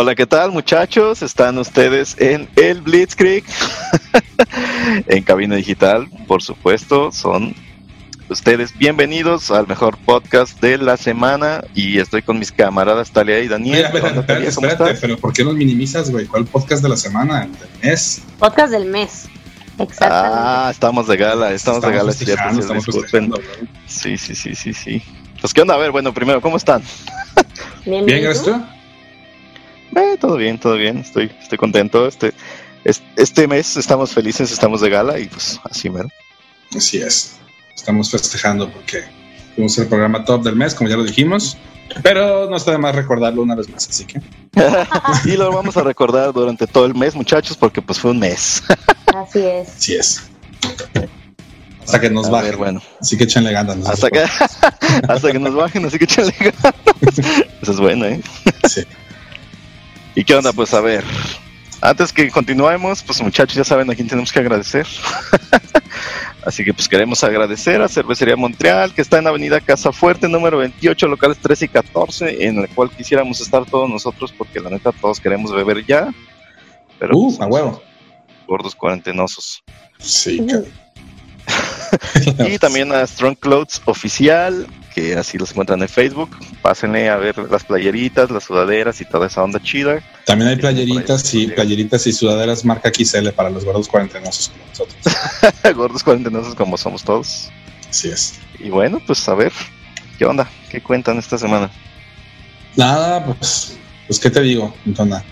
Hola, 0.00 0.14
¿qué 0.14 0.26
tal 0.26 0.52
muchachos? 0.52 1.22
Están 1.22 1.58
ustedes 1.58 2.14
en 2.20 2.48
el 2.54 2.82
Blitzkrieg, 2.82 3.42
en 5.08 5.24
cabina 5.24 5.56
digital, 5.56 6.08
por 6.28 6.40
supuesto, 6.40 7.10
son 7.10 7.52
ustedes 8.28 8.78
bienvenidos 8.78 9.50
al 9.50 9.66
mejor 9.66 9.98
podcast 9.98 10.60
de 10.60 10.78
la 10.78 10.96
semana 10.96 11.64
y 11.74 11.98
estoy 11.98 12.22
con 12.22 12.38
mis 12.38 12.52
camaradas 12.52 13.10
Talia 13.10 13.40
y 13.40 13.48
Daniel. 13.48 13.86
espérate, 13.86 14.46
espérate, 14.46 14.94
pero 15.00 15.18
¿por 15.18 15.32
qué 15.32 15.42
nos 15.42 15.56
minimizas, 15.56 16.12
güey? 16.12 16.26
¿Cuál 16.26 16.44
podcast 16.44 16.80
de 16.80 16.90
la 16.90 16.96
semana? 16.96 17.40
¿Del 17.40 17.68
mes? 17.82 18.22
Podcast 18.38 18.70
del 18.70 18.84
mes. 18.84 19.24
Exactamente. 19.80 20.38
Ah, 20.40 20.68
estamos 20.70 21.08
de 21.08 21.16
gala, 21.16 21.52
estamos, 21.52 21.82
de 21.82 21.90
gala, 21.90 22.12
cierto, 22.12 22.60
estamos 22.60 22.84
Sí, 23.88 24.16
sí, 24.16 24.36
sí, 24.36 24.54
sí, 24.54 24.72
sí. 24.72 25.02
Pues 25.40 25.52
qué 25.52 25.62
onda, 25.62 25.74
a 25.74 25.78
ver, 25.78 25.90
bueno, 25.90 26.14
primero, 26.14 26.40
¿cómo 26.40 26.56
están? 26.56 26.84
Bien, 27.84 28.06
Bien, 28.06 28.22
gracias 28.22 28.44
tú. 28.44 28.77
Eh, 29.96 30.16
todo 30.20 30.36
bien, 30.36 30.58
todo 30.58 30.74
bien, 30.74 30.98
estoy, 30.98 31.30
estoy 31.40 31.58
contento. 31.58 32.06
Este, 32.06 32.32
este 33.16 33.48
mes 33.48 33.76
estamos 33.76 34.12
felices, 34.12 34.50
estamos 34.50 34.80
de 34.80 34.90
gala 34.90 35.18
y 35.18 35.26
pues 35.26 35.60
así 35.64 35.90
mero. 35.90 36.08
Así 36.76 36.98
es. 36.98 37.36
Estamos 37.74 38.10
festejando 38.10 38.70
porque 38.70 39.04
fuimos 39.54 39.76
el 39.78 39.86
programa 39.86 40.24
top 40.24 40.42
del 40.44 40.56
mes, 40.56 40.74
como 40.74 40.90
ya 40.90 40.96
lo 40.96 41.04
dijimos. 41.04 41.56
Pero 42.02 42.50
no 42.50 42.56
está 42.56 42.72
de 42.72 42.78
más 42.78 42.94
recordarlo 42.94 43.42
una 43.42 43.54
vez 43.54 43.68
más, 43.70 43.88
así 43.88 44.04
que. 44.04 44.20
y 45.24 45.36
lo 45.36 45.50
vamos 45.52 45.76
a 45.76 45.82
recordar 45.82 46.32
durante 46.32 46.66
todo 46.66 46.84
el 46.84 46.94
mes, 46.94 47.14
muchachos, 47.14 47.56
porque 47.56 47.80
pues 47.80 47.98
fue 47.98 48.10
un 48.10 48.18
mes. 48.18 48.62
Así 49.14 49.40
es. 49.40 49.68
Así 49.68 49.94
es. 49.94 50.22
Hasta 51.82 52.00
que 52.00 52.10
nos 52.10 52.26
A 52.26 52.30
bajen. 52.30 52.50
ver, 52.50 52.56
bueno. 52.58 52.82
Así 53.00 53.16
que 53.16 53.24
échenle 53.24 53.52
ganas. 53.52 53.78
Hasta 53.88 54.10
que, 54.10 54.20
hasta 55.08 55.32
que 55.32 55.38
nos 55.38 55.54
bajen, 55.54 55.86
así 55.86 55.98
que 55.98 56.04
échale 56.04 56.34
ganas. 56.38 56.74
Eso 57.62 57.72
es 57.72 57.80
bueno, 57.80 58.04
¿eh? 58.04 58.20
Sí. 58.68 58.82
¿Y 60.14 60.24
qué 60.24 60.34
onda? 60.34 60.52
Pues 60.52 60.74
a 60.74 60.80
ver, 60.80 61.04
antes 61.80 62.12
que 62.12 62.30
continuemos, 62.30 63.02
pues 63.02 63.22
muchachos 63.22 63.54
ya 63.56 63.64
saben 63.64 63.90
a 63.90 63.94
quién 63.94 64.08
tenemos 64.08 64.32
que 64.32 64.40
agradecer. 64.40 64.86
Así 66.44 66.64
que 66.64 66.72
pues 66.72 66.88
queremos 66.88 67.22
agradecer 67.24 67.82
a 67.82 67.88
Cervecería 67.88 68.36
Montreal, 68.36 68.94
que 68.94 69.02
está 69.02 69.18
en 69.18 69.26
Avenida 69.26 69.60
Casa 69.60 69.92
Fuerte, 69.92 70.28
número 70.28 70.58
28, 70.58 71.06
locales 71.08 71.38
13 71.38 71.66
y 71.66 71.68
14, 71.68 72.46
en 72.46 72.58
el 72.58 72.68
cual 72.70 72.90
quisiéramos 72.90 73.40
estar 73.40 73.64
todos 73.66 73.88
nosotros, 73.88 74.32
porque 74.36 74.60
la 74.60 74.70
neta 74.70 74.92
todos 74.92 75.20
queremos 75.20 75.52
beber 75.54 75.84
ya. 75.84 76.12
Pero 76.98 77.16
Uh, 77.16 77.28
pues, 77.28 77.40
a 77.40 77.46
huevo. 77.46 77.82
gordos 78.46 78.74
cuarentenosos. 78.74 79.62
Sí, 79.98 80.38
cabrón. 80.38 80.66
Y 82.46 82.58
también 82.58 82.92
a 82.92 83.06
Strong 83.06 83.36
Clothes 83.38 83.82
Oficial, 83.84 84.66
que 84.94 85.14
así 85.14 85.38
los 85.38 85.50
encuentran 85.50 85.80
en 85.82 85.88
Facebook. 85.88 86.30
Pásenle 86.62 87.08
a 87.08 87.16
ver 87.16 87.38
las 87.50 87.64
playeritas, 87.64 88.30
las 88.30 88.44
sudaderas 88.44 89.00
y 89.00 89.04
toda 89.04 89.26
esa 89.26 89.42
onda 89.42 89.60
chida. 89.62 90.02
También 90.24 90.50
hay 90.50 90.56
playeritas 90.56 91.34
y 91.34 91.48
playeritas 91.48 92.06
y 92.06 92.12
sudaderas 92.12 92.64
marca 92.64 92.90
XL 92.92 93.28
para 93.30 93.50
los 93.50 93.64
gordos 93.64 93.88
cuarentenosos 93.88 94.50
como 94.50 94.66
nosotros. 94.66 95.74
gordos 95.76 96.02
cuarentenosos 96.02 96.54
como 96.54 96.76
somos 96.76 97.04
todos. 97.04 97.50
Así 97.88 98.08
es. 98.08 98.34
Y 98.58 98.70
bueno, 98.70 99.00
pues 99.06 99.28
a 99.28 99.34
ver, 99.34 99.52
¿qué 100.18 100.24
onda? 100.24 100.48
¿Qué 100.70 100.80
cuentan 100.80 101.18
esta 101.18 101.38
semana? 101.38 101.70
Nada, 102.76 103.24
pues, 103.24 103.76
pues 104.06 104.18
qué 104.18 104.30
te 104.30 104.40
digo, 104.42 104.74
Antona. 104.86 105.24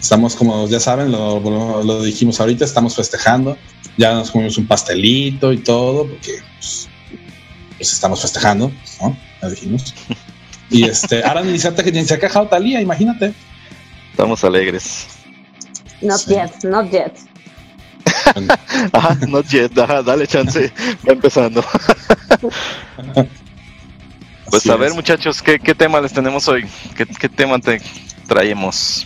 Estamos 0.00 0.36
como 0.36 0.68
ya 0.68 0.78
saben, 0.80 1.10
lo, 1.10 1.40
lo- 1.40 1.82
lo 1.82 2.02
dijimos 2.02 2.38
ahorita, 2.40 2.64
estamos 2.64 2.94
festejando. 2.96 3.56
Ya 3.96 4.12
nos 4.14 4.30
comimos 4.30 4.58
un 4.58 4.66
pastelito 4.66 5.52
y 5.52 5.58
todo, 5.58 6.06
porque 6.06 6.32
pues, 6.58 6.88
pues 7.78 7.92
estamos 7.92 8.20
festejando, 8.20 8.70
¿no? 9.00 9.16
Ya 9.42 9.48
dijimos. 9.48 9.94
Y 10.70 10.84
este, 10.84 11.24
ahora 11.24 11.42
ni 11.42 11.58
se, 11.58 11.68
ha- 11.68 11.70
ni 11.72 12.04
se 12.04 12.14
ha 12.14 12.18
quejado 12.20 12.46
Talía, 12.48 12.80
imagínate. 12.80 13.32
Estamos 14.10 14.44
alegres. 14.44 15.06
Not 16.02 16.18
Sí. 16.18 16.34
yet, 16.34 16.64
not 16.64 16.90
yet. 16.90 17.12
Ajá, 18.92 19.14
not 19.28 19.46
yet, 19.48 19.76
ajá, 19.78 20.02
dale 20.02 20.26
chance, 20.26 20.70
va 21.08 21.12
empezando. 21.12 21.64
Pues 24.48 24.62
Así 24.62 24.70
a 24.70 24.76
ver, 24.76 24.90
es. 24.90 24.94
muchachos, 24.94 25.42
¿qué, 25.42 25.58
qué 25.58 25.74
tema 25.74 26.00
les 26.00 26.12
tenemos 26.12 26.46
hoy? 26.46 26.64
¿Qué, 26.96 27.04
qué 27.04 27.28
tema 27.28 27.58
te 27.58 27.80
traemos? 28.28 29.04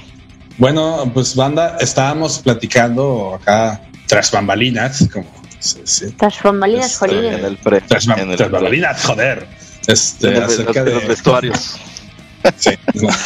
Bueno, 0.60 1.10
pues 1.12 1.34
banda, 1.34 1.76
estábamos 1.81 2.38
platicando 2.38 3.34
acá 3.34 3.81
tras 4.06 4.31
bambalinas, 4.31 5.09
como 5.12 5.26
se 5.59 5.81
dice. 5.81 6.10
Tras 6.12 6.41
bambalinas, 6.43 6.93
Este, 6.93 6.98
jolines. 7.09 7.38
En 7.38 7.44
el 7.47 7.56
pre. 7.56 7.81
Tras, 7.81 8.06
en 8.06 8.31
el 8.31 8.37
tras 8.37 8.50
bambalinas, 8.50 9.03
joder. 9.04 9.47
Este, 9.87 10.28
en 10.28 10.37
el- 10.37 10.43
acerca 10.44 10.84
de 10.84 10.94
los 10.94 11.09
vestuarios. 11.09 11.76
Sí, 12.56 12.71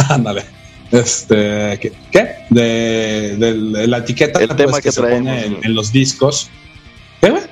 ándale. 0.09 0.45
Este, 0.91 1.79
¿qué? 1.81 1.93
qué? 2.11 2.37
De, 2.51 3.37
del- 3.39 3.73
de 3.73 3.87
la 3.87 3.99
etiqueta 3.99 4.41
El 4.41 4.49
pues, 4.49 4.57
tema 4.57 4.77
que, 4.79 4.83
que 4.89 4.93
se 4.93 5.01
pone 5.03 5.45
en, 5.47 5.59
en 5.63 5.75
los 5.75 5.93
discos. 5.93 6.51
¿Qué, 7.21 7.31
güey? 7.31 7.43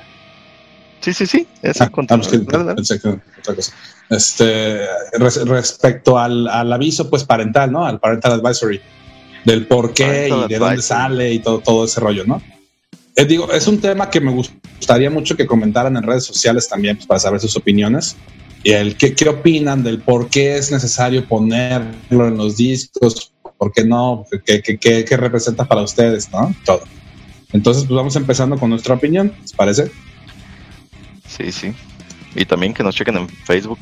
Sí, 0.99 1.13
sí, 1.13 1.25
sí. 1.25 1.47
Eso, 1.61 1.85
Ah, 1.85 1.89
continúa. 1.89 2.29
que- 2.29 2.37
Dale, 2.39 2.63
dale. 2.65 2.75
pensé 2.75 2.99
que 2.99 3.07
era 3.07 3.21
otra 3.39 3.55
cosa. 3.55 3.71
Este, 4.09 4.85
res- 5.13 5.45
respecto 5.45 6.19
al, 6.19 6.49
al 6.49 6.71
aviso 6.73 7.09
pues 7.09 7.23
parental, 7.23 7.71
¿no? 7.71 7.85
Al 7.85 7.97
parental 8.01 8.33
advisory, 8.33 8.81
del 9.45 9.65
por 9.67 9.93
qué 9.93 10.27
y 10.27 10.29
de 10.47 10.59
dónde 10.59 10.81
sale 10.81 11.33
y 11.33 11.39
todo, 11.39 11.59
todo 11.59 11.85
ese 11.85 11.99
rollo, 11.99 12.23
¿no? 12.25 12.41
Eh, 13.15 13.25
digo, 13.25 13.51
es 13.51 13.67
un 13.67 13.79
tema 13.79 14.09
que 14.09 14.19
me 14.19 14.31
gustaría 14.31 15.09
mucho 15.09 15.35
que 15.37 15.45
comentaran 15.45 15.95
en 15.97 16.03
redes 16.03 16.23
sociales 16.25 16.67
también 16.67 16.95
pues, 16.95 17.05
para 17.07 17.19
saber 17.19 17.39
sus 17.39 17.55
opiniones 17.55 18.15
y 18.63 18.71
el 18.71 18.95
qué, 18.95 19.13
qué 19.13 19.29
opinan 19.29 19.83
del 19.83 19.99
por 19.99 20.29
qué 20.29 20.57
es 20.57 20.71
necesario 20.71 21.25
ponerlo 21.27 22.27
en 22.27 22.37
los 22.37 22.57
discos, 22.57 23.31
por 23.57 23.71
qué 23.71 23.83
no, 23.85 24.25
qué, 24.45 24.61
qué, 24.61 24.77
qué- 24.77 25.05
qué 25.05 25.17
representa 25.17 25.65
para 25.65 25.81
ustedes, 25.81 26.31
¿no? 26.31 26.55
Todo. 26.65 26.81
Entonces, 27.51 27.83
pues 27.83 27.95
vamos 27.95 28.15
empezando 28.15 28.57
con 28.57 28.69
nuestra 28.71 28.95
opinión, 28.95 29.31
¿les 29.41 29.53
parece? 29.53 29.91
Sí, 31.27 31.51
sí. 31.51 31.73
Y 32.35 32.45
también 32.45 32.73
que 32.73 32.81
nos 32.83 32.95
chequen 32.95 33.17
en 33.17 33.29
Facebook. 33.29 33.79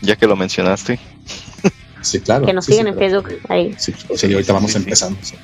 Ya 0.00 0.16
que 0.16 0.26
lo 0.26 0.36
mencionaste. 0.36 0.98
Sí, 2.02 2.20
claro. 2.20 2.46
Que 2.46 2.52
nos 2.52 2.64
Sí, 2.64 2.72
sigan 2.72 2.86
sí, 2.86 2.90
en 2.92 2.98
claro. 3.10 3.22
Facebook. 3.22 3.40
Ahí. 3.48 3.74
Sí, 3.78 3.94
sí, 4.16 4.32
ahorita 4.32 4.52
vamos 4.52 4.70
sí, 4.72 4.78
sí. 4.78 4.84
empezando. 4.84 5.18
sí. 5.22 5.34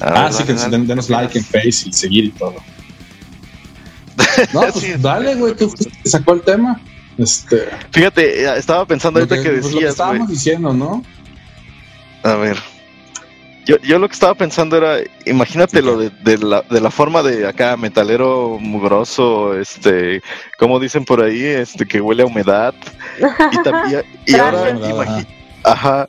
Ah, 0.00 0.26
Ah, 0.26 0.32
sí, 0.32 0.42
que 0.44 0.54
den- 0.54 0.86
denos 0.86 1.08
like 1.10 1.38
en 1.38 1.44
Face 1.44 1.88
y 1.88 1.92
seguir 1.92 2.24
y 2.24 2.30
todo. 2.30 2.54
No, 4.52 4.60
pues 4.72 4.74
Sí, 4.74 4.92
dale, 4.98 5.34
güey, 5.36 5.54
que 5.54 5.68
sacó 6.04 6.32
el 6.34 6.42
tema. 6.42 6.80
Este, 7.18 7.68
Fíjate, 7.90 8.42
eh, 8.44 8.54
estaba 8.56 8.86
pensando 8.86 9.20
ahorita 9.20 9.36
que, 9.36 9.42
que 9.42 9.50
pues, 9.50 9.64
lo 9.64 9.68
que 9.68 9.74
decías, 9.74 9.90
estábamos 9.92 10.28
diciendo, 10.28 10.72
¿no? 10.72 11.04
A 12.22 12.34
ver. 12.36 12.56
Yo, 13.64 13.76
yo 13.78 14.00
lo 14.00 14.08
que 14.08 14.14
estaba 14.14 14.34
pensando 14.34 14.76
era, 14.76 14.96
imagínate 15.24 15.78
Sí, 15.78 15.84
lo 15.84 15.96
de, 15.96 16.10
de 16.24 16.38
la, 16.38 16.62
de 16.62 16.80
la 16.80 16.90
forma 16.90 17.22
de 17.22 17.46
acá, 17.46 17.76
metalero 17.76 18.58
mugroso, 18.58 19.56
este, 19.56 20.20
como 20.58 20.80
dicen 20.80 21.04
por 21.04 21.22
ahí, 21.22 21.44
este, 21.44 21.86
que 21.86 22.00
huele 22.00 22.24
a 22.24 22.26
humedad. 22.26 22.74
Y, 23.18 23.56
tam- 23.58 24.04
y- 24.26 24.32
y 24.32 24.34
ahora, 24.34 24.72
imagi- 24.72 25.26
ajá, 25.64 26.08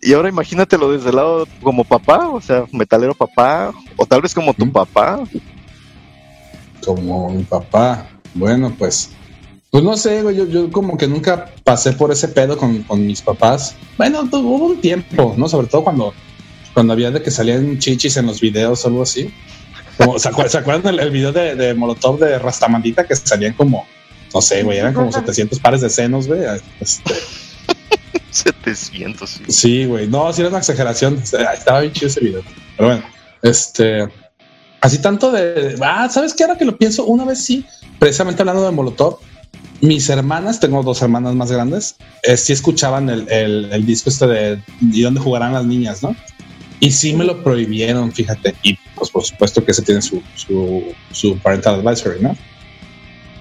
y 0.00 0.12
ahora 0.12 0.28
imagínatelo 0.28 0.92
desde 0.92 1.10
el 1.10 1.16
lado 1.16 1.46
como 1.62 1.84
papá, 1.84 2.28
o 2.28 2.40
sea, 2.40 2.64
metalero 2.72 3.14
papá, 3.14 3.72
o 3.96 4.04
tal 4.06 4.20
vez 4.22 4.34
como 4.34 4.52
tu 4.54 4.64
Ujú. 4.64 4.72
papá. 4.72 5.20
Como 6.84 7.30
mi 7.30 7.42
papá. 7.44 8.06
Bueno, 8.34 8.74
pues. 8.78 9.10
Pues 9.70 9.82
no 9.82 9.96
sé, 9.96 10.22
güey, 10.22 10.36
yo, 10.36 10.46
yo 10.46 10.70
como 10.70 10.96
que 10.96 11.08
nunca 11.08 11.50
pasé 11.64 11.92
por 11.94 12.12
ese 12.12 12.28
pedo 12.28 12.56
con, 12.56 12.82
con 12.84 13.04
mis 13.04 13.20
papás. 13.22 13.74
Bueno, 13.98 14.20
hubo 14.32 14.66
un 14.66 14.80
tiempo, 14.80 15.34
¿no? 15.36 15.48
Sobre 15.48 15.66
todo 15.66 15.82
cuando, 15.82 16.14
cuando 16.74 16.92
había 16.92 17.10
de 17.10 17.20
que 17.22 17.30
salían 17.32 17.78
chichis 17.78 18.16
en 18.16 18.26
los 18.26 18.40
videos 18.40 18.84
o 18.84 18.88
algo 18.88 19.02
así. 19.02 19.32
Como, 19.98 20.18
¿se, 20.18 20.30
acuer- 20.30 20.48
se 20.48 20.58
acuerdan 20.58 20.94
el, 20.94 21.00
el 21.00 21.10
video 21.10 21.32
de, 21.32 21.56
de 21.56 21.74
Molotov 21.74 22.18
de 22.20 22.38
Rastamandita 22.38 23.04
que 23.06 23.16
salían 23.16 23.54
como, 23.54 23.84
no 24.32 24.40
sé, 24.40 24.62
güey, 24.62 24.78
eran 24.78 24.94
como 24.94 25.10
700 25.10 25.58
pares 25.58 25.80
de 25.80 25.90
senos, 25.90 26.28
güey? 26.28 26.40
Este, 26.80 27.14
700. 28.30 29.30
sí. 29.30 29.42
Sí, 29.48 29.84
güey. 29.84 30.08
No, 30.08 30.32
sí 30.32 30.40
era 30.40 30.50
una 30.50 30.58
exageración. 30.58 31.18
Estaba 31.22 31.80
bien 31.80 31.92
chido 31.92 32.08
ese 32.08 32.20
video. 32.20 32.42
Pero 32.76 32.88
bueno, 32.88 33.04
este. 33.42 34.08
Así 34.80 34.98
tanto 34.98 35.32
de. 35.32 35.76
Ah, 35.80 36.08
¿sabes 36.10 36.34
qué? 36.34 36.44
Ahora 36.44 36.58
que 36.58 36.64
lo 36.64 36.76
pienso, 36.76 37.04
una 37.04 37.24
vez 37.24 37.42
sí, 37.42 37.64
precisamente 37.98 38.42
hablando 38.42 38.64
de 38.64 38.70
Molotov, 38.70 39.18
mis 39.80 40.08
hermanas, 40.08 40.60
tengo 40.60 40.82
dos 40.82 41.02
hermanas 41.02 41.34
más 41.34 41.50
grandes, 41.50 41.96
eh, 42.22 42.36
sí 42.36 42.52
escuchaban 42.52 43.08
el, 43.10 43.28
el, 43.30 43.86
disco 43.86 44.10
este 44.10 44.26
de 44.26 44.62
¿Y 44.80 45.02
dónde 45.02 45.20
jugarán 45.20 45.52
las 45.52 45.64
niñas, 45.64 46.02
no? 46.02 46.14
Y 46.80 46.90
sí 46.90 47.12
me 47.12 47.24
lo 47.24 47.42
prohibieron, 47.42 48.12
fíjate. 48.12 48.54
Y 48.62 48.78
pues 48.94 49.10
por 49.10 49.24
supuesto 49.24 49.64
que 49.64 49.72
ese 49.72 49.82
tiene 49.82 50.02
su, 50.02 50.22
su, 50.34 50.94
su 51.12 51.38
parental 51.38 51.80
advisory, 51.80 52.20
¿no? 52.20 52.36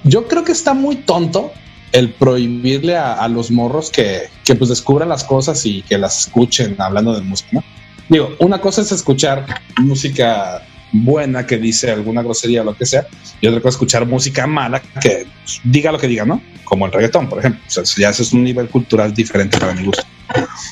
Yo 0.04 0.28
creo 0.28 0.44
que 0.44 0.52
está 0.52 0.74
muy 0.74 0.98
tonto 0.98 1.52
el 1.94 2.10
prohibirle 2.12 2.98
a, 2.98 3.14
a 3.14 3.28
los 3.30 3.50
morros 3.52 3.90
que, 3.90 4.24
que 4.44 4.56
pues 4.56 4.70
descubran 4.70 5.08
las 5.08 5.24
cosas 5.24 5.66
y 5.66 5.82
que 5.84 5.98
las 5.98 6.20
escuchen 6.28 6.76
hablando 6.80 7.14
de 7.14 7.22
música, 7.22 7.50
¿no? 7.54 7.64
Digo, 8.10 8.36
una 8.40 8.60
cosa 8.60 8.82
es 8.82 8.92
escuchar 8.92 9.46
música 9.78 10.62
buena 10.92 11.48
que 11.48 11.58
dice 11.58 11.90
alguna 11.92 12.22
grosería 12.22 12.62
o 12.62 12.66
lo 12.66 12.76
que 12.78 12.86
sea, 12.86 13.08
y 13.42 13.48
otra 13.48 13.60
cosa 13.62 13.70
es 13.70 13.76
escuchar 13.76 14.06
música 14.06 14.46
mala 14.46 14.82
que 15.02 15.26
pues, 15.44 15.62
diga 15.64 15.92
lo 15.92 15.98
que 15.98 16.08
diga, 16.08 16.26
¿no? 16.26 16.42
Como 16.66 16.86
el 16.86 16.92
reggaetón, 16.92 17.30
por 17.30 17.40
ejemplo. 17.40 17.62
O 17.66 17.70
sea, 17.72 17.84
ya 17.98 18.10
eso 18.10 18.22
es 18.24 18.34
un 18.34 18.44
nivel 18.44 18.68
cultural 18.70 19.14
diferente 19.14 19.58
para 19.58 19.74
mi 19.74 19.86
gusto. 19.86 20.04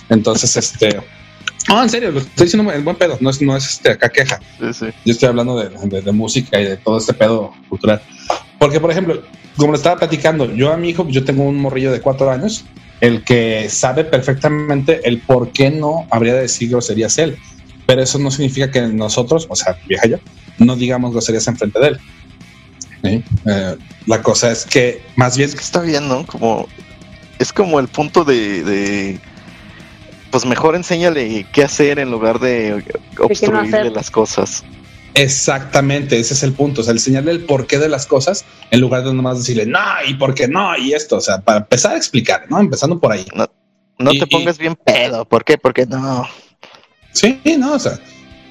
Entonces, 0.09 0.55
este. 0.57 1.01
No, 1.69 1.81
en 1.83 1.89
serio, 1.89 2.11
lo 2.11 2.19
estoy 2.19 2.45
diciendo 2.47 2.71
en 2.71 2.83
buen 2.83 2.95
pedo, 2.97 3.17
no 3.21 3.29
es, 3.29 3.41
no 3.41 3.55
es 3.55 3.65
este, 3.69 3.91
acá 3.91 4.09
queja. 4.09 4.39
Sí, 4.59 4.73
sí. 4.73 4.85
Yo 5.05 5.11
estoy 5.13 5.29
hablando 5.29 5.57
de, 5.59 5.69
de- 5.87 6.01
de 6.01 6.11
música 6.11 6.59
y 6.59 6.65
de 6.65 6.77
todo 6.77 6.97
este 6.97 7.13
pedo 7.13 7.53
cultural. 7.69 8.01
Porque, 8.59 8.79
por 8.79 8.91
ejemplo, 8.91 9.21
como 9.57 9.71
lo 9.71 9.77
estaba 9.77 9.97
platicando, 9.97 10.53
yo 10.53 10.71
a 10.71 10.77
mi 10.77 10.89
hijo, 10.89 11.07
yo 11.07 11.23
tengo 11.23 11.43
un 11.43 11.57
morrillo 11.57 11.91
de 11.91 12.01
cuatro 12.01 12.29
años, 12.31 12.65
el 13.01 13.23
que 13.23 13.67
sabe 13.69 14.03
perfectamente 14.03 15.01
el 15.07 15.19
por 15.21 15.51
qué 15.51 15.71
no 15.71 16.07
habría 16.11 16.35
de 16.35 16.41
decir 16.41 16.69
groserías 16.69 17.17
él. 17.17 17.37
Pero 17.85 18.01
eso 18.03 18.19
no 18.19 18.31
significa 18.31 18.71
que 18.71 18.81
nosotros, 18.81 19.47
o 19.49 19.55
sea, 19.55 19.77
vieja 19.87 20.07
yo, 20.07 20.17
no 20.59 20.75
digamos 20.75 21.11
groserías 21.11 21.47
enfrente 21.47 21.79
de 21.79 21.87
él. 21.87 21.99
¿Sí? 23.03 23.23
Eh, 23.47 23.75
la 24.05 24.21
cosa 24.21 24.51
es 24.51 24.63
que 24.65 25.01
más 25.15 25.35
bien 25.35 25.49
Es 25.49 25.55
que 25.55 25.61
está 25.61 25.81
bien, 25.81 26.07
¿no? 26.07 26.25
Como 26.25 26.67
es 27.39 27.51
como 27.51 27.79
el 27.79 27.87
punto 27.87 28.23
de, 28.23 28.63
de 28.63 29.19
pues 30.29 30.45
mejor 30.45 30.75
enséñale 30.75 31.45
qué 31.51 31.63
hacer 31.63 31.99
en 31.99 32.11
lugar 32.11 32.39
de 32.39 32.83
obstruirle 33.19 33.89
las 33.89 34.11
cosas. 34.11 34.63
Exactamente, 35.13 36.19
ese 36.19 36.33
es 36.33 36.43
el 36.43 36.53
punto. 36.53 36.81
O 36.81 36.83
sea, 36.83 36.93
enseñarle 36.93 37.31
el 37.31 37.45
porqué 37.45 37.77
de 37.79 37.89
las 37.89 38.05
cosas 38.05 38.45
en 38.69 38.79
lugar 38.81 39.03
de 39.03 39.13
nomás 39.13 39.37
decirle 39.39 39.65
no 39.65 39.79
y 40.07 40.13
por 40.15 40.33
qué 40.33 40.47
no 40.47 40.77
y 40.77 40.93
esto. 40.93 41.17
O 41.17 41.21
sea, 41.21 41.41
para 41.41 41.59
empezar 41.59 41.93
a 41.93 41.97
explicar, 41.97 42.45
¿no? 42.49 42.59
Empezando 42.59 42.99
por 42.99 43.11
ahí. 43.11 43.25
No 43.99 44.13
Y- 44.13 44.19
te 44.19 44.27
pongas 44.27 44.57
bien 44.57 44.75
pedo, 44.75 45.25
¿por 45.25 45.43
qué? 45.43 45.57
Porque 45.57 45.85
no. 45.85 46.27
Sí, 47.13 47.39
no, 47.57 47.73
o 47.73 47.79
sea, 47.79 47.99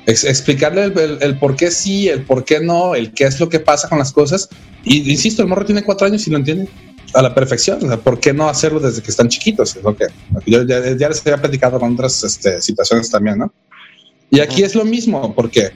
ex- 0.07 0.25
explicarle 0.25 0.85
el, 0.85 0.99
el- 0.99 1.19
el 1.23 1.39
por 1.39 1.57
qué 1.57 1.71
sí, 1.71 2.09
el 2.09 2.23
por 2.25 2.45
qué 2.45 2.61
no, 2.61 2.95
el 2.95 3.13
qué 3.13 3.25
es 3.25 3.41
lo 3.41 3.49
que 3.49 3.59
pasa 3.61 3.89
con 3.89 3.99
las 3.99 4.13
cosas. 4.13 4.49
Y 4.85 5.11
insisto, 5.11 5.43
el 5.43 5.49
morro 5.49 5.65
tiene 5.65 5.83
cuatro 5.83 6.07
años 6.07 6.27
y 6.27 6.31
lo 6.31 6.37
entiende 6.37 6.69
a 7.15 7.23
la 7.23 7.35
perfección. 7.35 7.79
O 7.83 7.89
sea, 7.89 7.97
¿por 7.97 8.21
qué 8.21 8.33
no 8.33 8.49
hacerlo 8.49 8.79
desde 8.81 9.03
que 9.03 9.11
están 9.11 9.29
chiquitos? 9.29 9.75
Es 9.77 9.83
lo 9.83 9.97
que 9.97 10.05
lo 10.33 10.41
que 10.41 10.51
yo 10.51 10.63
ya, 10.65 10.81
ya 10.97 11.09
les 11.09 11.21
había 11.27 11.39
platicado 11.39 11.81
con 11.81 11.95
otras 11.95 12.23
este, 12.23 12.61
situaciones 12.61 13.11
también, 13.11 13.39
¿no? 13.39 13.53
Y 14.31 14.39
aquí 14.41 14.63
es 14.63 14.77
lo 14.77 14.85
mismo, 14.85 15.35
porque 15.35 15.71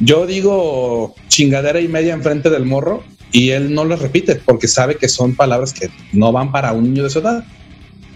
yo 0.00 0.26
digo 0.26 1.14
chingadera 1.28 1.80
y 1.80 1.88
media 1.88 2.14
enfrente 2.14 2.50
del 2.50 2.64
morro 2.64 3.04
y 3.32 3.50
él 3.50 3.74
no 3.74 3.84
lo 3.84 3.96
repite 3.96 4.36
porque 4.36 4.66
sabe 4.66 4.96
que 4.96 5.08
son 5.08 5.36
palabras 5.36 5.72
que 5.72 5.90
no 6.12 6.32
van 6.32 6.50
para 6.50 6.72
un 6.72 6.84
niño 6.84 7.04
de 7.04 7.10
su 7.10 7.20
edad. 7.20 7.44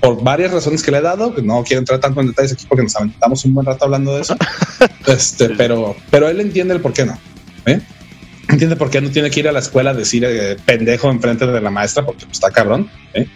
Por 0.00 0.22
varias 0.22 0.52
razones 0.52 0.82
que 0.82 0.90
le 0.90 0.98
he 0.98 1.02
dado, 1.02 1.34
que 1.34 1.42
no 1.42 1.62
quiero 1.64 1.78
entrar 1.78 2.00
tanto 2.00 2.20
en 2.20 2.26
detalles 2.28 2.52
aquí 2.52 2.66
porque 2.68 2.82
nos 2.82 2.96
aventamos 2.96 3.44
un 3.44 3.54
buen 3.54 3.66
rato 3.66 3.84
hablando 3.84 4.14
de 4.14 4.22
eso. 4.22 4.36
este, 5.06 5.50
pero, 5.50 5.96
pero 6.10 6.28
él 6.28 6.40
entiende 6.40 6.74
el 6.74 6.80
por 6.80 6.92
qué 6.92 7.06
no. 7.06 7.18
¿eh? 7.66 7.80
Entiende 8.48 8.76
por 8.76 8.90
qué 8.90 9.00
no 9.00 9.10
tiene 9.10 9.30
que 9.30 9.40
ir 9.40 9.48
a 9.48 9.52
la 9.52 9.60
escuela 9.60 9.90
a 9.90 9.94
decir 9.94 10.24
eh, 10.26 10.56
pendejo 10.64 11.10
enfrente 11.10 11.46
de 11.46 11.60
la 11.60 11.70
maestra 11.70 12.04
porque 12.04 12.26
pues, 12.26 12.36
está 12.36 12.50
cabrón. 12.50 12.90
¿eh? 13.14 13.26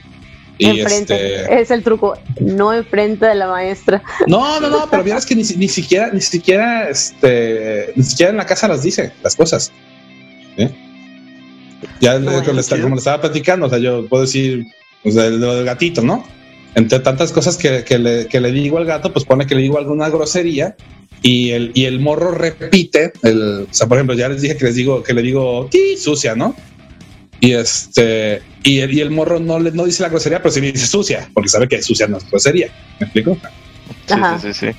Y 0.59 0.81
enfrente. 0.81 1.41
este, 1.43 1.61
Es 1.61 1.71
el 1.71 1.83
truco. 1.83 2.19
No 2.41 2.75
enfrente 2.75 3.27
de 3.27 3.35
la 3.37 3.47
maestra. 3.49 4.03
no, 4.27 4.59
no, 4.61 4.69
no, 4.69 4.89
pero 4.91 5.05
vieras 5.05 5.25
que 5.25 5.35
ni, 5.37 5.43
ni 5.43 5.69
siquiera, 5.69 6.11
ni 6.13 6.21
siquiera, 6.21 6.89
este, 6.89 7.93
ni 7.97 8.03
siquiera 8.03 8.31
en 8.33 8.37
la 8.39 8.47
casa 8.47 8.67
las 8.69 8.83
dice 8.83 9.13
las 9.23 9.37
cosas. 9.37 9.73
¿eh? 10.57 10.71
Ya 12.01 12.19
Bueno, 12.19 12.41
como, 12.43 12.55
le 12.55 12.61
está- 12.61 12.81
como 12.81 12.95
le 12.97 12.99
estaba 12.99 13.21
platicando, 13.21 13.67
o 13.67 13.71
sea, 13.71 13.79
yo 13.79 14.07
puedo 14.09 14.23
decir, 14.25 14.65
o 15.05 15.11
sea, 15.11 15.31
lo 15.31 15.55
del 15.55 15.65
gatito, 15.65 16.03
¿no? 16.03 16.25
Entre 16.75 16.99
tantas 17.01 17.33
cosas 17.33 17.57
que, 17.57 17.85
que 17.85 17.99
le, 17.99 18.27
que 18.27 18.41
le 18.41 18.53
digo 18.53 18.79
al 18.79 18.85
gato, 18.85 19.13
pues 19.13 19.25
pone 19.25 19.47
que 19.47 19.55
le 19.55 19.63
digo 19.63 19.79
alguna 19.79 20.09
grosería 20.11 20.77
y 21.23 21.51
el, 21.51 21.71
y 21.75 21.85
el 21.87 21.99
morro 22.01 22.33
repite, 22.33 23.13
el, 23.23 23.67
o 23.71 23.75
sea, 23.75 23.87
por 23.87 23.97
ejemplo, 23.97 24.15
ya 24.17 24.29
les 24.29 24.43
dije 24.43 24.57
que 24.57 24.65
les 24.67 24.75
digo, 24.75 25.03
que 25.03 25.15
le 25.15 25.23
digo, 25.23 25.69
"Ti", 25.71 25.97
sucia, 25.97 26.35
¿no? 26.35 26.55
Y 27.41 27.53
este, 27.53 28.43
y 28.65 28.81
el, 28.81 28.93
y 28.93 29.01
el 29.01 29.11
morro 29.11 29.39
no 29.39 29.59
le 29.61 29.71
no 29.71 29.85
dice 29.85 30.03
la 30.03 30.09
grosería, 30.09 30.43
pero 30.43 30.51
sí 30.51 30.61
dice 30.61 30.87
sucia, 30.87 31.31
porque 31.33 31.49
sabe 31.49 31.69
que 31.69 31.81
sucia 31.83 32.09
no 32.09 32.19
es 32.19 32.29
grosería. 32.29 32.73
¿Me 32.99 33.07
explico? 33.07 33.39
Sí, 34.07 34.15
Ajá. 34.15 34.39
sí, 34.41 34.53
sí, 34.53 34.67
sí. 34.67 34.77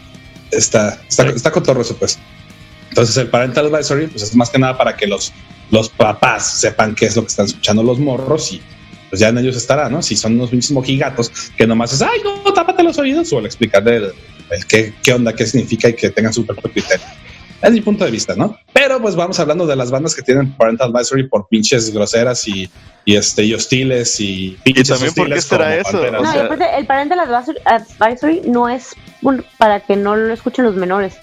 está, 0.51 0.99
está, 1.07 1.27
está 1.27 1.51
cotorro 1.51 1.81
eso, 1.81 1.95
pues. 1.95 2.19
Entonces, 2.89 3.15
el 3.17 3.27
parental 3.27 3.73
advisory, 3.73 4.07
pues 4.07 4.23
es 4.23 4.35
más 4.35 4.49
que 4.49 4.59
nada 4.59 4.77
para 4.77 4.97
que 4.97 5.07
los, 5.07 5.31
los 5.71 5.89
papás 5.89 6.59
sepan 6.59 6.95
qué 6.95 7.05
es 7.05 7.15
lo 7.15 7.21
que 7.21 7.29
están 7.29 7.45
escuchando 7.45 7.83
los 7.83 7.99
morros 7.99 8.51
y 8.51 8.61
pues 9.09 9.19
ya 9.21 9.29
en 9.29 9.37
ellos 9.37 9.55
estará, 9.55 9.89
¿no? 9.89 10.01
Si 10.01 10.15
son 10.15 10.35
unos 10.35 10.51
mismos 10.51 10.71
mojigatos 10.71 11.31
que 11.57 11.65
nomás 11.65 11.93
es, 11.93 12.01
ay, 12.01 12.19
no, 12.23 12.53
tápate 12.53 12.83
los 12.83 12.97
oídos, 12.97 13.31
o 13.33 13.39
el 13.39 13.45
explicarle 13.45 13.97
el, 13.97 14.13
el 14.51 14.65
qué, 14.67 14.93
qué 15.01 15.13
onda, 15.13 15.33
qué 15.33 15.45
significa 15.47 15.89
y 15.89 15.93
que 15.93 16.09
tengan 16.09 16.33
su 16.33 16.45
propio 16.45 16.71
criterio. 16.71 17.05
Es 17.61 17.71
mi 17.73 17.81
punto 17.81 18.05
de 18.05 18.11
vista, 18.11 18.35
¿no? 18.35 18.57
Pero 18.73 19.01
pues 19.01 19.15
vamos 19.15 19.39
hablando 19.39 19.67
de 19.67 19.75
las 19.75 19.91
bandas 19.91 20.15
que 20.15 20.21
tienen 20.21 20.53
parental 20.53 20.91
advisory 20.95 21.27
por 21.27 21.47
pinches 21.49 21.93
groseras 21.93 22.47
y, 22.47 22.69
y 23.03 23.15
este 23.17 23.43
y 23.43 23.53
hostiles 23.53 24.19
y 24.19 24.57
pinches 24.63 24.87
también 24.87 25.13
por 25.13 25.27
qué 25.33 25.41
será 25.41 25.75
eso, 25.75 25.97
No, 26.11 26.21
y 26.23 26.25
sea- 26.27 26.45
aparte, 26.45 26.65
el 26.77 26.85
parental 26.85 27.19
advisory, 27.19 27.59
advisory 27.65 28.41
no 28.45 28.69
es 28.69 28.95
un- 29.21 29.43
para 29.57 29.81
que 29.81 29.95
no 29.97 30.15
lo 30.15 30.33
escuchen 30.33 30.63
los 30.65 30.75
menores. 30.75 31.17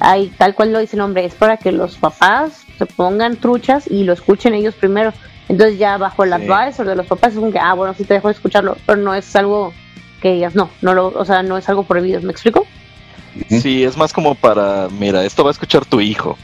Ahí, 0.00 0.32
tal 0.38 0.54
cual 0.54 0.72
lo 0.72 0.78
dice 0.80 0.96
el 0.96 1.00
nombre, 1.00 1.24
es 1.24 1.34
para 1.34 1.56
que 1.58 1.70
los 1.70 1.96
papás 1.96 2.62
se 2.78 2.86
pongan 2.86 3.36
truchas 3.36 3.86
y 3.88 4.04
lo 4.04 4.12
escuchen 4.14 4.54
ellos 4.54 4.74
primero. 4.74 5.12
Entonces 5.48 5.78
ya 5.78 5.98
bajo 5.98 6.24
el 6.24 6.30
Sí. 6.30 6.36
advisor 6.50 6.86
de 6.86 6.96
los 6.96 7.06
papás 7.06 7.32
es 7.34 7.38
como 7.38 7.52
que, 7.52 7.58
ah, 7.58 7.74
bueno, 7.74 7.94
sí 7.94 8.04
te 8.04 8.14
dejo 8.14 8.28
de 8.28 8.34
escucharlo, 8.34 8.76
pero 8.86 8.96
no 9.00 9.14
es 9.14 9.36
algo 9.36 9.72
que 10.22 10.32
digas, 10.32 10.54
no, 10.54 10.70
no 10.80 10.94
lo, 10.94 11.08
o 11.08 11.24
sea, 11.26 11.42
no 11.42 11.58
es 11.58 11.68
algo 11.68 11.84
prohibido, 11.84 12.20
¿me 12.22 12.32
explico? 12.32 12.66
Sí, 13.48 13.84
es 13.84 13.96
más 13.96 14.12
como 14.12 14.34
para, 14.34 14.88
mira, 14.88 15.24
esto 15.24 15.44
va 15.44 15.50
a 15.50 15.52
escuchar 15.52 15.84
tu 15.84 16.00
hijo. 16.00 16.36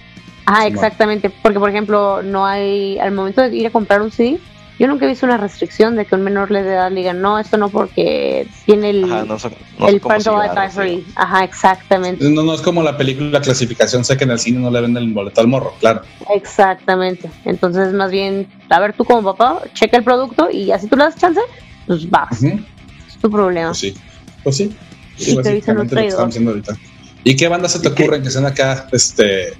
Ah, 0.46 0.66
exactamente, 0.66 1.30
porque 1.30 1.60
por 1.60 1.70
ejemplo, 1.70 2.22
no 2.22 2.44
hay, 2.44 2.98
al 2.98 3.12
momento 3.12 3.42
de 3.42 3.54
ir 3.54 3.66
a 3.66 3.70
comprar 3.70 4.02
un 4.02 4.10
CD, 4.10 4.40
yo 4.80 4.88
nunca 4.88 5.04
he 5.04 5.08
visto 5.08 5.26
una 5.26 5.36
restricción 5.36 5.94
de 5.94 6.06
que 6.06 6.14
un 6.14 6.22
menor 6.22 6.48
de 6.48 6.60
edad 6.60 6.90
le 6.90 7.00
diga, 7.00 7.12
no, 7.12 7.38
esto 7.38 7.58
no 7.58 7.68
porque 7.68 8.48
tiene 8.64 8.90
el, 8.90 9.04
Ajá, 9.04 9.24
no 9.26 9.38
son, 9.38 9.52
no 9.78 9.88
el 9.88 10.00
parental 10.00 10.40
advisory. 10.40 11.06
Ajá, 11.16 11.44
exactamente. 11.44 12.28
No, 12.30 12.42
no 12.42 12.54
es 12.54 12.62
como 12.62 12.82
la 12.82 12.96
película 12.96 13.42
clasificación, 13.42 14.06
sé 14.06 14.16
que 14.16 14.24
en 14.24 14.30
el 14.30 14.38
cine 14.38 14.58
no 14.58 14.70
le 14.70 14.80
venden 14.80 15.04
el 15.04 15.12
boleto 15.12 15.42
al 15.42 15.48
morro, 15.48 15.74
claro. 15.80 16.00
Exactamente. 16.34 17.30
Entonces, 17.44 17.92
más 17.92 18.10
bien, 18.10 18.48
a 18.70 18.80
ver, 18.80 18.94
tú 18.94 19.04
como 19.04 19.22
papá, 19.22 19.62
checa 19.74 19.98
el 19.98 20.02
producto 20.02 20.48
y 20.50 20.72
así 20.72 20.86
tú 20.88 20.96
le 20.96 21.04
das 21.04 21.16
chance, 21.16 21.40
pues 21.86 22.08
vas, 22.08 22.42
es 22.42 23.18
tu 23.20 23.30
problema. 23.30 23.68
Pues 23.68 23.78
sí, 23.78 23.94
pues 24.42 24.56
sí. 24.56 24.74
Sí, 25.20 25.32
Y 25.32 25.42
te 25.42 25.54
dicen 25.54 25.78
un 25.78 25.82
básicamente 25.82 25.82
lo 25.82 25.82
que 25.84 25.88
traidor. 25.94 26.08
estamos 26.10 26.28
haciendo 26.30 26.50
ahorita. 26.52 26.76
¿Y 27.24 27.36
qué 27.36 27.48
bandas 27.48 27.72
se 27.72 27.80
te 27.80 27.88
ocurren 27.88 28.22
que 28.22 28.30
sean 28.30 28.46
acá, 28.46 28.88
este, 28.92 29.52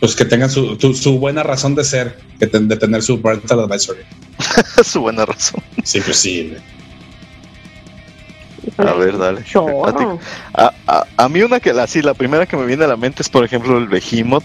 pues 0.00 0.14
que 0.14 0.24
tengan 0.24 0.48
su, 0.50 0.76
tu- 0.76 0.94
su 0.94 1.18
buena 1.18 1.42
razón 1.42 1.74
de 1.74 1.82
ser, 1.84 2.18
que 2.38 2.46
ten- 2.46 2.68
de 2.68 2.76
tener 2.76 3.02
su 3.02 3.20
parental 3.20 3.60
advisory? 3.60 4.00
su 4.84 5.00
buena 5.00 5.26
razón. 5.26 5.60
Sí, 5.82 6.00
pues 6.00 6.16
sí. 6.18 6.54
A 8.78 8.92
ver, 8.94 9.16
dale. 9.16 9.42
A, 10.54 10.72
a, 10.86 11.06
a 11.16 11.28
mí 11.28 11.40
una 11.40 11.60
que 11.60 11.72
la, 11.72 11.86
sí, 11.86 12.02
la 12.02 12.14
primera 12.14 12.46
que 12.46 12.56
me 12.56 12.66
viene 12.66 12.84
a 12.84 12.88
la 12.88 12.96
mente 12.96 13.22
es, 13.22 13.28
por 13.28 13.44
ejemplo, 13.44 13.78
el 13.78 13.88
Behemoth, 13.88 14.44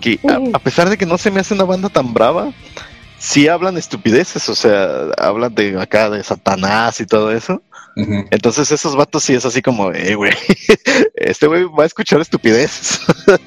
que 0.00 0.20
a, 0.28 0.38
a 0.56 0.58
pesar 0.58 0.88
de 0.88 0.96
que 0.96 1.06
no 1.06 1.18
se 1.18 1.30
me 1.30 1.40
hace 1.40 1.54
una 1.54 1.64
banda 1.64 1.88
tan 1.88 2.12
brava, 2.14 2.52
sí 3.20 3.46
hablan 3.48 3.76
estupideces, 3.76 4.48
o 4.48 4.54
sea, 4.54 5.10
hablan 5.18 5.54
de 5.54 5.78
acá 5.80 6.10
de 6.10 6.24
Satanás 6.24 7.00
y 7.00 7.06
todo 7.06 7.30
eso. 7.30 7.62
Entonces 8.30 8.72
esos 8.72 8.96
vatos 8.96 9.22
sí 9.24 9.34
es 9.34 9.44
así 9.44 9.60
como, 9.60 9.92
eh, 9.92 10.14
güey, 10.14 10.32
este 11.14 11.46
güey 11.46 11.64
va 11.64 11.84
a 11.84 11.86
escuchar 11.86 12.20
estupideces. 12.20 13.00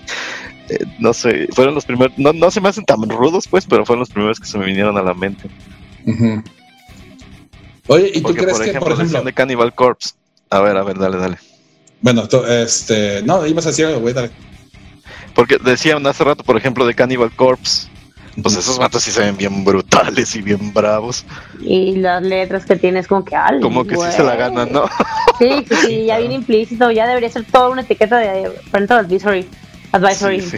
Eh, 0.70 0.80
no 0.98 1.14
sé, 1.14 1.50
fueron 1.52 1.76
los 1.76 1.84
primeros, 1.84 2.18
no, 2.18 2.32
no 2.32 2.50
se 2.50 2.62
me 2.62 2.70
hacen 2.70 2.86
tan 2.86 2.98
rudos 3.10 3.50
pues, 3.50 3.66
pero 3.66 3.86
fueron 3.86 4.00
los 4.00 4.10
primeros 4.10 4.40
que 4.40 4.46
se 4.48 4.58
me 4.58 4.66
vinieron 4.66 4.98
a 4.98 5.02
la 5.02 5.14
mente. 5.14 5.50
Ujú. 6.06 6.42
Oye, 7.88 8.12
¿y 8.14 8.22
tú 8.22 8.28
Porque, 8.28 8.44
crees 8.44 8.54
por 8.54 8.64
que, 8.64 8.70
ejemplo, 8.70 8.96
por 8.96 8.98
ejemplo, 8.98 9.24
de 9.24 9.34
Cannibal 9.34 9.76
Corpse. 9.76 10.12
A 10.50 10.62
ver, 10.62 10.78
a 10.78 10.84
ver, 10.84 10.98
dale, 10.98 11.18
dale. 11.18 11.38
bueno, 12.00 12.30
tú, 12.30 12.46
este, 12.46 13.22
no, 13.24 13.46
ibas 13.46 13.66
a 13.66 13.70
decir 13.72 13.88
algo, 13.88 14.00
güey, 14.00 14.14
dale. 14.14 14.32
Porque 15.36 15.58
decían 15.58 16.08
hace 16.08 16.24
rato, 16.24 16.46
por 16.46 16.56
ejemplo, 16.56 16.86
de 16.86 16.94
Cannibal 16.94 17.36
Corpse. 17.36 17.90
Pues 18.42 18.56
esos 18.58 18.80
vatos 18.80 19.04
sí 19.04 19.12
se 19.12 19.22
ven 19.22 19.38
bien 19.38 19.64
brutales 19.64 20.36
y 20.36 20.42
bien 20.42 20.74
bravos. 20.74 21.24
Y 21.62 21.98
las 21.98 22.24
letras 22.24 22.66
que 22.66 22.76
tienes 22.76 23.08
como 23.08 23.24
que 23.24 23.36
al 23.36 23.60
Como 23.60 23.86
que 23.86 23.96
sí 23.96 24.02
se 24.16 24.24
la 24.24 24.36
ganan, 24.36 24.72
¿no? 24.72 24.86
Sí, 25.40 25.64
que 25.70 25.76
sí, 25.76 25.88
Sí, 25.88 26.06
ya 26.06 26.18
viene 26.18 26.36
implícito, 26.36 26.90
ya 26.92 27.06
debería 27.08 27.30
ser 27.30 27.46
toda 27.46 27.70
una 27.70 27.82
etiqueta 27.82 28.18
de 28.18 28.50
parental 28.72 29.00
advisory. 29.06 29.48
Advisory. 29.92 30.42
Sí, 30.42 30.58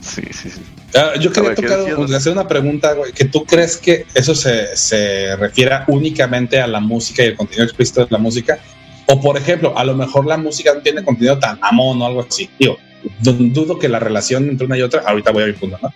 Sí, 0.00 0.22
sí, 0.32 0.50
sí. 0.50 0.62
Ah, 0.94 1.12
yo 1.20 1.30
quería 1.30 1.50
A 1.50 1.52
ver, 1.52 1.56
¿qué 1.56 1.68
tocar, 1.68 1.78
decías? 1.96 2.20
hacer 2.20 2.32
una 2.32 2.48
pregunta, 2.48 2.94
güey, 2.94 3.12
que 3.12 3.26
tú 3.26 3.44
crees 3.44 3.76
que 3.76 4.06
eso 4.14 4.34
se, 4.34 4.74
se 4.76 5.36
refiera 5.36 5.84
únicamente 5.88 6.60
a 6.60 6.66
la 6.66 6.80
música 6.80 7.22
y 7.22 7.26
el 7.26 7.36
contenido 7.36 7.64
explícito 7.64 8.00
de 8.00 8.06
la 8.10 8.18
música, 8.18 8.58
O 9.06 9.20
por 9.20 9.36
ejemplo, 9.36 9.76
a 9.78 9.84
lo 9.84 9.94
mejor 9.94 10.26
la 10.26 10.36
música 10.38 10.74
no 10.74 10.80
tiene 10.80 11.04
contenido 11.04 11.38
tan 11.38 11.58
amón 11.62 12.00
o 12.02 12.06
algo 12.06 12.26
así. 12.28 12.48
Digo, 12.58 12.78
du- 13.20 13.50
dudo 13.52 13.78
que 13.78 13.88
la 13.88 13.98
relación 13.98 14.48
entre 14.48 14.66
una 14.66 14.76
y 14.78 14.82
otra, 14.82 15.02
ahorita 15.06 15.30
voy 15.30 15.44
a 15.44 15.46
mi 15.46 15.52
punto, 15.52 15.78
¿no? 15.82 15.92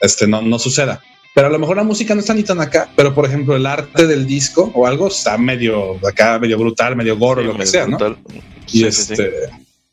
Este 0.00 0.26
no, 0.26 0.42
no 0.42 0.58
suceda. 0.58 1.00
Pero 1.34 1.46
a 1.46 1.50
lo 1.50 1.58
mejor 1.58 1.76
la 1.76 1.84
música 1.84 2.14
no 2.14 2.20
está 2.20 2.34
ni 2.34 2.42
tan 2.42 2.60
acá, 2.60 2.88
pero 2.96 3.14
por 3.14 3.24
ejemplo, 3.24 3.54
el 3.54 3.64
arte 3.66 4.06
del 4.06 4.26
disco 4.26 4.70
o 4.74 4.86
algo 4.86 5.08
está 5.08 5.38
medio 5.38 5.96
acá, 6.06 6.38
medio 6.40 6.58
brutal, 6.58 6.96
medio 6.96 7.16
gorro, 7.16 7.42
lo 7.42 7.56
que 7.56 7.66
sea, 7.66 7.86
¿no? 7.86 7.96
Brutal. 7.96 8.18
Y 8.72 8.80
Sí, 8.80 8.92
sí, 8.92 8.92
sí. 8.92 9.12
este, 9.12 9.32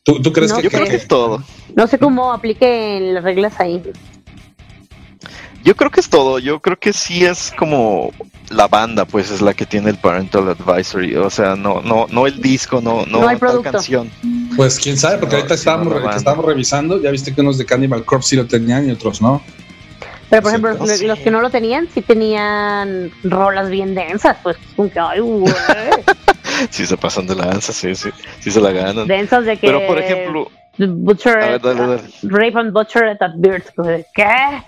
¿tú, 0.02 0.20
tú 0.20 0.32
crees 0.32 0.50
No 0.50 0.56
que, 0.56 0.64
Yo 0.64 0.70
creo 0.70 0.84
sé. 0.84 0.90
que 0.90 0.96
es 0.96 1.06
todo. 1.08 1.42
No 1.76 1.86
sé 1.86 1.98
cómo 1.98 2.32
apliquen 2.32 3.14
las 3.14 3.22
reglas 3.22 3.60
ahí. 3.60 3.80
Yo 5.64 5.76
creo 5.76 5.90
que 5.90 6.00
es 6.00 6.08
todo. 6.08 6.38
Yo 6.38 6.60
creo 6.60 6.78
que 6.78 6.92
sí 6.92 7.24
es 7.24 7.52
como 7.56 8.12
la 8.50 8.66
banda, 8.68 9.04
pues 9.04 9.30
es 9.30 9.40
la 9.40 9.54
que 9.54 9.66
tiene 9.66 9.90
el 9.90 9.98
parental 9.98 10.48
advisory. 10.48 11.14
O 11.16 11.30
sea, 11.30 11.54
no, 11.56 11.82
no, 11.82 12.06
no 12.10 12.26
el 12.26 12.40
disco, 12.40 12.80
no, 12.80 13.04
no, 13.06 13.20
No 13.20 13.38
tal 13.38 13.62
canción. 13.62 14.10
Pues 14.56 14.78
quién 14.78 14.96
sabe, 14.96 15.18
porque 15.18 15.34
No, 15.34 15.38
ahorita 15.42 15.54
estábamos, 15.54 16.16
estábamos 16.16 16.44
revisando, 16.46 17.00
ya 17.02 17.10
viste 17.10 17.34
que 17.34 17.40
unos 17.42 17.58
de 17.58 17.66
Cannibal 17.66 18.04
Corpse 18.04 18.30
sí 18.30 18.36
lo 18.36 18.46
tenían 18.46 18.88
y 18.88 18.92
otros 18.92 19.20
no. 19.20 19.42
Pero 20.30 20.42
por 20.42 20.50
Sí, 20.50 20.56
ejemplo, 20.56 20.72
no 20.74 20.86
los, 20.86 20.98
sé. 20.98 21.06
los 21.06 21.18
que 21.20 21.30
no 21.30 21.40
lo 21.40 21.50
tenían, 21.50 21.88
sí 21.92 22.02
tenían 22.02 23.10
rolas 23.24 23.70
bien 23.70 23.94
densas, 23.94 24.36
pues 24.42 24.56
como 24.76 24.90
que, 24.90 24.98
ay, 25.00 25.20
güey. 25.20 25.52
Sí 26.70 26.86
se 26.86 26.96
pasan 26.96 27.26
de 27.26 27.36
lanza, 27.36 27.72
sí, 27.72 27.94
sí, 27.94 28.10
sí 28.40 28.50
se 28.50 28.60
la 28.60 28.72
ganan. 28.72 29.06
densas 29.06 29.44
de 29.44 29.56
que. 29.56 29.66
Pero 29.68 29.86
por 29.86 29.98
ejemplo, 29.98 30.50
Butcher, 30.76 31.36
ver, 31.38 31.60
dale, 31.60 31.80
dale. 31.80 32.02
Rape 32.24 32.58
and 32.58 32.72
Butcher 32.72 33.04
at 33.20 33.30
Beard. 33.36 33.62
de, 33.76 34.04
¿Qué? 34.14 34.62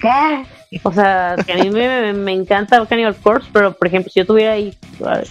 ¿Qué? 0.00 0.80
O 0.82 0.92
sea, 0.92 1.36
que 1.46 1.52
a 1.52 1.56
mí 1.56 1.70
me, 1.70 2.12
me 2.12 2.32
encanta 2.32 2.84
Cannibal 2.86 3.14
Corpse, 3.16 3.48
pero 3.52 3.72
por 3.72 3.86
ejemplo, 3.86 4.10
si 4.12 4.18
yo 4.20 4.26
tuviera 4.26 4.58
hi- 4.58 4.76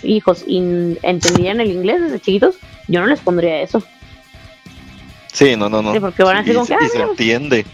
hijos 0.04 0.44
y 0.48 0.58
n- 0.60 0.98
entendieran 1.04 1.60
el 1.60 1.72
inglés 1.72 2.02
desde 2.02 2.20
chiquitos, 2.22 2.56
yo 2.88 3.02
no 3.02 3.08
les 3.08 3.20
pondría 3.20 3.62
eso. 3.62 3.84
sí, 5.34 5.56
no, 5.58 5.70
no, 5.70 5.82
no. 5.82 5.94
Sí, 5.94 6.00
porque 6.00 6.24
van 6.24 6.38
a 6.38 6.40
decir 6.44 6.54
como 6.56 6.66
y 6.66 6.68
se- 6.68 6.78
que, 6.78 6.86
y 6.86 6.90
se 6.90 6.98
mira. 6.98 7.10
entiende. 7.10 7.66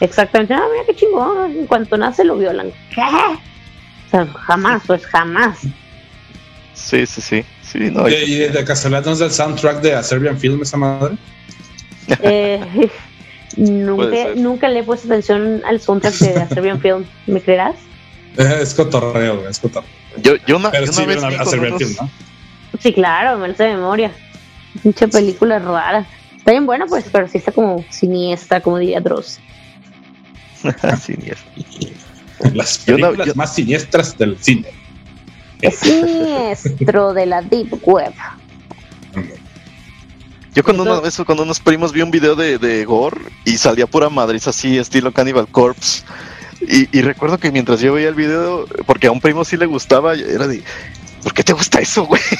Exactamente, 0.00 0.54
ah, 0.54 0.62
mira 0.72 0.84
qué 0.86 0.94
chingón. 0.94 1.50
En 1.52 1.66
cuanto 1.66 1.96
nace 1.96 2.24
lo 2.24 2.36
violan. 2.36 2.70
¿Qué? 2.94 3.02
O 4.06 4.10
sea, 4.10 4.26
jamás, 4.26 4.82
pues 4.86 5.04
jamás. 5.04 5.58
Sí, 6.72 7.04
sí, 7.04 7.20
sí. 7.20 7.44
Sí, 7.60 7.78
no, 7.90 8.08
Y, 8.08 8.14
y- 8.14 8.34
de 8.48 8.64
casualidad 8.64 9.04
no 9.04 9.12
es 9.12 9.18
del 9.18 9.30
soundtrack 9.30 9.82
de 9.82 9.94
A 9.94 10.02
Serbian 10.02 10.38
Film 10.38 10.62
esa 10.62 10.78
madre. 10.78 11.14
Eh, 12.22 12.88
nunca, 13.58 14.16
nunca 14.34 14.68
le 14.70 14.78
he 14.78 14.82
puesto 14.82 15.06
atención 15.08 15.60
al 15.66 15.78
soundtrack 15.80 16.14
de 16.14 16.40
A 16.40 16.48
Serbian 16.54 16.80
Film. 16.80 17.04
¿Me 17.26 17.42
creerás? 17.42 17.74
Eh, 18.38 18.60
Es 18.62 18.72
cotorreo, 18.72 19.46
es 19.46 19.58
cotorreo. 19.58 19.90
yo, 20.22 20.36
yo 20.46 20.56
una, 20.56 20.70
Pero 20.70 20.86
yo 20.86 20.92
sí 20.94 21.02
una 21.02 21.28
vez 21.28 21.40
a, 21.40 21.44
Serbian 21.44 21.78
Film, 21.78 21.94
¿no? 22.00 22.10
Sí, 22.80 22.94
claro, 22.94 23.36
me 23.38 23.48
lo 23.48 23.54
sé 23.54 23.64
de 23.64 23.74
memoria. 23.74 24.10
Mucha 24.84 25.06
película 25.08 25.58
rara. 25.58 26.06
Está 26.34 26.52
bien 26.52 26.64
buena, 26.64 26.86
pues, 26.86 27.04
pero 27.12 27.28
sí 27.28 27.36
está 27.36 27.52
como 27.52 27.84
siniestra, 27.90 28.62
como 28.62 28.78
diría 28.78 29.00
Dross. 29.00 29.38
Siniestro. 31.00 31.50
Las 32.54 32.84
Yo 32.86 32.96
no- 32.98 33.06
películas 33.08 33.26
yo- 33.28 33.34
más 33.34 33.54
siniestras 33.54 34.16
del 34.18 34.36
cine. 34.40 34.68
Es 35.60 35.78
siniestro 35.80 37.12
de 37.12 37.26
la 37.26 37.42
Deep 37.42 37.80
Web. 37.84 38.12
Yo 40.54 40.62
una 40.66 40.72
Entonces- 40.82 41.18
vez 41.18 41.26
con 41.26 41.38
unos 41.40 41.60
primos 41.60 41.92
vi 41.92 42.02
un 42.02 42.10
video 42.10 42.34
de, 42.34 42.58
de 42.58 42.84
Gore 42.84 43.20
y 43.44 43.58
salía 43.58 43.86
pura 43.86 44.08
madriz 44.08 44.46
así, 44.48 44.78
estilo 44.78 45.12
Cannibal 45.12 45.46
Corpse. 45.48 46.02
Y, 46.60 46.96
y 46.96 47.02
recuerdo 47.02 47.38
que 47.38 47.52
mientras 47.52 47.80
yo 47.80 47.92
veía 47.92 48.08
el 48.08 48.14
video, 48.16 48.66
porque 48.86 49.06
a 49.06 49.12
un 49.12 49.20
primo 49.20 49.44
sí 49.44 49.56
le 49.56 49.66
gustaba, 49.66 50.14
era 50.14 50.48
de, 50.48 50.62
¿por 51.22 51.32
qué 51.32 51.44
te 51.44 51.52
gusta 51.52 51.80
eso, 51.80 52.04
güey? 52.04 52.20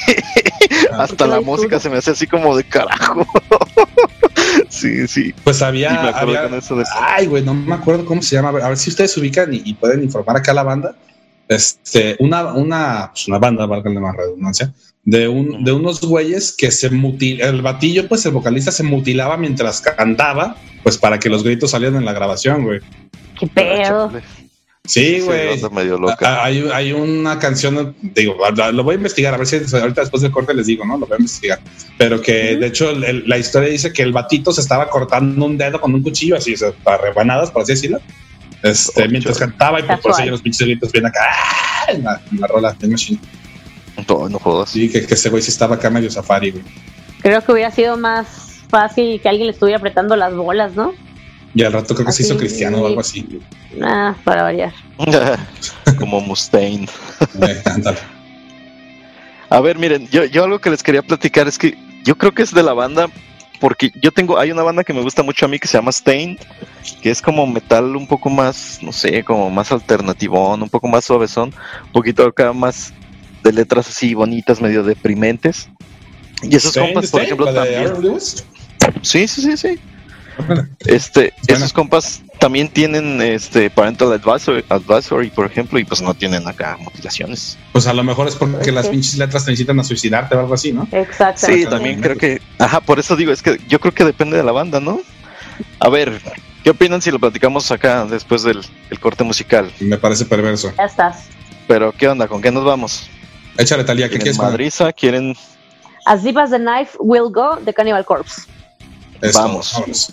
Ah. 0.93 1.05
Hasta 1.05 1.27
la 1.27 1.41
música 1.41 1.81
se 1.81 1.89
me 1.89 1.97
hace 1.97 2.11
así 2.11 2.27
como 2.27 2.55
de 2.57 2.63
carajo. 2.65 3.27
sí, 4.69 5.07
sí. 5.09 5.35
Pues 5.45 5.63
había. 5.63 6.11
eso 6.57 6.77
de... 6.77 6.85
Ay, 6.95 7.27
güey, 7.27 7.43
no 7.43 7.55
me 7.55 7.75
acuerdo 7.75 8.05
cómo 8.05 8.23
se 8.23 8.37
llama. 8.37 8.49
A 8.51 8.53
ver, 8.53 8.63
a 8.65 8.69
ver 8.69 8.77
si 8.77 8.91
ustedes 8.91 9.13
se 9.13 9.21
ubican 9.21 9.53
y, 9.53 9.63
y 9.65 9.75
pueden 9.75 10.03
informar 10.03 10.37
acá 10.37 10.53
a 10.53 10.55
la 10.55 10.63
banda. 10.63 10.97
Este, 11.49 12.17
una, 12.19 12.53
una, 12.53 13.11
pues 13.13 13.27
una 13.27 13.39
banda, 13.39 13.65
valga 13.65 13.91
la 13.91 14.01
más 14.01 14.15
redundancia, 14.15 14.75
de, 15.05 15.29
un, 15.29 15.65
de 15.65 15.73
unos 15.73 16.03
güeyes 16.03 16.55
que 16.55 16.71
se 16.71 16.91
mutil, 16.91 17.41
el 17.41 17.63
batillo, 17.63 18.07
pues 18.07 18.27
el 18.27 18.33
vocalista 18.33 18.71
se 18.71 18.83
mutilaba 18.83 19.39
mientras 19.39 19.81
cantaba, 19.81 20.57
pues 20.83 20.99
para 20.99 21.19
que 21.19 21.31
los 21.31 21.43
gritos 21.43 21.71
salieran 21.71 21.97
en 21.97 22.05
la 22.05 22.13
grabación, 22.13 22.65
güey. 22.65 22.81
Qué 23.41 23.47
pedo. 23.47 24.13
Sí, 24.89 25.21
güey. 25.21 25.61
Hay, 26.21 26.67
hay 26.73 26.93
una 26.93 27.39
canción, 27.39 27.95
digo, 28.01 28.37
lo 28.73 28.83
voy 28.83 28.95
a 28.95 28.97
investigar, 28.97 29.35
a 29.35 29.37
ver 29.37 29.47
si 29.47 29.57
ahorita 29.77 30.01
después 30.01 30.23
del 30.23 30.33
corte 30.33 30.55
les 30.55 30.67
digo, 30.67 30.85
¿no? 30.87 30.97
Lo 30.97 31.07
voy 31.07 31.17
a 31.17 31.19
investigar. 31.19 31.61
Pero 31.99 32.21
que 32.23 32.53
Ujú. 32.53 32.61
de 32.61 32.67
hecho 32.67 32.91
el- 32.91 33.29
la 33.29 33.37
historia 33.37 33.69
dice 33.69 33.93
que 33.93 34.03
el 34.03 34.13
batito 34.13 34.51
se 34.51 34.63
estaba 34.63 34.89
cortando 34.89 35.45
un 35.45 35.59
dedo 35.59 35.79
con 35.81 35.95
un 35.95 36.03
cuchillo, 36.03 36.37
así, 36.37 36.55
o 36.55 36.57
sea, 36.57 36.73
para 36.83 36.99
rebanadas, 37.03 37.51
por 37.51 37.63
así 37.63 37.73
decirlo. 37.73 38.01
Este, 38.63 39.05
Oh, 39.05 39.09
mientras 39.09 39.39
chale. 39.39 39.51
cantaba 39.51 39.81
y 39.81 39.83
pues, 39.85 40.01
por 40.01 40.11
eso 40.13 40.25
los 40.25 40.41
pinches 40.43 40.67
gritos 40.67 40.91
bien 40.91 41.07
acá 41.07 41.21
¡ah! 41.31 41.93
en 41.93 42.03
la, 42.05 42.21
en 42.33 42.41
la 42.41 42.47
rola 42.47 42.73
de 42.73 42.89
Machine. 42.89 43.21
No, 44.09 44.29
no 44.29 44.39
jodas. 44.39 44.71
Sí, 44.71 44.89
que, 44.91 45.07
que 45.07 45.15
ese 45.15 45.29
güey 45.29 45.43
sí 45.43 45.51
estaba 45.51 45.77
acá 45.77 45.91
medio 45.91 46.11
safari, 46.11 46.51
güey. 46.53 46.65
Creo 47.21 47.41
que 47.45 47.53
hubiera 47.53 47.71
sido 47.71 47.97
más 47.99 48.27
fácil 48.71 49.21
que 49.21 49.29
alguien 49.29 49.47
le 49.49 49.53
estuviera 49.53 49.79
apretando 49.79 50.17
las 50.17 50.35
bolas, 50.35 50.75
¿no? 50.75 50.95
Y 51.55 51.63
al 51.63 51.73
rato 51.73 51.95
creo 51.95 52.07
que 52.07 52.13
se 52.13 52.23
hizo 52.23 52.37
cristiano 52.37 52.83
o 52.83 52.87
algo 52.87 53.01
así. 53.01 53.41
Ah, 53.83 54.15
para 54.25 54.43
variar. 54.43 54.73
como 55.99 56.21
Mustaine. 56.21 56.87
Eh. 57.41 57.63
A 59.51 59.61
ver, 59.61 59.79
miren, 59.79 60.09
yo, 60.09 60.25
yo 60.27 60.45
algo 60.45 60.59
que 60.59 60.71
les 60.71 60.83
quería 60.83 61.03
platicar 61.03 61.49
es 61.49 61.59
que 61.59 61.77
yo 62.05 62.17
creo 62.17 62.33
que 62.33 62.43
es 62.43 62.53
de 62.53 62.63
la 62.63 62.75
banda, 62.75 63.07
porque 63.61 63.91
yo 64.03 64.13
tengo, 64.13 64.39
hay 64.39 64.51
una 64.51 64.63
banda 64.63 64.85
que 64.85 64.93
me 64.93 65.01
gusta 65.01 65.23
mucho 65.23 65.47
a 65.47 65.49
mí 65.49 65.59
que 65.59 65.67
se 65.67 65.79
llama 65.79 65.91
Stained, 65.91 66.39
que 67.03 67.11
es 67.11 67.23
como 67.23 67.47
metal 67.47 67.97
un 67.97 68.07
poco 68.07 68.29
más, 68.29 68.79
no 68.83 68.93
sé, 68.93 69.25
como 69.25 69.51
más 69.51 69.73
alternativón, 69.73 70.63
un 70.63 70.69
poco 70.69 70.87
más 70.87 71.07
suavezón, 71.07 71.55
un 71.87 71.93
poquito 71.93 72.27
acá 72.27 72.53
más 72.53 72.93
de 73.43 73.53
letras 73.53 73.89
así 73.89 74.15
bonitas, 74.15 74.61
medio 74.61 74.83
deprimentes. 74.83 75.69
Y 76.43 76.55
esos 76.55 76.71
Stain, 76.71 76.93
compas, 76.93 77.11
por 77.11 77.23
ejemplo, 77.23 77.51
la 77.51 77.65
de 77.65 77.89
también. 77.89 78.19
Sí, 79.03 79.27
sí, 79.27 79.43
sí, 79.43 79.57
sí. 79.57 79.81
Este, 80.87 81.33
Buena. 81.47 81.59
esos 81.59 81.73
compas 81.73 82.23
también 82.39 82.69
tienen 82.69 83.21
este 83.21 83.69
parental 83.71 84.13
advisory, 84.13 84.65
advisory, 84.69 85.31
por 85.31 85.47
ejemplo, 85.47 85.79
y 85.79 85.85
pues 85.85 86.01
no 86.01 86.15
tienen 86.15 86.47
acá 86.47 86.77
mutilaciones. 86.81 87.59
Pues 87.73 87.87
a 87.87 87.93
lo 87.93 88.05
mejor 88.05 88.29
es 88.29 88.37
porque 88.37 88.73
las 88.73 88.89
pinches 88.89 89.19
letras 89.19 89.45
te 89.45 89.51
incitan 89.51 89.79
a 89.81 89.85
suicidarte 89.85 90.35
o 90.37 90.41
algo 90.41 90.55
así, 90.55 90.73
¿no? 90.73 90.89
Exactamente. 90.93 91.65
Sí, 91.65 91.69
también 91.69 92.01
creo 92.01 92.17
que, 92.17 92.41
ajá, 92.59 92.81
por 92.81 92.99
eso 92.99 93.17
digo, 93.17 93.33
es 93.33 93.43
que 93.43 93.61
yo 93.69 93.81
creo 93.81 93.93
que 93.93 94.05
depende 94.05 94.37
de 94.37 94.45
la 94.45 94.53
banda, 94.53 94.81
¿no? 94.81 95.01
A 95.81 95.89
ver, 95.89 96.21
¿qué 96.63 96.71
opinan 96.71 97.03
si 97.03 97.11
lo 97.11 97.19
platicamos 97.19 97.71
acá 97.71 98.05
después 98.07 98.43
del 98.43 98.65
el 98.91 99.01
corte 99.01 99.25
musical? 99.25 99.71
Me 99.81 99.99
parece 99.99 100.25
perverso. 100.25 100.73
Ya 100.79 100.85
estás. 100.85 101.25
Pero, 101.67 101.93
¿qué 101.93 102.09
onda? 102.09 102.29
¿Con 102.29 102.41
qué 102.41 102.51
nos 102.51 102.65
vamos? 102.65 103.11
Échale, 103.59 103.85
Talía, 103.85 104.07
¿qué 104.07 104.19
¿Quieren 104.19 104.23
quieres 104.23 104.39
madriza? 104.39 104.93
¿Quieren? 104.93 105.37
As 106.07 106.23
Deep 106.23 106.39
as 106.39 106.51
the 106.51 106.59
Knife 106.59 106.97
Will 107.01 107.31
Go 107.31 107.57
de 107.57 107.75
Cannibal 107.75 108.05
Corpse. 108.05 108.43
Esto, 109.21 109.43
Vamos. 109.43 109.73
vámonos. 109.75 110.13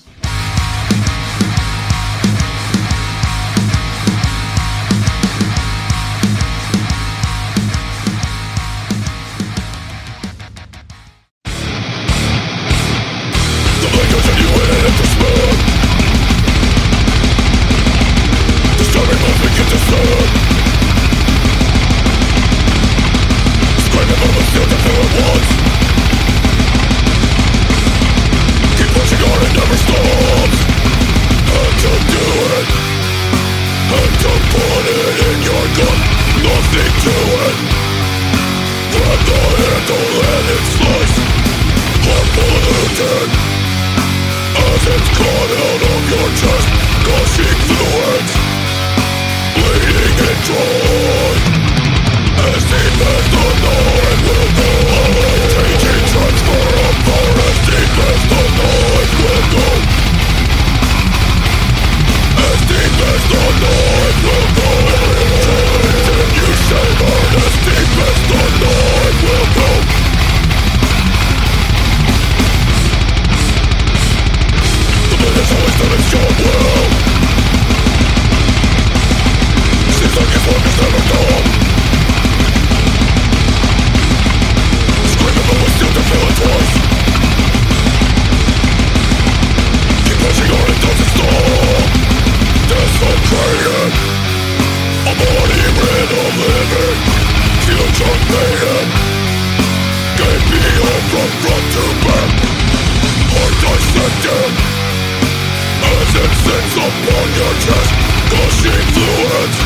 your 107.35 107.53
chest 107.59 107.91
Gushing 108.31 108.85
fluids, 108.95 109.57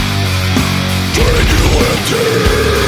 drain 1.14 1.48
you 1.54 1.64
empty 1.90 2.79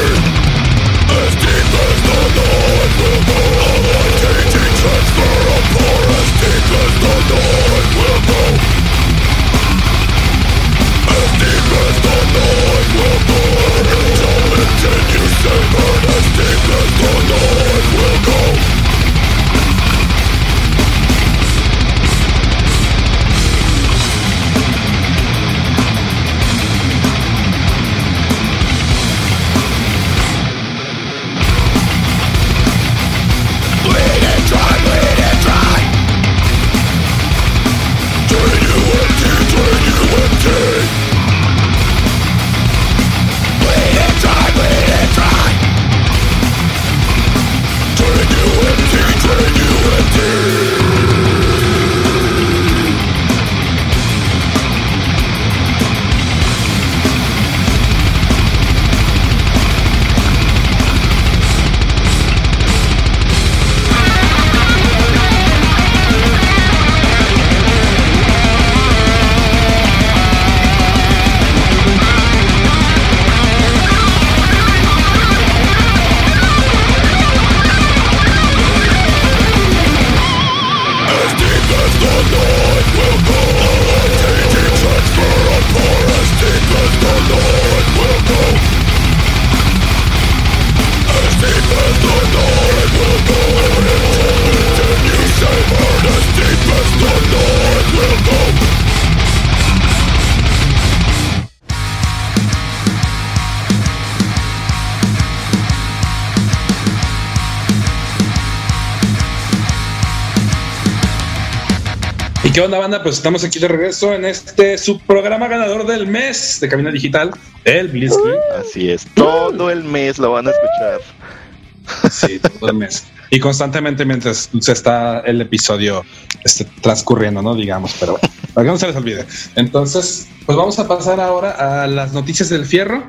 ¿Y 112.52 112.54
qué 112.54 112.62
onda, 112.62 112.80
banda? 112.80 113.02
Pues 113.02 113.16
estamos 113.16 113.44
aquí 113.46 113.60
de 113.60 113.68
regreso 113.70 114.14
en 114.14 114.26
este 114.26 114.78
subprograma 114.78 115.48
ganador 115.48 115.86
del 115.86 116.06
mes 116.06 116.58
de 116.60 116.68
Cabina 116.68 116.92
Digital, 116.92 117.32
el 117.64 117.88
Blitzkrieg. 117.88 118.40
Así 118.60 118.90
es, 118.92 119.08
todo 119.16 119.70
el 119.70 119.84
mes 119.86 120.18
lo 120.20 120.32
van 120.34 120.48
a 120.48 120.52
escuchar. 120.52 122.12
Sí, 122.12 122.40
todo 122.40 122.72
el 122.72 122.76
mes. 122.78 123.06
Y 123.30 123.40
constantemente 123.40 124.04
mientras 124.04 124.50
se 124.60 124.72
está 124.74 125.22
el 125.22 125.40
episodio 125.40 126.04
este, 126.44 126.66
transcurriendo, 126.82 127.42
¿no? 127.42 127.56
Digamos, 127.56 127.96
pero 127.98 128.14
bueno, 128.14 128.30
para 128.54 128.66
que 128.66 128.72
no 128.72 128.78
se 128.78 128.88
les 128.88 128.96
olvide. 128.98 129.26
Entonces, 129.56 130.28
pues 130.46 130.58
vamos 130.58 130.78
a 130.80 130.88
pasar 130.90 131.22
ahora 131.22 131.84
a 131.84 131.88
las 131.88 132.12
noticias 132.12 132.50
del 132.50 132.66
fierro. 132.66 133.06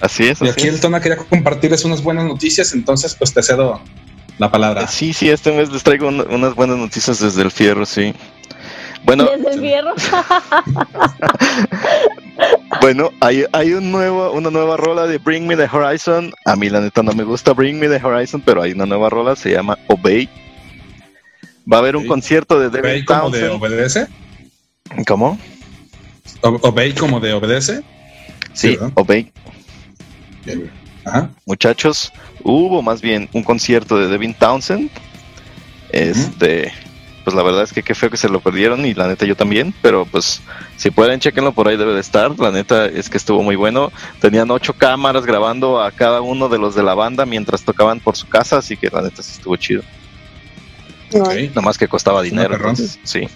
Así 0.00 0.22
es. 0.28 0.40
Y 0.40 0.44
así 0.44 0.52
aquí 0.52 0.68
es. 0.68 0.74
el 0.74 0.80
Tona 0.80 1.00
quería 1.02 1.18
compartirles 1.18 1.84
unas 1.84 2.02
buenas 2.02 2.24
noticias, 2.24 2.72
entonces 2.72 3.14
pues 3.14 3.34
te 3.34 3.42
cedo 3.42 3.82
la 4.38 4.50
palabra. 4.50 4.86
Sí, 4.88 5.12
sí, 5.12 5.28
este 5.28 5.52
mes 5.52 5.70
les 5.70 5.82
traigo 5.82 6.08
un- 6.08 6.26
unas 6.30 6.54
buenas 6.54 6.78
noticias 6.78 7.18
desde 7.20 7.42
el 7.42 7.50
fierro, 7.50 7.84
sí. 7.84 8.14
Bueno, 9.08 9.24
Desde 9.24 9.54
el 9.54 9.60
fierro. 9.60 9.94
bueno, 12.82 13.10
hay, 13.20 13.44
hay 13.52 13.72
un 13.72 13.90
nuevo, 13.90 14.32
una 14.32 14.50
nueva 14.50 14.76
rola 14.76 15.06
de 15.06 15.16
Bring 15.16 15.46
Me 15.46 15.56
the 15.56 15.64
Horizon. 15.70 16.30
A 16.44 16.54
mí 16.56 16.68
la 16.68 16.80
neta 16.80 17.02
no 17.02 17.12
me 17.12 17.24
gusta 17.24 17.54
Bring 17.54 17.78
Me 17.78 17.88
the 17.88 18.04
Horizon, 18.04 18.42
pero 18.42 18.60
hay 18.60 18.72
una 18.72 18.84
nueva 18.84 19.08
rola, 19.08 19.34
se 19.34 19.52
llama 19.52 19.78
Obey. 19.88 20.28
Va 21.70 21.78
a 21.78 21.80
haber 21.80 21.96
un 21.96 22.06
concierto 22.06 22.60
de 22.60 22.66
Obey 22.66 22.82
Devin 22.82 23.04
como 23.06 23.30
de 23.30 23.40
Townsend. 23.40 23.62
obedece. 23.62 24.06
¿Cómo? 25.06 25.38
O- 26.42 26.58
Obey 26.68 26.92
como 26.92 27.18
de 27.18 27.32
obedece. 27.32 27.82
Sí, 28.52 28.76
¿verdad? 28.76 28.92
Obey. 28.94 29.32
Bien. 30.44 30.70
Ajá. 31.06 31.30
Muchachos, 31.46 32.12
hubo 32.42 32.82
más 32.82 33.00
bien 33.00 33.26
un 33.32 33.42
concierto 33.42 33.98
de 33.98 34.08
Devin 34.08 34.34
Townsend. 34.34 34.90
Este, 35.92 36.70
pues 37.28 37.36
la 37.36 37.42
verdad 37.42 37.62
es 37.62 37.74
que 37.74 37.82
qué 37.82 37.94
feo 37.94 38.08
que 38.08 38.16
se 38.16 38.30
lo 38.30 38.40
perdieron 38.40 38.86
y 38.86 38.94
la 38.94 39.06
neta 39.06 39.26
yo 39.26 39.36
también, 39.36 39.74
pero 39.82 40.06
pues 40.06 40.40
si 40.78 40.90
pueden 40.90 41.20
chequenlo 41.20 41.52
por 41.52 41.68
ahí 41.68 41.76
debe 41.76 41.92
de 41.92 42.00
estar. 42.00 42.30
La 42.38 42.50
neta 42.50 42.86
es 42.86 43.10
que 43.10 43.18
estuvo 43.18 43.42
muy 43.42 43.54
bueno. 43.54 43.92
Tenían 44.18 44.50
ocho 44.50 44.72
cámaras 44.72 45.26
grabando 45.26 45.82
a 45.82 45.90
cada 45.90 46.22
uno 46.22 46.48
de 46.48 46.56
los 46.56 46.74
de 46.74 46.82
la 46.82 46.94
banda 46.94 47.26
mientras 47.26 47.64
tocaban 47.64 48.00
por 48.00 48.16
su 48.16 48.26
casa, 48.30 48.56
así 48.56 48.78
que 48.78 48.88
la 48.88 49.02
neta 49.02 49.22
sí 49.22 49.32
estuvo 49.32 49.54
chido. 49.56 49.82
Ok. 51.12 51.34
Nada 51.50 51.60
más 51.60 51.76
que 51.76 51.86
costaba 51.86 52.22
dinero. 52.22 52.54
entonces, 52.54 52.98
sí. 53.02 53.28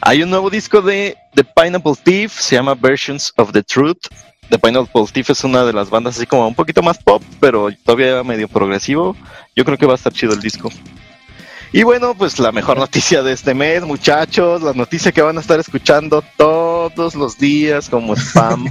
Hay 0.00 0.22
un 0.22 0.30
nuevo 0.30 0.48
disco 0.48 0.80
de 0.80 1.16
The 1.34 1.42
Pineapple 1.42 1.94
Thief, 2.04 2.38
se 2.38 2.54
llama 2.54 2.76
Versions 2.76 3.32
of 3.38 3.50
the 3.50 3.64
Truth. 3.64 4.06
The 4.50 4.58
Pineapple 4.60 5.06
Thief 5.12 5.30
es 5.30 5.42
una 5.42 5.64
de 5.64 5.72
las 5.72 5.90
bandas 5.90 6.16
así 6.16 6.26
como 6.26 6.46
un 6.46 6.54
poquito 6.54 6.80
más 6.80 6.98
pop, 6.98 7.24
pero 7.40 7.70
todavía 7.84 8.22
medio 8.22 8.46
progresivo. 8.46 9.16
Yo 9.56 9.64
creo 9.64 9.76
que 9.76 9.86
va 9.86 9.94
a 9.94 9.96
estar 9.96 10.12
chido 10.12 10.32
el 10.32 10.40
disco. 10.40 10.70
Y 11.72 11.84
bueno, 11.84 12.14
pues 12.16 12.38
la 12.40 12.50
mejor 12.50 12.78
noticia 12.78 13.22
de 13.22 13.32
este 13.32 13.54
mes, 13.54 13.82
muchachos, 13.84 14.60
la 14.60 14.72
noticia 14.72 15.12
que 15.12 15.22
van 15.22 15.38
a 15.38 15.40
estar 15.40 15.60
escuchando 15.60 16.22
todos 16.36 17.14
los 17.14 17.38
días 17.38 17.88
como 17.88 18.16
spam. 18.16 18.66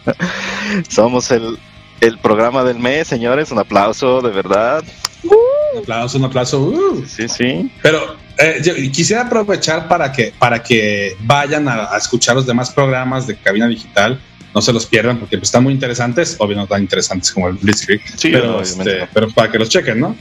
Somos 0.88 1.30
el, 1.30 1.58
el 2.00 2.18
programa 2.18 2.64
del 2.64 2.78
mes, 2.78 3.06
señores. 3.06 3.50
Un 3.52 3.58
aplauso, 3.58 4.22
de 4.22 4.30
verdad. 4.30 4.82
Un 5.24 5.80
aplauso, 5.82 6.16
un 6.16 6.24
aplauso. 6.24 6.60
Uh. 6.60 7.04
Sí, 7.06 7.28
sí. 7.28 7.70
Pero 7.82 8.16
eh, 8.38 8.62
yo 8.64 8.74
quisiera 8.90 9.22
aprovechar 9.22 9.86
para 9.86 10.10
que, 10.10 10.32
para 10.38 10.62
que 10.62 11.16
vayan 11.20 11.68
a, 11.68 11.92
a 11.92 11.98
escuchar 11.98 12.34
los 12.34 12.46
demás 12.46 12.70
programas 12.70 13.26
de 13.26 13.36
Cabina 13.36 13.68
Digital. 13.68 14.18
No 14.54 14.62
se 14.62 14.72
los 14.72 14.86
pierdan 14.86 15.18
porque 15.18 15.36
pues, 15.36 15.48
están 15.48 15.64
muy 15.64 15.74
interesantes. 15.74 16.36
Obvio, 16.38 16.56
no 16.56 16.66
tan 16.66 16.80
interesantes 16.80 17.30
como 17.30 17.48
el 17.48 17.56
Blitzkrieg. 17.56 18.00
Sí, 18.16 18.30
pero, 18.30 18.62
este, 18.62 19.06
pero 19.12 19.28
para 19.30 19.52
que 19.52 19.58
los 19.58 19.68
chequen, 19.68 20.00
¿no? 20.00 20.16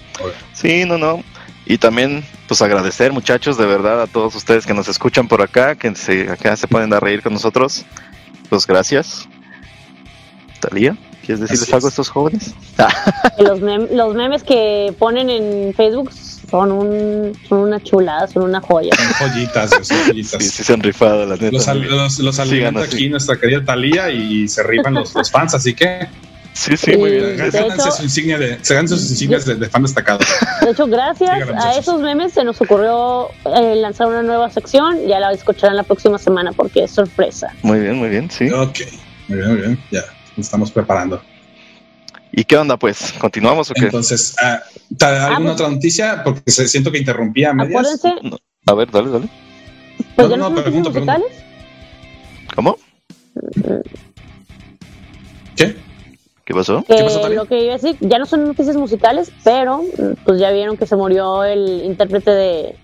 Sí, 0.54 0.84
no, 0.84 0.98
no. 0.98 1.24
Y 1.70 1.78
también, 1.78 2.26
pues 2.48 2.62
agradecer, 2.64 3.14
muchachos, 3.14 3.56
de 3.58 3.66
verdad, 3.68 4.02
a 4.02 4.08
todos 4.08 4.34
ustedes 4.36 4.66
que 4.66 4.74
nos 4.74 4.88
escuchan 4.90 5.28
por 5.28 5.42
acá, 5.44 5.76
que 5.76 5.94
se, 5.96 6.28
acá 6.30 6.56
se 6.58 6.68
pueden 6.68 6.90
dar 6.90 7.04
reír 7.04 7.22
con 7.22 7.32
nosotros. 7.32 7.86
Pues 8.50 8.66
gracias. 8.66 9.30
Talía, 10.60 10.98
¿quieres 11.24 11.42
decirles 11.42 11.62
Así 11.62 11.74
algo 11.74 11.86
a 11.86 11.90
es. 11.90 11.94
estos 11.94 12.10
jóvenes? 12.10 12.54
Los, 13.38 13.62
mem- 13.62 13.88
los 13.92 14.16
memes 14.16 14.44
que 14.44 14.94
ponen 14.98 15.30
en 15.30 15.74
Facebook 15.76 16.12
son, 16.12 16.72
un, 16.72 17.34
son 17.48 17.60
una 17.60 17.80
chulada, 17.80 18.28
son 18.28 18.44
una 18.44 18.60
joya. 18.60 18.90
Son 18.96 19.30
joyitas, 19.30 19.70
son 19.70 19.84
joyitas. 20.08 20.44
Sí, 20.44 20.50
sí 20.50 20.64
se 20.64 20.74
han 20.74 20.82
rifado, 20.82 21.26
la 21.28 21.36
neta. 21.36 21.52
Los, 21.52 21.68
al- 21.68 21.82
los, 21.88 22.18
los 22.20 22.40
alimenta 22.40 22.82
aquí 22.82 23.08
nuestra 23.10 23.40
querida 23.40 23.64
Talía 23.64 24.10
y 24.10 24.48
se 24.48 24.64
rifan 24.64 24.96
los, 24.96 25.14
los 25.14 25.30
fans, 25.30 25.54
así 25.54 25.76
que 25.76 26.08
Sí, 26.60 26.76
sí, 26.76 26.98
muy 26.98 27.12
bien. 27.12 27.38
De 27.38 27.50
gánense 27.52 27.76
hecho- 27.88 27.92
su 27.92 28.04
insignia 28.04 28.38
de, 28.38 28.60
se 28.64 28.74
ganan 28.74 28.90
sus 28.90 29.10
insignias 29.10 29.46
de, 29.46 29.56
de 29.56 29.70
fan 29.70 29.82
destacado. 29.82 30.20
De 30.62 30.72
hecho, 30.72 30.88
gracias 30.88 31.32
a 31.58 31.76
esos 31.78 32.02
memes 32.02 32.34
se 32.34 32.44
nos 32.44 32.60
ocurrió 32.60 33.30
eh, 33.56 33.76
lanzar 33.78 34.08
una 34.08 34.22
nueva 34.24 34.50
sección. 34.50 35.08
Ya 35.08 35.20
la 35.22 35.32
escucharán 35.32 35.78
la 35.78 35.84
próxima 35.84 36.18
semana 36.18 36.52
porque 36.52 36.84
es 36.84 36.92
sorpresa. 36.92 37.54
Muy 37.62 37.80
bien, 37.80 37.96
muy 37.96 38.10
bien, 38.10 38.30
sí. 38.30 38.50
Ok, 38.50 38.80
muy 39.30 39.38
bien, 39.38 39.50
muy 39.52 39.62
bien. 39.62 39.80
Ya, 39.90 40.02
nos 40.36 40.48
estamos 40.48 40.70
preparando. 40.70 41.22
¿Y 42.34 42.44
qué 42.44 42.58
onda, 42.58 42.76
pues? 42.78 43.14
¿Continuamos 43.20 43.72
o 43.72 43.74
qué? 43.74 43.86
Entonces, 43.86 44.36
ah, 44.42 44.62
¿ta- 44.98 45.28
¿alguna 45.28 45.36
Ah, 45.36 45.40
pues- 45.42 45.54
otra 45.62 45.70
noticia? 45.70 46.24
Porque 46.26 46.52
se, 46.52 46.68
siento 46.68 46.92
que 46.92 46.98
interrumpí 46.98 47.46
a 47.46 47.54
medias. 47.54 47.72
Acuérdense, 47.96 48.28
No. 48.30 48.38
A 48.66 48.74
ver, 48.76 48.92
dale, 48.92 49.10
dale. 49.12 49.30
pues 50.16 50.28
No, 50.28 50.36
ya 50.36 50.38
no, 50.38 50.50
no, 50.50 50.56
son 50.56 50.64
pregunto, 50.64 50.90
noticias 50.90 51.20
musicales. 51.20 51.44
¿Cómo? 52.54 52.78
¿Qué? 56.50 56.54
¿Qué 56.54 56.58
pasó? 56.58 56.84
Que 56.84 56.96
¿Qué 56.96 57.04
pasó, 57.04 57.22
Tali? 57.22 57.36
lo 57.36 57.46
que 57.46 57.64
iba 57.64 57.74
a 57.76 57.78
decir, 57.78 57.96
ya 58.02 58.18
no 58.18 58.26
son 58.26 58.44
noticias 58.48 58.76
musicales, 58.76 59.32
pero 59.44 59.84
pues 60.26 60.40
ya 60.40 60.50
vieron 60.52 60.78
que 60.78 60.88
se 60.88 60.96
murió 60.96 61.44
el 61.44 61.84
intérprete 61.86 62.32
de. 62.32 62.76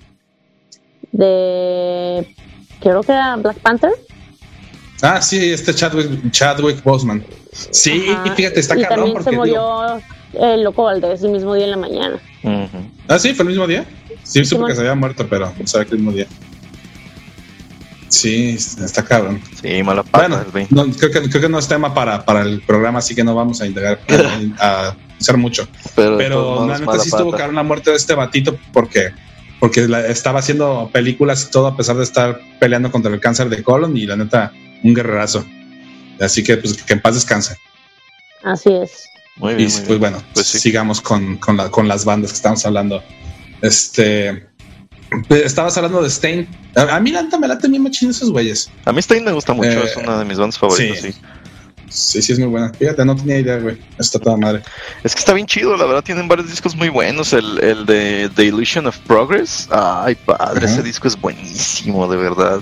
de. 1.11 2.35
creo 2.79 3.01
que 3.01 3.11
era 3.11 3.35
Black 3.37 3.57
Panther. 3.59 3.91
Ah, 5.01 5.21
sí, 5.21 5.51
este 5.51 5.73
Chadwick, 5.73 6.31
Chadwick 6.31 6.83
Boseman. 6.83 7.23
Sí, 7.51 8.05
Ajá, 8.09 8.23
y 8.27 8.29
fíjate, 8.31 8.59
está 8.59 8.77
y 8.77 8.81
cabrón 8.83 8.97
también 8.97 9.13
porque 9.13 9.23
se 9.23 9.29
digo- 9.31 9.45
murió 9.45 10.01
el 10.53 10.63
Loco 10.63 10.83
Valdés 10.83 11.23
el 11.23 11.31
mismo 11.31 11.53
día 11.55 11.65
en 11.65 11.71
la 11.71 11.77
mañana. 11.77 12.15
Ujú. 12.43 12.77
Ah, 13.07 13.17
sí, 13.19 13.33
fue 13.33 13.43
el 13.43 13.49
mismo 13.49 13.65
día. 13.67 13.85
Sí, 14.23 14.39
supe 14.43 14.45
Simón. 14.45 14.67
que 14.69 14.75
se 14.75 14.81
había 14.81 14.95
muerto, 14.95 15.25
pero 15.29 15.51
no 15.57 15.67
sabía 15.67 15.85
que 15.85 15.91
el 15.95 15.99
mismo 15.99 16.11
día. 16.11 16.27
Sí, 18.09 18.49
está 18.51 19.03
cabrón. 19.03 19.41
Sí, 19.61 19.81
mala 19.83 20.03
pata. 20.03 20.45
Bueno, 20.51 20.67
no, 20.69 20.91
creo, 20.95 21.11
que, 21.11 21.29
creo 21.29 21.41
que 21.41 21.49
no 21.49 21.59
es 21.59 21.67
tema 21.67 21.93
para, 21.93 22.23
para 22.23 22.41
el 22.43 22.61
programa, 22.61 22.99
así 22.99 23.15
que 23.15 23.23
no 23.23 23.35
vamos 23.35 23.61
a 23.61 23.65
indagar, 23.67 23.99
a 24.59 24.95
hacer 25.19 25.37
mucho. 25.37 25.67
pero, 25.95 26.17
Pero 26.17 26.67
la 26.67 26.77
neta 26.79 26.99
sí 26.99 27.09
estuvo 27.09 27.31
pata. 27.31 27.37
cabrón 27.43 27.55
la 27.55 27.63
muerte 27.63 27.89
de 27.91 27.97
este 27.97 28.13
batito 28.13 28.57
porque, 28.71 29.11
porque 29.59 29.87
la- 29.87 30.05
estaba 30.07 30.39
haciendo 30.39 30.89
películas 30.93 31.45
y 31.47 31.51
todo 31.51 31.67
a 31.67 31.75
pesar 31.75 31.95
de 31.97 32.03
estar 32.03 32.39
peleando 32.59 32.91
contra 32.91 33.11
el 33.13 33.19
cáncer 33.19 33.49
de 33.49 33.63
colon 33.63 33.97
y 33.97 34.05
la 34.05 34.15
neta, 34.15 34.51
un 34.83 34.93
guerrerazo. 34.93 35.43
Así 36.21 36.43
que 36.43 36.57
pues 36.57 36.81
que 36.83 36.93
en 36.93 37.01
paz 37.01 37.15
descanse. 37.15 37.57
Así 38.43 38.69
es. 38.71 39.09
Muy 39.37 39.53
Y 39.53 39.55
bien, 39.55 39.67
muy 39.69 39.75
pues 39.77 39.87
bien. 39.87 39.99
bueno, 39.99 40.23
Pues 40.33 40.45
sí. 40.47 40.59
sigamos 40.59 41.01
con, 41.01 41.37
con, 41.37 41.57
la- 41.57 41.69
con 41.69 41.87
las 41.87 42.05
bandas 42.05 42.31
que 42.31 42.35
estamos 42.37 42.65
hablando. 42.65 43.03
Este. 43.61 44.47
Estabas 45.29 45.77
hablando 45.77 46.01
de 46.01 46.09
Stain. 46.09 46.47
A, 46.75 46.95
a 46.95 46.99
mí 46.99 47.11
la 47.11 47.23
neta 47.23 47.37
me 47.39 47.47
late 47.47 47.67
bien 47.67 47.83
machín 47.83 48.09
esos 48.09 48.31
güeyes. 48.31 48.69
A 48.85 48.91
mí 48.91 49.01
Stein 49.01 49.23
me 49.23 49.31
gusta 49.31 49.53
mucho, 49.53 49.69
Eh, 49.69 49.83
es 49.85 49.97
una 49.97 50.17
de 50.19 50.25
mis 50.25 50.37
bandas 50.37 50.57
favoritas, 50.57 50.99
sí. 50.99 51.11
sí. 51.11 51.19
Sí, 51.87 52.21
sí, 52.21 52.33
es 52.33 52.39
muy 52.39 52.49
buena. 52.49 52.73
Fíjate, 52.73 53.05
no 53.05 53.15
tenía 53.15 53.39
idea, 53.39 53.57
güey. 53.57 53.77
Está 53.97 54.19
toda 54.19 54.35
madre. 54.35 54.63
Es 55.03 55.13
que 55.15 55.19
está 55.19 55.33
bien 55.33 55.47
chido, 55.47 55.77
la 55.77 55.85
verdad, 55.85 56.03
tienen 56.03 56.27
varios 56.27 56.49
discos 56.49 56.75
muy 56.75 56.89
buenos. 56.89 57.31
El, 57.31 57.57
el 57.63 57.85
de 57.85 58.29
The 58.35 58.43
Illusion 58.45 58.87
of 58.87 58.97
Progress. 59.07 59.69
Ay, 59.71 60.15
padre, 60.15 60.65
ese 60.65 60.83
disco 60.83 61.07
es 61.07 61.19
buenísimo, 61.19 62.07
de 62.09 62.17
verdad. 62.17 62.59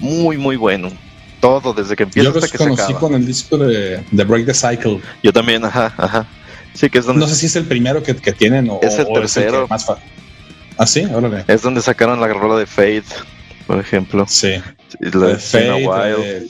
Muy, 0.00 0.36
muy 0.36 0.56
bueno. 0.56 0.90
Todo, 1.40 1.72
desde 1.74 1.94
que 1.94 2.04
empieza 2.04 2.30
Yo 2.30 2.34
hasta 2.34 2.46
que 2.50 2.58
se 2.58 2.58
conocí 2.58 2.82
acaba. 2.82 2.98
con 3.00 3.14
el 3.14 3.24
disco 3.26 3.56
de, 3.58 4.04
de 4.10 4.24
Break 4.24 4.46
the 4.46 4.54
Cycle. 4.54 5.00
Yo 5.22 5.32
también, 5.32 5.64
ajá, 5.64 5.92
ajá. 5.96 6.26
Sí, 6.74 6.88
que 6.88 6.98
es 6.98 7.04
donde, 7.04 7.20
No 7.20 7.28
sé 7.28 7.36
si 7.36 7.46
es 7.46 7.54
el 7.56 7.66
primero 7.66 8.02
que, 8.02 8.16
que 8.16 8.32
tienen 8.32 8.68
o 8.70 8.80
Es 8.82 8.98
el 8.98 9.06
tercero. 9.12 9.64
que 9.64 9.68
más 9.70 9.84
fa- 9.84 9.98
Ah, 10.78 10.86
sí, 10.86 11.04
órale. 11.04 11.44
es 11.48 11.62
donde 11.62 11.82
sacaron 11.82 12.20
la 12.20 12.28
rola 12.28 12.56
de 12.58 12.66
Fade, 12.66 13.04
por 13.66 13.78
ejemplo. 13.78 14.24
Sí. 14.28 14.54
La 15.00 15.26
de 15.28 15.36
Fade, 15.38 15.84
eh, 15.84 16.46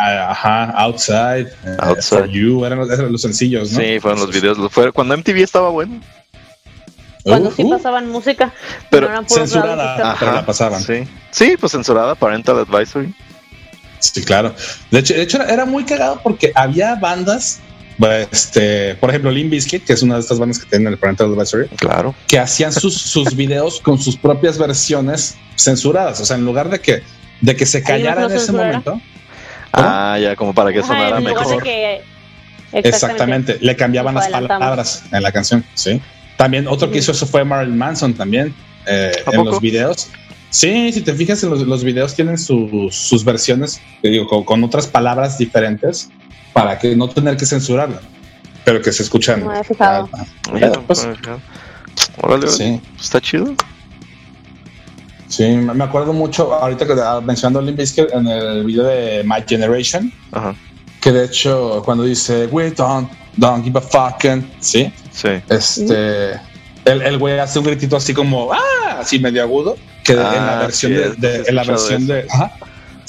ah, 0.00 0.30
ajá, 0.30 0.70
Outside, 0.82 1.48
eh, 1.64 1.76
Outside. 1.78 2.18
For 2.20 2.28
You, 2.28 2.64
eran 2.64 2.78
los, 2.78 2.90
eran 2.90 3.10
los 3.12 3.22
sencillos, 3.22 3.72
¿no? 3.72 3.80
Sí, 3.80 3.98
fueron 4.00 4.20
los 4.20 4.30
videos. 4.32 4.58
fue- 4.72 4.92
cuando 4.92 5.16
MTV 5.16 5.42
estaba 5.42 5.70
bueno. 5.70 6.00
Cuando 7.22 7.50
Uh, 7.50 7.52
sí 7.52 7.62
uh, 7.64 7.70
pasaban 7.70 8.08
música. 8.08 8.52
Pero 8.90 9.06
no 9.06 9.12
eran 9.12 9.26
puros 9.26 9.50
censurada. 9.50 10.16
pero 10.18 10.32
la 10.32 10.46
pasaban. 10.46 10.82
Sí. 10.82 11.04
sí, 11.30 11.56
pues 11.58 11.72
censurada, 11.72 12.14
Parental 12.14 12.58
Advisory. 12.60 13.14
Sí, 13.98 14.24
claro. 14.24 14.54
De 14.90 15.00
hecho, 15.00 15.12
de 15.14 15.22
hecho 15.22 15.36
era, 15.36 15.52
era 15.52 15.64
muy 15.66 15.84
cagado 15.84 16.20
porque 16.22 16.52
había 16.54 16.94
bandas, 16.94 17.60
este, 18.30 18.94
por 18.96 19.10
ejemplo, 19.10 19.30
Limp 19.30 19.50
Bizkit, 19.50 19.84
que 19.84 19.92
es 19.92 20.02
una 20.02 20.14
de 20.14 20.20
estas 20.20 20.38
bandas 20.38 20.58
que 20.58 20.66
tienen 20.66 20.88
el 20.92 20.98
Parental 20.98 21.32
Advisory, 21.32 21.68
Claro. 21.76 22.14
que 22.26 22.38
hacían 22.38 22.72
sus, 22.72 22.96
sus 22.96 23.34
videos 23.36 23.80
con 23.80 23.98
sus 23.98 24.16
propias 24.16 24.58
versiones 24.58 25.36
censuradas. 25.56 26.20
O 26.20 26.24
sea, 26.24 26.36
en 26.36 26.44
lugar 26.44 26.70
de 26.70 26.80
que, 26.80 27.02
de 27.40 27.56
que 27.56 27.66
se 27.66 27.82
callara 27.82 28.24
en 28.26 28.32
ese 28.32 28.52
momento, 28.52 29.00
Ah, 29.72 30.18
ya, 30.20 30.34
como 30.34 30.52
para 30.52 30.72
que 30.72 30.80
Ajá, 30.80 30.88
sonara 30.88 31.16
de 31.16 31.22
mejor. 31.22 31.62
que- 31.62 32.00
exactamente, 32.72 33.58
le 33.60 33.76
cambiaban 33.76 34.14
las 34.14 34.28
palabras 34.28 35.04
en 35.12 35.22
la 35.22 35.30
canción. 35.32 35.64
Sí. 35.74 36.00
También 36.36 36.66
otro 36.66 36.90
que 36.90 36.98
hizo 36.98 37.12
eso 37.12 37.26
fue 37.26 37.44
Marilyn 37.44 37.76
Manson 37.78 38.14
también 38.14 38.54
eh, 38.86 39.12
¿A 39.26 39.30
en 39.30 39.36
poco? 39.36 39.50
los 39.50 39.60
videos. 39.60 40.08
Sí, 40.48 40.90
si 40.92 41.02
te 41.02 41.14
fijas 41.14 41.42
en 41.44 41.50
los, 41.50 41.60
los 41.60 41.84
videos 41.84 42.14
tienen 42.16 42.36
sus- 42.38 42.94
sus 42.96 43.24
versiones, 43.24 43.80
te 44.02 44.08
digo, 44.08 44.26
con, 44.26 44.42
con 44.44 44.64
otras 44.64 44.86
palabras 44.88 45.38
diferentes 45.38 46.10
para 46.52 46.78
que 46.78 46.94
no 46.96 47.08
tener 47.08 47.36
que 47.36 47.46
censurarla, 47.46 48.00
pero 48.64 48.80
que 48.82 48.92
se 48.92 49.02
escuchan. 49.02 49.44
No 49.44 49.64
fijado. 49.64 50.08
Ah, 50.12 50.24
ah, 50.62 50.72
pues, 50.86 51.08
Órale, 52.22 52.48
sí, 52.48 52.80
Está 52.98 53.20
chido. 53.20 53.54
sí, 55.28 55.44
me 55.48 55.84
acuerdo 55.84 56.12
mucho 56.12 56.52
ahorita 56.54 56.86
que 56.86 56.94
ah, 57.02 57.20
mencionando 57.22 57.60
Limp 57.62 57.78
Bizkit 57.78 58.12
en 58.12 58.26
el 58.26 58.64
video 58.64 58.84
de 58.84 59.22
My 59.24 59.42
Generation, 59.46 60.12
Ajá. 60.32 60.54
que 61.00 61.12
de 61.12 61.24
hecho 61.26 61.82
cuando 61.84 62.04
dice 62.04 62.46
we 62.46 62.70
don't, 62.70 63.10
don't 63.36 63.64
give 63.64 63.78
a 63.78 63.82
fucking, 63.82 64.50
sí, 64.60 64.92
Sí. 65.12 65.28
este, 65.48 66.32
el, 66.84 67.02
el 67.02 67.18
güey 67.18 67.38
hace 67.38 67.58
un 67.58 67.64
gritito 67.66 67.96
así 67.96 68.14
como, 68.14 68.52
ah, 68.52 68.98
así 69.00 69.18
medio 69.18 69.42
agudo, 69.42 69.76
que 70.04 70.12
en 70.12 70.18
la 70.20 70.58
Ah, 70.58 70.62
versión 70.62 70.92
sí, 70.92 70.98
de, 71.20 71.38
sí 71.38 71.44
en 71.48 71.54
la 71.54 71.64
versión 71.64 72.06
de, 72.06 72.26
ajá, 72.30 72.52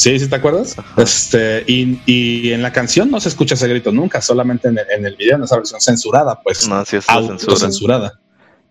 sí, 0.01 0.19
sí 0.19 0.27
te 0.27 0.35
acuerdas, 0.35 0.77
Ajá. 0.77 1.01
este, 1.01 1.63
y, 1.67 1.99
y 2.05 2.53
en 2.53 2.61
la 2.61 2.71
canción 2.71 3.09
no 3.11 3.19
se 3.19 3.29
escucha 3.29 3.53
ese 3.55 3.67
grito 3.67 3.91
nunca, 3.91 4.21
solamente 4.21 4.67
en 4.67 4.77
el, 4.77 4.85
en 4.97 5.05
el 5.05 5.15
video, 5.15 5.35
en 5.37 5.43
esa 5.43 5.57
versión 5.57 5.79
censurada, 5.81 6.41
pues, 6.41 6.67
No, 6.67 6.83
sí 6.85 6.97
es 6.97 7.07
la 7.07 7.13
censura. 7.15 7.33
autocensurada. 7.53 8.19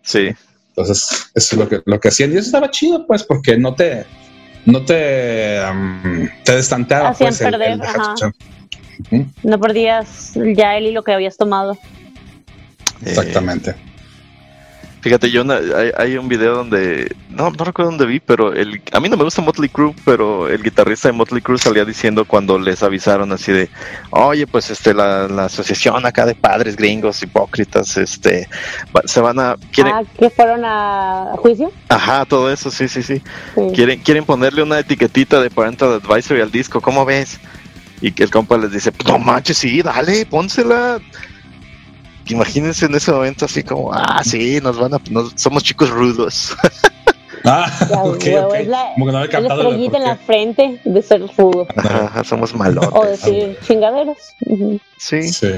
Sí. 0.03 0.29
Entonces, 0.69 1.31
eso 1.35 1.55
es 1.55 1.59
lo 1.59 1.69
que, 1.69 1.83
lo 1.85 2.01
que 2.01 2.09
hacían. 2.09 2.33
Y 2.33 2.37
eso 2.37 2.47
estaba 2.47 2.71
chido, 2.71 3.07
pues, 3.07 3.23
porque 3.23 3.57
no 3.59 3.75
te, 3.75 4.07
no 4.67 4.85
te, 4.85 5.61
um, 5.71 6.29
te 6.45 6.57
destanteaba, 6.57 7.11
Hacían 7.11 7.29
pues, 7.31 7.41
el- 7.43 7.51
perder, 7.51 7.71
el 7.73 7.83
ajá. 7.83 8.15
No 9.43 9.59
perdías 9.61 10.33
ya 10.57 10.77
el 10.77 10.87
hilo 10.87 11.03
que 11.05 11.13
habías 11.13 11.37
tomado. 11.37 11.73
Eh, 11.73 13.07
Exactamente. 13.11 13.75
Fíjate, 15.03 15.31
yo 15.31 15.43
hay, 15.77 15.91
hay 15.97 16.17
un 16.19 16.29
video 16.29 16.55
donde 16.57 17.17
no, 17.31 17.51
no 17.51 17.65
recuerdo 17.65 17.91
dónde 17.91 18.05
vi, 18.05 18.21
pero 18.21 18.53
el, 18.53 18.83
a 18.93 19.01
mí 19.01 19.09
no 19.09 19.17
me 19.17 19.25
gusta 19.25 19.41
Motley 19.41 19.71
Crue, 19.71 19.95
pero 20.05 20.47
el 20.47 20.63
guitarrista 20.63 21.09
de 21.09 21.13
Motley 21.13 21.41
Crue 21.41 21.57
salía 21.57 21.87
diciendo 21.87 22.27
cuando 22.27 22.59
les 22.59 22.83
avisaron 22.83 23.33
así 23.33 23.51
de, 23.51 23.71
oye, 24.11 24.47
pues 24.47 24.71
este 24.71 24.93
la, 24.93 25.27
la 25.27 25.47
asociación 25.47 26.05
acá 26.05 26.27
de 26.27 26.35
padres 26.35 26.77
gringos 26.77 27.23
hipócritas, 27.23 27.97
este, 27.97 28.47
se 29.07 29.21
van 29.21 29.39
a 29.41 29.57
quieren, 29.73 29.95
Ah, 29.95 30.03
que 30.19 30.29
fueron 30.29 30.63
a, 30.67 31.33
juicio. 31.39 31.73
ajá, 31.89 32.27
todo 32.27 32.53
eso, 32.53 32.71
sí, 32.71 32.87
sí, 32.87 33.03
sí, 33.03 33.23
Sí. 33.55 33.63
quieren 33.75 34.01
quieren 34.01 34.25
ponerle 34.27 34.63
una 34.63 34.79
etiquetita 34.81 35.41
de 35.41 35.49
parental 35.49 35.95
advisory 35.95 36.43
al 36.43 36.51
disco, 36.51 36.81
¿cómo 36.83 37.07
ves? 37.07 37.41
Y 38.03 38.13
que 38.13 38.23
el 38.25 38.31
compa 38.31 38.59
les 38.59 38.71
dice, 38.73 38.93
pues 38.93 39.09
no 39.09 39.19
manches, 39.19 39.57
sí, 39.59 39.81
dale, 39.83 40.27
pónsela. 40.27 40.99
Imagínense 42.31 42.87
en 42.87 42.95
ese 42.95 43.13
momento 43.13 43.45
así 43.45 43.63
como, 43.63 43.93
ah, 43.93 44.23
sí, 44.25 44.61
nos 44.63 44.79
van 44.79 44.95
a, 44.95 45.01
nos- 45.11 45.33
somos 45.37 45.63
chicos 45.65 45.91
rudos. 45.91 46.55
Ah, 47.43 47.65
Ya, 47.89 48.03
ok, 48.05 48.23
huevo, 48.27 48.49
ok. 48.49 48.55
es 48.57 48.69
la- 48.69 48.91
Como 48.93 49.07
que 49.07 49.13
no 49.13 49.19
había 49.19 49.31
La 49.33 49.39
captado 49.49 49.61
el 49.63 49.67
estrellita 49.69 49.97
en 49.97 50.05
la 50.05 50.17
frente 50.17 50.81
de 50.85 51.01
ser 51.03 51.23
rudo. 51.39 51.67
Ajá, 51.75 52.23
somos 52.23 52.55
malotes. 52.55 52.91
O 52.93 53.03
decir 53.07 53.57
chingaderos. 53.63 54.19
Sí. 54.99 55.23
Sí. 55.33 55.49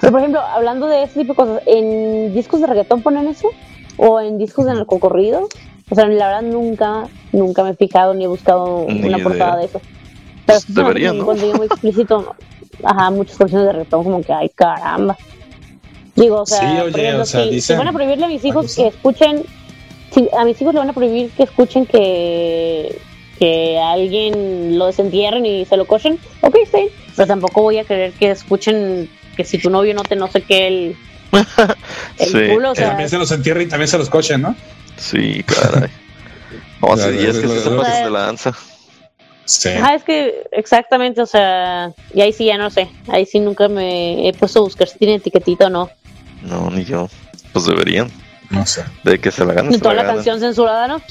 Pero, 0.00 0.10
por 0.12 0.20
ejemplo, 0.20 0.40
hablando 0.42 0.86
de 0.86 1.04
ese 1.04 1.20
tipo 1.20 1.32
de 1.32 1.36
cosas, 1.36 1.62
¿en 1.64 2.34
discos 2.34 2.60
de 2.60 2.66
reggaetón 2.66 3.00
ponen 3.00 3.26
eso? 3.26 3.48
¿O 3.96 4.20
en 4.20 4.36
discos 4.36 4.66
de 4.66 4.74
narcocorridos? 4.74 5.48
O 5.88 5.94
sea, 5.94 6.06
la 6.08 6.26
verdad 6.26 6.42
nunca, 6.42 7.04
nunca 7.32 7.62
me 7.64 7.70
he 7.70 7.74
fijado 7.74 8.12
ni 8.12 8.24
he 8.24 8.28
buscado 8.28 8.84
Ni 8.86 8.98
una 8.98 9.16
idea. 9.16 9.22
portada 9.24 9.56
de 9.56 9.64
eso. 9.64 9.80
Pero 10.44 10.60
sí, 10.60 10.66
Debería, 10.74 11.12
¿no? 11.14 11.24
contenido 11.24 11.56
muy 11.56 11.66
explícito. 11.70 12.34
Ajá, 12.84 13.10
muchas 13.10 13.38
canciones 13.38 13.66
de 13.68 13.72
reggaetón 13.72 14.04
como 14.04 14.20
que, 14.22 14.32
ay, 14.34 14.50
caramba. 14.50 15.16
Digo, 16.16 16.40
o 16.42 16.46
sea, 16.46 16.60
Sí, 16.60 16.66
oye, 16.80 17.00
ejemplo, 17.02 17.22
o 17.22 17.26
sea, 17.26 17.60
si, 17.60 17.74
van 17.74 17.88
a 17.88 17.92
prohibirle 17.92 18.24
a 18.24 18.28
mis 18.28 18.44
hijos 18.44 18.74
que 18.74 18.88
escuchen, 18.88 19.44
si 20.12 20.28
a 20.36 20.44
mis 20.44 20.60
hijos 20.60 20.72
le 20.74 20.80
van 20.80 20.90
a 20.90 20.92
prohibir 20.94 21.30
que 21.30 21.42
escuchen 21.44 21.86
que 21.86 22.98
que 23.38 23.78
alguien 23.78 24.78
lo 24.78 24.86
desentierren 24.86 25.44
y 25.44 25.66
se 25.66 25.76
lo 25.76 25.84
cochen, 25.86 26.18
ok, 26.40 26.56
sí, 26.72 26.88
pero 27.14 27.26
tampoco 27.28 27.60
voy 27.60 27.76
a 27.76 27.84
querer 27.84 28.12
que 28.12 28.30
escuchen 28.30 29.10
que 29.36 29.44
si 29.44 29.58
tu 29.58 29.68
novio 29.68 29.92
no 29.92 30.02
te 30.04 30.16
no 30.16 30.26
sé 30.28 30.40
qué 30.40 30.66
el, 30.68 30.96
el 32.18 32.26
Sí. 32.28 32.54
culo, 32.54 32.70
o 32.70 32.72
Que 32.72 32.80
sea, 32.80 32.88
también 32.88 33.10
se 33.10 33.18
los 33.18 33.30
entierra 33.30 33.62
y 33.62 33.66
también 33.68 33.88
se 33.88 33.98
los 33.98 34.08
cochen, 34.08 34.40
¿no? 34.40 34.56
Sí, 34.96 35.42
caray. 35.42 35.90
No, 36.80 36.96
sí, 36.96 37.02
Ya, 37.02 37.10
y 37.10 37.26
es 37.26 37.38
que 37.38 37.48
se 37.48 37.70
pasan 37.70 38.04
de 38.04 38.10
lanza. 38.10 38.52
Sí. 39.44 39.68
Ajá, 39.68 39.94
es 39.94 40.02
que 40.04 40.44
exactamente, 40.52 41.20
o 41.20 41.26
sea, 41.26 41.92
y 42.14 42.20
ahí 42.22 42.32
sí 42.32 42.46
ya 42.46 42.56
no 42.58 42.70
sé, 42.70 42.88
ahí 43.08 43.26
sí 43.26 43.38
nunca 43.38 43.68
me 43.68 44.28
he 44.28 44.32
puesto 44.32 44.60
a 44.60 44.62
buscar 44.62 44.88
si 44.88 44.98
tiene 44.98 45.14
etiquetita 45.16 45.66
o 45.66 45.70
no. 45.70 45.90
No, 46.46 46.70
ni 46.70 46.84
yo. 46.84 47.08
Pues 47.52 47.66
deberían. 47.66 48.08
No 48.50 48.64
sé. 48.64 48.84
De 49.02 49.18
que 49.18 49.30
se 49.32 49.44
la 49.44 49.54
ganen. 49.54 49.74
Y 49.74 49.78
toda 49.78 49.94
la 49.94 50.06
canción 50.06 50.38
censurada, 50.38 50.86
¿no? 50.86 51.02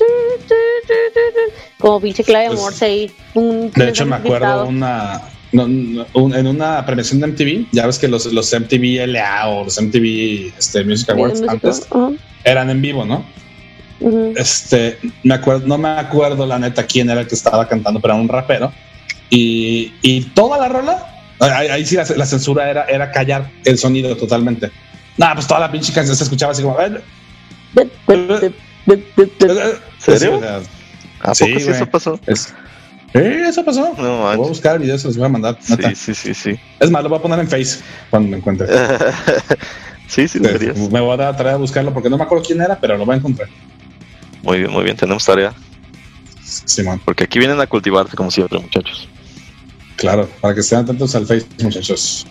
Como 1.80 2.00
pinche 2.00 2.24
clave 2.24 2.45
de 2.45 2.50
Pues, 2.52 2.62
Morse 2.62 2.86
ahí. 2.86 3.12
Un, 3.34 3.71
De 3.71 3.89
hecho, 3.89 4.06
me 4.06 4.15
acuerdo 4.15 4.65
una. 4.67 5.21
no, 5.52 5.67
no, 5.67 6.06
un- 6.13 6.34
en 6.36 6.48
una 6.48 6.86
premiación 6.86 7.19
de 7.19 7.28
MTV, 7.28 7.67
ya 7.71 7.86
ves 7.86 8.00
que 8.00 8.08
los, 8.08 8.26
los 8.28 8.54
MTV 8.54 9.06
LA 9.08 9.48
o 9.50 9.63
los 9.65 9.80
MTV 9.82 10.54
este, 10.58 10.84
Music 10.84 11.10
Awards 11.10 11.41
antes 11.48 11.88
eran 12.43 12.69
en 12.69 12.82
vivo, 12.82 13.06
¿no? 13.06 13.26
Este, 14.36 14.98
me 15.24 15.36
acuerdo, 15.36 15.65
no 15.67 15.78
me 15.78 15.89
acuerdo 15.89 16.45
la 16.45 16.60
neta 16.60 16.84
quién 16.86 17.10
era 17.10 17.21
el 17.21 17.28
que 17.28 17.36
estaba 17.36 17.67
cantando, 17.67 18.00
pero 18.02 18.13
era 18.13 18.21
un 18.21 18.28
rapero. 18.30 18.71
Y, 19.30 19.93
y 20.02 20.21
toda 20.36 20.58
la 20.60 20.69
rola 20.69 21.12
Ahí, 21.39 21.67
ahí 21.67 21.86
sí 21.86 21.95
la, 21.98 22.06
la 22.15 22.26
censura 22.26 22.69
era, 22.69 22.86
era 22.86 23.12
callar 23.12 23.52
el 23.65 23.78
sonido 23.78 24.15
totalmente. 24.15 24.71
Nah, 25.17 25.34
pues 25.34 25.47
toda 25.47 25.62
la 25.62 25.71
pinche 25.71 25.93
canción 25.93 26.15
se 26.15 26.23
escuchaba 26.23 26.51
así 26.51 26.62
como. 26.62 26.78
¿Serio? 29.97 30.39
Sí, 30.41 30.67
¿A 31.21 31.34
Sí, 31.34 31.45
poco 31.45 31.60
sí 31.60 31.69
eso 31.71 31.86
pasó? 31.89 32.19
es- 32.28 32.54
Eh, 33.13 33.45
eso 33.47 33.63
pasó. 33.63 33.93
No 33.97 34.23
Voy 34.23 34.34
a 34.34 34.36
buscar 34.36 34.75
el 34.75 34.82
video, 34.82 34.97
se 34.97 35.08
los 35.08 35.15
voy 35.17 35.25
a 35.25 35.30
mandar. 35.30 35.58
Sí, 35.62 35.75
sí, 35.95 36.13
sí, 36.13 36.34
sí. 36.34 36.60
Es 36.82 36.91
más, 36.91 37.01
lo 37.01 37.08
voy 37.10 37.19
a 37.19 37.21
poner 37.21 37.39
en 37.39 37.47
Face 37.47 37.80
cuando 38.10 38.30
me 38.30 38.38
encuentre. 38.38 38.67
sí, 40.08 40.28
sí, 40.28 40.39
deberías. 40.39 40.78
Me 40.78 40.99
voy 40.99 41.13
a 41.13 41.17
dar 41.17 41.38
tarea 41.38 41.54
de 41.54 41.60
buscarlo 41.60 41.93
porque 41.93 42.10
no 42.10 42.17
me 42.17 42.23
acuerdo 42.25 42.43
quién 42.45 42.62
era, 42.62 42.78
pero 42.78 42.97
lo 42.97 43.06
voy 43.06 43.15
a 43.15 43.17
encontrar. 43.19 43.47
Muy 44.43 44.60
bien, 44.60 44.71
muy 44.71 44.84
bien, 44.84 44.97
tenemos 44.97 45.23
tarea. 45.23 45.54
Simón, 46.43 47.01
Porque 47.06 47.23
aquí 47.23 47.39
vienen 47.39 47.60
a 47.62 47.67
cultivarte 47.67 48.15
como 48.17 48.30
siempre, 48.30 48.60
muchachos. 48.60 49.08
claro, 49.95 50.30
para 50.41 50.54
que 50.54 50.60
estén 50.60 50.80
atentos 50.80 51.15
al 51.15 51.25
Face, 51.25 51.47
muchachos, 51.63 52.28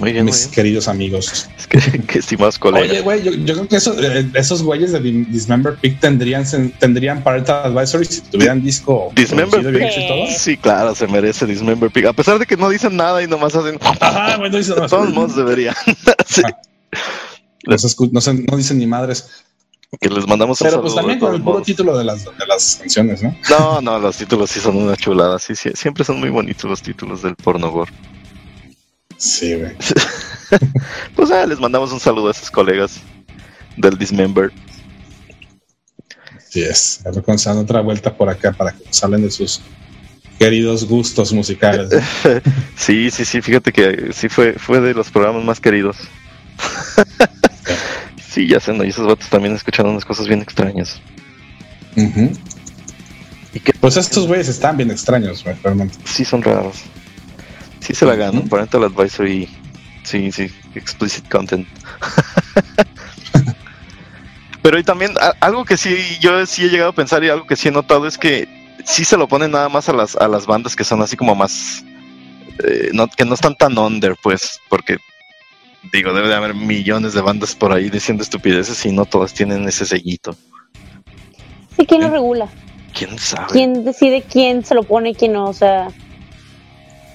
Muy 0.00 0.12
bien, 0.12 0.24
muy 0.24 0.32
mis 0.32 0.40
bien. 0.46 0.50
queridos 0.54 0.88
amigos. 0.88 1.48
Es 1.58 1.66
que, 1.66 1.78
estimados 2.18 2.58
colegas. 2.58 2.90
Oye, 2.90 3.00
güey, 3.02 3.22
yo, 3.22 3.32
yo 3.32 3.54
creo 3.54 3.68
que 3.68 3.76
esos, 3.76 3.96
eh, 4.02 4.28
esos 4.34 4.62
güeyes 4.62 4.92
de 4.92 5.00
Dismember 5.00 5.76
Pick 5.76 6.00
tendrían, 6.00 6.44
tendrían 6.78 7.22
parental 7.22 7.66
advisory 7.76 8.06
si 8.06 8.20
tuvieran 8.22 8.62
disco 8.62 9.12
Dismember 9.14 9.60
hecho 9.82 10.00
y 10.00 10.08
todo. 10.08 10.26
Sí, 10.36 10.56
claro, 10.56 10.94
se 10.94 11.06
merece 11.06 11.46
Dismember 11.46 11.90
Pig. 11.90 12.06
A 12.06 12.12
pesar 12.12 12.38
de 12.38 12.46
que 12.46 12.56
no 12.56 12.68
dicen 12.70 12.96
nada 12.96 13.22
y 13.22 13.26
nomás 13.28 13.54
hacen. 13.54 13.78
Ajá, 14.00 14.36
güey, 14.38 14.50
no 14.50 14.56
dicen 14.58 14.74
De 14.80 14.88
todos 14.88 15.10
modos 15.12 15.36
deberían. 15.36 15.74
Sí. 16.26 16.42
no, 17.66 17.78
se 17.78 17.86
escu- 17.88 18.10
no 18.10 18.20
se- 18.20 18.34
no 18.34 18.56
dicen 18.56 18.78
ni 18.78 18.86
madres. 18.86 19.28
Que 20.00 20.08
les 20.08 20.24
mandamos 20.26 20.60
un 20.60 20.66
Pero 20.68 20.80
pues 20.82 20.92
saludo 20.94 21.00
también 21.02 21.18
con 21.18 21.34
el 21.34 21.40
puro 21.40 21.54
modos. 21.54 21.66
título 21.66 21.98
de 21.98 22.04
las, 22.04 22.24
de 22.24 22.46
las 22.48 22.76
canciones, 22.76 23.22
¿no? 23.24 23.36
No, 23.50 23.80
no, 23.80 23.98
los 23.98 24.16
títulos 24.16 24.48
sí 24.50 24.60
son 24.60 24.76
una 24.76 24.94
chulada. 24.96 25.38
Sí, 25.40 25.56
sí, 25.56 25.70
siempre 25.74 26.04
son 26.04 26.20
muy 26.20 26.30
bonitos 26.30 26.70
los 26.70 26.80
títulos 26.80 27.22
del 27.22 27.34
porno 27.34 27.70
gore. 27.72 27.90
Sí, 29.20 29.54
güey. 29.54 29.76
Pues 31.14 31.30
ah, 31.30 31.46
les 31.46 31.60
mandamos 31.60 31.92
un 31.92 32.00
saludo 32.00 32.26
a 32.26 32.30
esos 32.32 32.50
colegas 32.50 32.98
del 33.76 33.96
Dismember. 33.96 34.50
Sí 36.48 36.62
es. 36.62 37.06
A 37.06 37.12
ver 37.12 37.22
cuando 37.22 37.40
se 37.40 37.48
dan 37.48 37.58
otra 37.58 37.80
vuelta 37.82 38.16
por 38.16 38.28
acá 38.28 38.50
para 38.50 38.72
que 38.72 38.84
nos 38.84 39.04
hablen 39.04 39.22
de 39.22 39.30
sus 39.30 39.60
queridos 40.40 40.84
gustos 40.88 41.32
musicales. 41.32 41.90
¿no? 41.92 42.00
Sí, 42.76 43.12
sí, 43.12 43.24
sí, 43.24 43.40
fíjate 43.40 43.72
que 43.72 44.10
sí 44.12 44.28
fue, 44.28 44.54
fue 44.54 44.80
de 44.80 44.92
los 44.92 45.08
programas 45.10 45.44
más 45.44 45.60
queridos. 45.60 45.96
Sí, 48.28 48.46
ya 48.46 48.60
sé, 48.60 48.72
¿no? 48.72 48.84
Y 48.84 48.90
esos 48.90 49.08
vatos 49.08 49.28
también 49.28 49.56
escuchan 49.56 49.86
unas 49.86 50.04
cosas 50.04 50.28
bien 50.28 50.40
extrañas. 50.40 51.00
¿Y 51.96 53.58
qué? 53.58 53.72
Pues 53.80 53.96
estos 53.96 54.28
güeyes 54.28 54.46
están 54.46 54.76
bien 54.76 54.88
extraños, 54.92 55.42
güey, 55.42 55.56
realmente. 55.64 55.98
Sí 56.04 56.24
son 56.24 56.40
raros. 56.40 56.76
Sí 57.90 57.96
se 57.96 58.06
la. 58.06 58.30
Ujú. 58.30 58.48
Parental 58.48 58.84
Advisory. 58.84 59.48
Sí, 60.04 60.30
sí. 60.30 60.48
Explicit 60.76 61.28
content. 61.28 61.66
Pero 64.62 64.78
y 64.78 64.84
también 64.84 65.12
a- 65.20 65.34
algo 65.40 65.64
que 65.64 65.76
sí 65.76 65.96
yo 66.20 66.46
sí 66.46 66.64
he 66.64 66.68
llegado 66.68 66.90
a 66.90 66.94
pensar 66.94 67.24
y 67.24 67.30
algo 67.30 67.46
que 67.48 67.56
sí 67.56 67.66
he 67.68 67.72
notado 67.72 68.06
es 68.06 68.16
que 68.16 68.46
sí 68.84 69.04
se 69.04 69.16
lo 69.16 69.26
ponen 69.26 69.50
nada 69.50 69.68
más 69.68 69.88
a 69.88 69.92
las 69.92 70.14
a 70.16 70.28
las 70.28 70.46
bandas 70.46 70.76
que 70.76 70.84
son 70.84 71.02
así 71.02 71.16
como 71.16 71.34
más 71.34 71.82
eh, 72.62 72.90
no, 72.92 73.08
que 73.08 73.24
no 73.24 73.34
están 73.34 73.56
tan 73.56 73.76
under 73.76 74.14
pues 74.22 74.60
porque 74.68 74.98
digo 75.92 76.12
debe 76.12 76.28
de 76.28 76.34
haber 76.34 76.54
millones 76.54 77.12
de 77.14 77.22
bandas 77.22 77.56
por 77.56 77.72
ahí 77.72 77.90
diciendo 77.90 78.22
estupideces 78.22 78.84
y 78.86 78.92
no 78.92 79.04
todas 79.04 79.34
tienen 79.34 79.66
ese 79.66 79.84
sellito. 79.84 80.36
¿Y 81.76 81.86
quién 81.86 82.02
lo 82.02 82.10
regula? 82.10 82.46
¿Quién 82.96 83.18
sabe? 83.18 83.48
¿Quién 83.50 83.84
decide 83.84 84.22
quién 84.22 84.64
se 84.64 84.76
lo 84.76 84.84
pone 84.84 85.10
y 85.10 85.14
quién 85.14 85.32
no? 85.32 85.46
O 85.46 85.52
sea, 85.54 85.88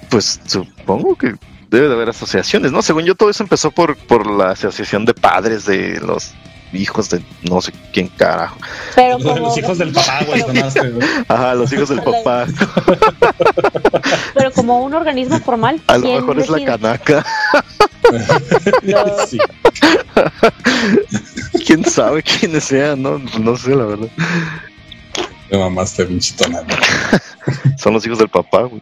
Pues 0.10 0.40
supongo 0.46 1.16
que 1.16 1.36
debe 1.70 1.88
de 1.88 1.94
haber 1.94 2.10
asociaciones, 2.10 2.72
¿no? 2.72 2.82
Según 2.82 3.04
yo, 3.06 3.16
todo 3.16 3.30
eso 3.30 3.44
empezó 3.44 3.72
por, 3.72 3.98
por 3.98 4.30
la 4.30 4.52
asociación 4.52 5.06
de 5.06 5.14
padres 5.14 5.66
de 5.66 6.00
los 6.00 6.34
hijos 6.74 7.10
de 7.10 7.22
no 7.44 7.62
sé 7.62 7.72
quién 7.94 8.08
carajo. 8.10 8.58
pero 8.96 9.18
Los, 9.20 9.58
hijos 9.58 9.78
del 9.78 9.92
papá, 9.92 10.24
güey. 10.26 10.42
sonaste, 10.42 10.90
güey. 10.90 11.08
Ajá, 11.28 11.56
los 11.56 11.72
hijos 11.72 11.90
del 11.90 12.02
papá. 12.04 12.48
pero 14.34 14.52
como 14.52 14.84
un 14.84 14.94
organismo 14.94 15.40
formal. 15.40 15.82
A 15.88 15.98
lo 15.98 16.04
¿quién 16.04 16.16
mejor 16.18 16.40
es 16.40 16.50
la 16.50 16.66
canaca. 16.66 17.26
Sí. 19.28 19.40
¿Quién 21.66 21.84
sabe 21.86 22.22
quiénes 22.24 22.66
sean? 22.66 23.02
No, 23.02 23.20
no 23.40 23.58
sé, 23.58 23.76
la 23.76 23.86
verdad. 23.86 24.10
Me 25.52 25.58
mamaste, 25.58 26.06
pinche. 26.06 26.36
Son 27.78 27.94
los 27.94 28.06
hijos 28.06 28.20
del 28.20 28.30
papá, 28.30 28.64
güey. 28.64 28.82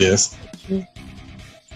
Sí 0.00 0.06
es. 0.06 0.32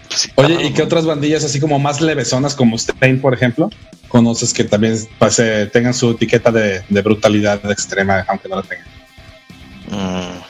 Sí, 0.09 0.31
Oye, 0.33 0.65
¿y 0.65 0.73
qué 0.73 0.81
otras 0.81 1.05
bandillas 1.05 1.43
así 1.43 1.59
como 1.59 1.77
más 1.77 2.01
levesonas 2.01 2.55
como 2.55 2.75
Stain, 2.75 3.21
por 3.21 3.35
ejemplo? 3.35 3.69
¿Conoces 4.07 4.51
que 4.51 4.63
también 4.63 4.97
pase, 5.19 5.67
tengan 5.67 5.93
su 5.93 6.09
etiqueta 6.11 6.51
de, 6.51 6.81
de 6.89 7.01
brutalidad 7.01 7.63
extrema, 7.69 8.25
aunque 8.27 8.49
no 8.49 8.55
la 8.55 8.63
tengan? 8.63 8.87
Mm, 9.91 10.41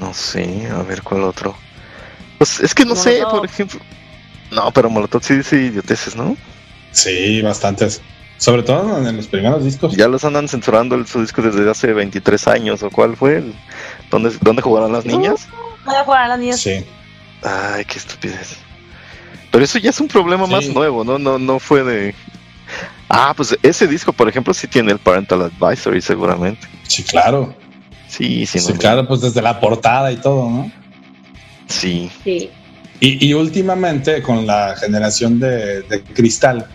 no 0.00 0.14
sé, 0.14 0.66
a 0.70 0.82
ver 0.82 1.02
cuál 1.02 1.24
otro. 1.24 1.54
Pues 2.38 2.58
es 2.60 2.74
que 2.74 2.86
no 2.86 2.96
sé, 2.96 3.22
por 3.30 3.44
ejemplo. 3.44 3.80
No, 4.50 4.70
pero 4.70 4.88
Molotov 4.88 5.22
sí 5.22 5.34
dice 5.36 5.56
idioteces, 5.56 6.16
¿no? 6.16 6.38
Sí, 6.92 7.42
bastantes. 7.42 8.00
Sobre 8.38 8.62
todo 8.62 9.06
en 9.06 9.14
los 9.14 9.26
primeros 9.26 9.62
discos. 9.62 9.94
Ya 9.94 10.08
los 10.08 10.24
andan 10.24 10.48
censurando 10.48 10.94
el, 10.94 11.06
su 11.06 11.20
disco 11.20 11.42
desde 11.42 11.70
hace 11.70 11.92
23 11.92 12.48
años, 12.48 12.82
¿o 12.82 12.90
cuál 12.90 13.14
fue? 13.14 13.36
El, 13.36 13.54
¿dónde, 14.10 14.32
¿Dónde 14.40 14.62
jugarán 14.62 14.92
las 14.92 15.04
niñas? 15.04 15.48
Voy 15.84 15.94
a 15.94 16.04
jugar 16.04 16.22
a 16.24 16.28
las 16.28 16.38
niñas. 16.38 16.60
Sí. 16.60 16.84
Ay, 17.42 17.84
qué 17.84 17.98
estupidez. 17.98 18.56
Pero 19.50 19.64
eso 19.64 19.78
ya 19.78 19.90
es 19.90 20.00
un 20.00 20.08
problema 20.08 20.46
Sí. 20.46 20.52
más 20.52 20.68
nuevo, 20.68 21.04
¿no? 21.04 21.18
No, 21.18 21.38
no 21.38 21.58
fue 21.58 21.84
de... 21.84 22.14
Ah, 23.08 23.32
pues 23.36 23.56
ese 23.62 23.86
disco, 23.86 24.12
por 24.12 24.28
ejemplo, 24.28 24.52
sí 24.54 24.66
tiene 24.66 24.92
el 24.92 24.98
Parental 24.98 25.42
Advisory, 25.42 26.00
seguramente. 26.00 26.66
Sí, 26.88 27.02
claro. 27.02 27.54
Sí, 28.08 28.46
sí, 28.46 28.58
Sí, 28.58 28.72
no, 28.72 28.78
claro, 28.78 29.06
pues 29.06 29.20
desde 29.20 29.42
la 29.42 29.60
portada 29.60 30.10
y 30.10 30.16
todo, 30.16 30.48
¿no? 30.48 30.72
Sí. 31.68 32.10
Sí. 32.24 32.50
Y, 33.00 33.26
y 33.26 33.34
últimamente 33.34 34.22
con 34.22 34.46
la 34.46 34.74
generación 34.76 35.38
de, 35.40 35.82
de 35.82 36.02
cristal, 36.02 36.66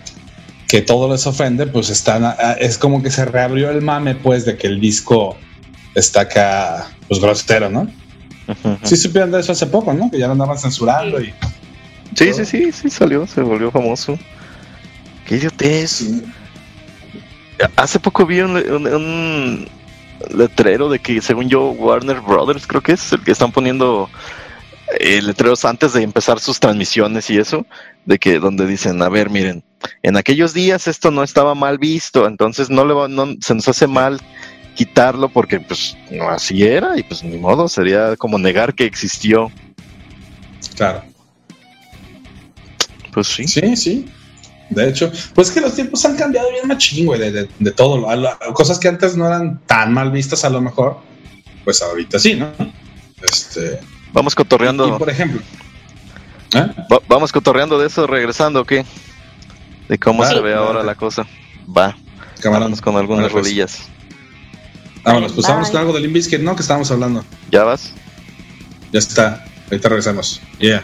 que 0.68 0.82
todo 0.82 1.12
les 1.12 1.26
ofende, 1.26 1.66
pues 1.66 1.90
están, 1.90 2.36
es 2.60 2.78
como 2.78 3.02
que 3.02 3.10
se 3.10 3.26
reabrió 3.26 3.72
el 3.72 3.82
mame, 3.82 4.16
pues, 4.16 4.46
de 4.46 4.56
que 4.58 4.68
el 4.68 4.80
disco 4.80 5.36
está 5.96 6.22
acá, 6.22 6.88
pues, 7.08 7.20
grosero, 7.20 7.70
¿no? 7.70 7.90
Sí 8.84 8.96
supieron 8.98 9.32
de 9.32 9.40
eso 9.40 9.52
hace 9.52 9.68
poco, 9.68 9.94
¿no? 9.94 10.10
Que 10.10 10.20
ya 10.20 10.28
lo 10.28 10.34
andaban 10.34 10.58
censurando 10.58 11.22
y... 11.22 11.34
Sí, 12.16 12.34
sí, 12.34 12.46
sí, 12.46 12.72
sí, 12.72 12.90
salió, 12.90 13.26
se 13.28 13.42
volvió 13.42 13.70
famoso. 13.72 14.18
Qué 15.26 15.36
idiotez. 15.36 16.06
Hace 17.76 18.00
poco 18.00 18.26
vi 18.26 18.40
un, 18.40 18.52
un- 18.58 18.88
un 18.88 19.68
letrero 20.36 20.90
de 20.90 21.00
que, 21.00 21.22
según 21.22 21.50
yo, 21.50 21.70
Warner 21.72 22.20
Brothers, 22.22 22.66
creo 22.66 22.82
que 22.82 22.94
es 22.94 23.14
el 23.14 23.24
que 23.24 23.32
están 23.32 23.52
poniendo 23.52 24.10
eh, 25.00 25.22
letreros 25.22 25.66
antes 25.66 25.94
de 25.94 26.02
empezar 26.02 26.40
sus 26.40 26.60
transmisiones 26.60 27.30
y 27.30 27.38
eso, 27.38 27.66
de 28.06 28.18
que 28.18 28.40
donde 28.40 28.66
dicen, 28.66 29.02
a 29.02 29.10
ver, 29.10 29.30
miren, 29.30 29.64
en 30.02 30.18
aquellos 30.18 30.54
días 30.54 30.88
esto 30.88 31.12
no 31.12 31.24
estaba 31.24 31.54
mal 31.54 31.78
visto, 31.78 32.26
entonces 32.28 32.70
no 32.70 32.86
le 32.86 32.94
va- 32.94 33.08
no, 33.08 33.28
se 33.40 33.54
nos 33.56 33.68
hace 33.68 33.88
mal 33.88 34.20
quitarlo 34.80 35.28
porque 35.28 35.60
pues 35.60 35.98
no 36.10 36.30
así 36.30 36.64
era 36.64 36.98
y 36.98 37.04
pues 37.04 37.22
ni 37.22 37.38
modo, 37.38 37.68
sería 37.68 38.16
como 38.16 38.38
negar 38.40 38.74
que 38.74 38.86
existió. 38.86 39.52
Claro. 40.78 41.04
Pues 43.12 43.28
sí. 43.28 43.46
Sí, 43.46 43.76
sí. 43.76 44.06
De 44.70 44.88
hecho, 44.88 45.12
pues 45.36 45.52
que 45.52 45.60
los 45.60 45.76
tiempos 45.76 46.06
han 46.06 46.16
cambiado 46.16 46.50
bien 46.52 46.66
machín, 46.66 47.08
güey, 47.08 47.20
de, 47.20 47.30
de, 47.34 47.50
de 47.60 47.72
todo. 47.72 48.08
Cosas 48.54 48.80
que 48.80 48.88
antes 48.88 49.18
no 49.18 49.28
eran 49.28 49.60
tan 49.66 49.92
mal 49.92 50.12
vistas 50.12 50.46
a 50.46 50.50
lo 50.50 50.62
mejor, 50.62 51.02
pues 51.66 51.82
ahorita 51.82 52.18
sí, 52.18 52.36
¿no? 52.36 52.50
Este... 53.22 53.82
Vamos 54.14 54.32
Y, 54.32 54.36
cotorreando. 54.38 54.98
por 54.98 55.10
ejemplo... 55.10 55.42
¿eh? 56.56 56.68
Va- 56.90 57.02
vamos 57.10 57.34
cotorreando 57.34 57.78
de 57.80 57.88
eso, 57.88 58.08
regresando, 58.08 58.62
¿o 58.62 58.66
¿qué? 58.66 58.86
De 59.90 59.98
cómo 60.00 60.24
se 60.26 60.40
ve 60.40 60.54
ahora 60.54 60.84
la 60.84 60.96
cosa. 60.96 61.28
Va, 61.68 61.98
Camarón. 62.40 62.62
vámonos 62.62 62.82
con 62.82 62.96
algunas 62.96 63.24
Vale, 63.24 63.34
pues. 63.34 63.44
rodillas. 63.46 63.90
Vámonos, 65.04 65.34
pues 65.34 65.48
Bye. 65.48 65.56
vamos 65.56 65.70
con 65.70 65.80
algo 65.80 65.94
de 65.94 66.02
Limp 66.02 66.14
Bizkit, 66.14 66.42
¿no? 66.42 66.56
Que 66.56 66.62
estábamos 66.62 66.92
hablando. 66.92 67.24
¿Ya 67.52 67.64
vas? 67.64 67.94
Ya 68.92 69.00
está. 69.00 69.46
Ahorita 69.70 69.90
regresamos. 69.90 70.42
Yeah. 70.60 70.84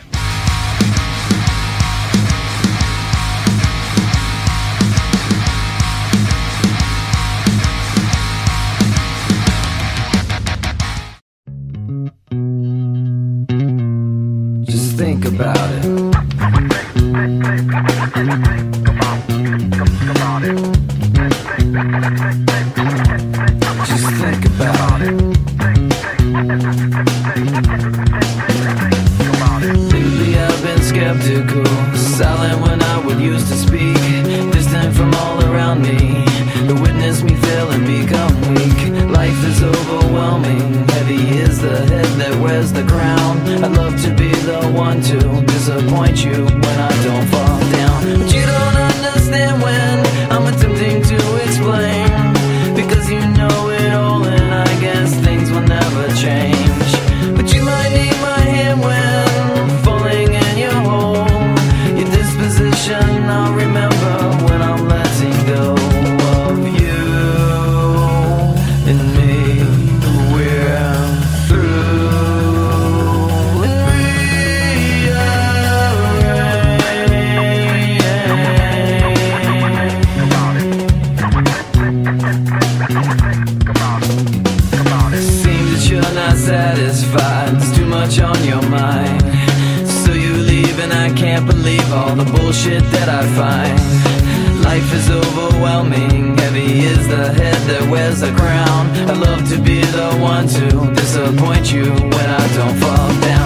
bullshit 92.46 92.84
that 92.92 93.10
I 93.10 93.24
find. 93.40 94.64
Life 94.64 94.94
is 94.94 95.10
overwhelming, 95.10 96.38
heavy 96.38 96.86
is 96.86 97.08
the 97.08 97.34
head 97.34 97.60
that 97.70 97.90
wears 97.90 98.20
the 98.20 98.32
crown. 98.34 98.84
I 99.10 99.14
love 99.14 99.50
to 99.50 99.58
be 99.58 99.82
the 99.82 100.10
one 100.22 100.48
to 100.50 100.94
disappoint 100.94 101.74
you 101.74 101.86
when 101.86 102.30
I 102.42 102.46
don't 102.56 102.78
fall 102.78 103.22
down. 103.22 103.45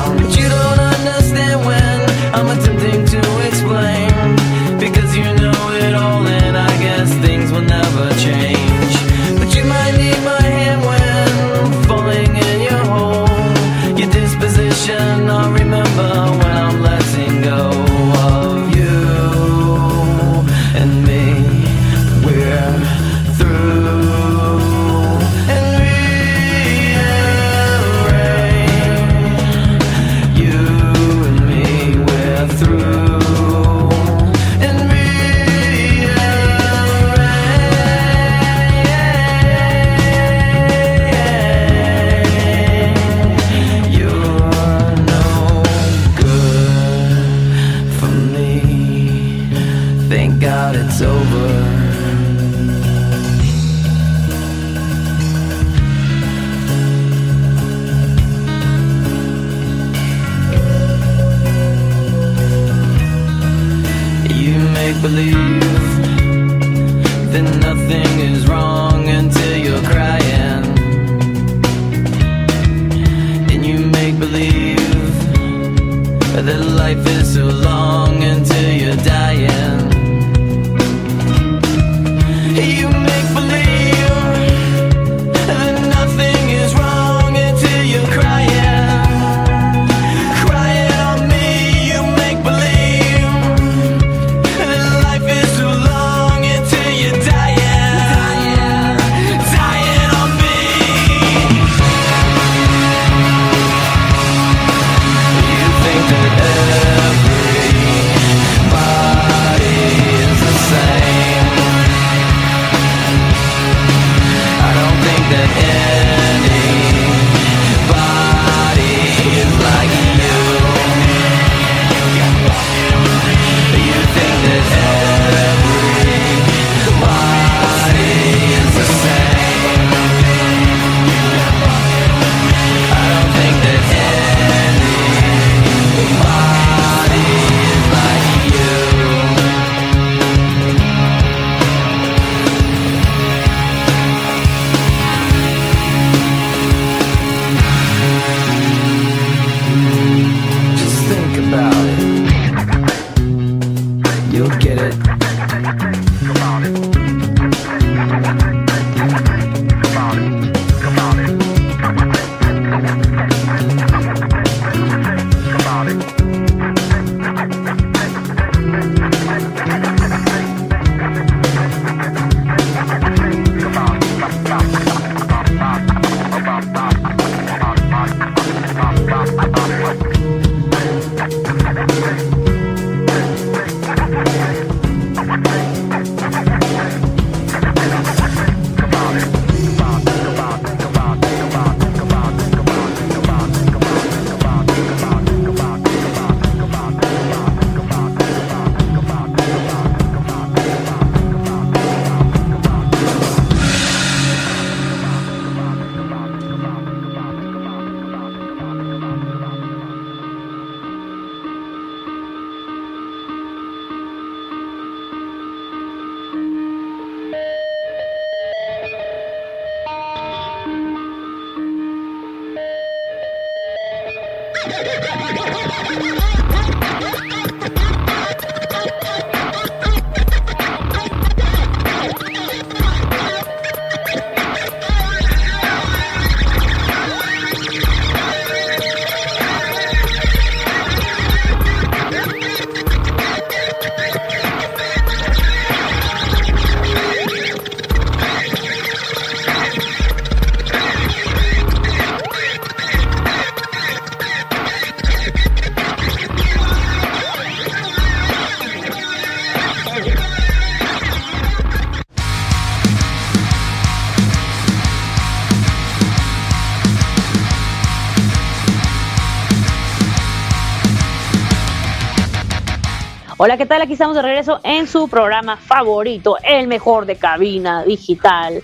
Hola, 273.41 273.55
¿qué 273.55 273.65
tal? 273.65 273.81
Aquí 273.81 273.93
estamos 273.93 274.17
de 274.17 274.21
regreso 274.21 274.59
en 274.65 274.85
su 274.85 275.07
programa 275.07 275.55
favorito, 275.55 276.35
el 276.43 276.67
mejor 276.67 277.05
de 277.05 277.15
cabina 277.15 277.85
digital 277.85 278.61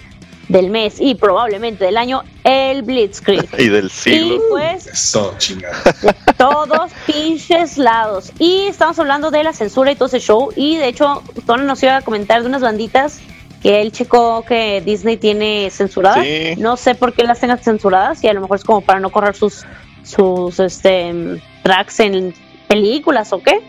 del 0.50 0.70
mes 0.70 0.98
y 1.00 1.16
probablemente 1.16 1.86
del 1.86 1.96
año, 1.96 2.24
el 2.44 2.82
Blitzkrieg. 2.82 3.48
Y 3.58 3.70
del 3.70 3.86
Y 3.86 3.90
siglo. 3.90 4.42
pues 4.50 4.86
Eso, 4.88 5.34
todos 6.38 6.92
pinches 7.08 7.78
lados. 7.78 8.34
Y 8.38 8.64
estamos 8.64 9.00
hablando 9.00 9.32
de 9.32 9.46
la 9.46 9.54
censura 9.54 9.94
y 9.94 9.96
todo 9.96 10.08
ese 10.08 10.20
show. 10.20 10.52
Y 10.58 10.76
de 10.76 10.90
hecho, 10.90 11.24
Tony 11.46 11.64
nos 11.64 11.82
iba 11.82 11.96
a 11.96 12.02
comentar 12.02 12.42
de 12.42 12.50
unas 12.50 12.62
banditas 12.62 13.22
que 13.64 13.80
él 13.80 13.94
checó 13.94 14.44
que 14.46 14.82
Disney 14.82 15.16
tiene 15.16 15.70
censuradas. 15.72 16.26
Sí. 16.26 16.56
No 16.58 16.76
sé 16.76 16.96
por 16.96 17.14
qué 17.14 17.24
las 17.24 17.40
tenga 17.40 17.56
censuradas 17.56 18.22
y 18.26 18.28
a 18.28 18.34
lo 18.34 18.42
mejor 18.42 18.58
es 18.58 18.66
como 18.66 18.82
para 18.82 19.00
no 19.00 19.10
correr 19.10 19.38
sus 19.38 19.64
sus 20.04 20.60
este 20.60 21.42
tracks 21.64 22.02
en 22.02 22.34
películas 22.68 23.32
o 23.32 23.42
qué. 23.42 23.62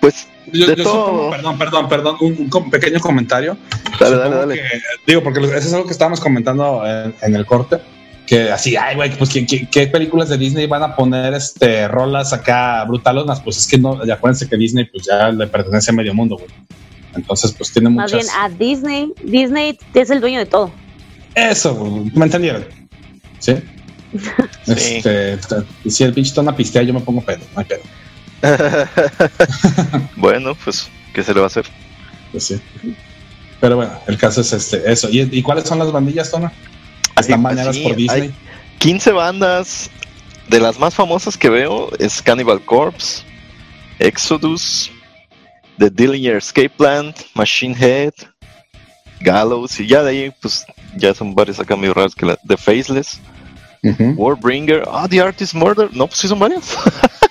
Pues 0.00 0.28
Yo, 0.52 0.66
de 0.66 0.76
yo 0.76 0.82
todo. 0.84 1.06
supongo, 1.06 1.30
perdón, 1.30 1.58
perdón, 1.58 1.88
perdón, 1.88 2.16
un, 2.20 2.70
pequeño 2.70 3.00
comentario. 3.00 3.56
Dale, 4.00 4.16
dale, 4.16 4.24
Supongo 4.24 4.36
dale. 4.38 4.54
que- 4.54 4.62
digo, 5.06 5.22
porque 5.22 5.40
eso 5.40 5.54
es 5.56 5.72
algo 5.72 5.86
que 5.86 5.92
estábamos 5.92 6.20
comentando 6.20 6.82
en, 6.86 7.14
en 7.22 7.34
el 7.36 7.46
corte. 7.46 7.78
Que 8.26 8.50
así, 8.50 8.76
ay, 8.76 8.94
güey, 8.96 9.10
pues 9.16 9.30
¿qué, 9.30 9.44
qué, 9.44 9.68
qué 9.68 9.86
películas 9.88 10.28
de 10.28 10.38
Disney 10.38 10.66
van 10.66 10.82
a 10.82 10.94
poner 10.96 11.34
este 11.34 11.88
rolas 11.88 12.32
acá 12.32 12.84
brutalonas? 12.84 13.40
Pues 13.40 13.58
es 13.58 13.66
que 13.66 13.78
no, 13.78 14.04
ya 14.06 14.14
acuérdense 14.14 14.48
que 14.48 14.56
Disney 14.56 14.84
pues 14.86 15.04
ya 15.04 15.30
le 15.30 15.46
pertenece 15.48 15.90
a 15.90 15.94
medio 15.94 16.14
mundo, 16.14 16.36
güey. 16.36 16.48
Entonces, 17.14 17.52
pues 17.52 17.72
tiene 17.72 17.90
Más 17.90 18.10
muchas. 18.12 18.26
bien 18.26 18.34
a 18.40 18.48
Disney. 18.48 19.12
Disney 19.22 19.78
es 19.94 20.10
el 20.10 20.20
dueño 20.20 20.38
de 20.38 20.46
todo. 20.46 20.70
Eso, 21.34 22.04
me 22.14 22.24
entendieron. 22.24 22.64
Sí. 23.38 23.54
Sí. 24.64 25.00
Este, 25.04 25.38
si 25.88 26.04
el 26.04 26.12
pinche 26.12 26.32
tona 26.34 26.54
pistea, 26.54 26.82
yo 26.82 26.94
me 26.94 27.00
pongo 27.00 27.20
pedo, 27.22 27.40
no 27.54 27.60
hay 27.60 27.64
pedo. 27.64 27.80
bueno, 30.16 30.54
pues, 30.64 30.88
¿qué 31.14 31.22
se 31.22 31.32
le 31.32 31.40
va 31.40 31.46
a 31.46 31.48
hacer? 31.48 31.64
Pues 32.30 32.44
sí. 32.44 32.60
Pero 33.60 33.76
bueno, 33.76 33.92
el 34.06 34.18
caso 34.18 34.40
es 34.40 34.52
este, 34.52 34.90
eso. 34.90 35.08
¿Y, 35.08 35.20
y 35.20 35.42
cuáles 35.42 35.64
son 35.64 35.78
las 35.78 35.92
bandillas, 35.92 36.30
Tona? 36.30 36.52
Están 37.16 37.72
sí, 37.72 37.82
por 37.82 37.96
Disney. 37.96 38.22
hay 38.22 38.34
15 38.78 39.12
bandas. 39.12 39.90
De 40.48 40.58
las 40.58 40.78
más 40.78 40.94
famosas 40.94 41.36
que 41.38 41.48
veo 41.48 41.88
es 41.98 42.20
Cannibal 42.20 42.62
Corpse, 42.64 43.22
Exodus, 44.00 44.90
The 45.78 45.88
Dillinger 45.88 46.36
Escape 46.36 46.70
Plan, 46.70 47.14
Machine 47.34 47.76
Head, 47.78 48.12
Gallows, 49.20 49.78
y 49.78 49.86
ya 49.86 50.02
de 50.02 50.10
ahí, 50.10 50.34
pues, 50.42 50.66
ya 50.96 51.14
son 51.14 51.34
varios 51.34 51.60
acá 51.60 51.76
medio 51.76 51.94
raros 51.94 52.14
que 52.14 52.26
la 52.26 52.36
The 52.46 52.56
Faceless. 52.56 53.20
Warbringer, 54.16 54.84
ah, 54.90 55.06
The 55.08 55.20
Artist 55.20 55.54
Murder, 55.54 55.88
no, 55.92 56.06
pues 56.06 56.18
sí 56.18 56.28
son 56.28 56.40
varios. 56.40 56.64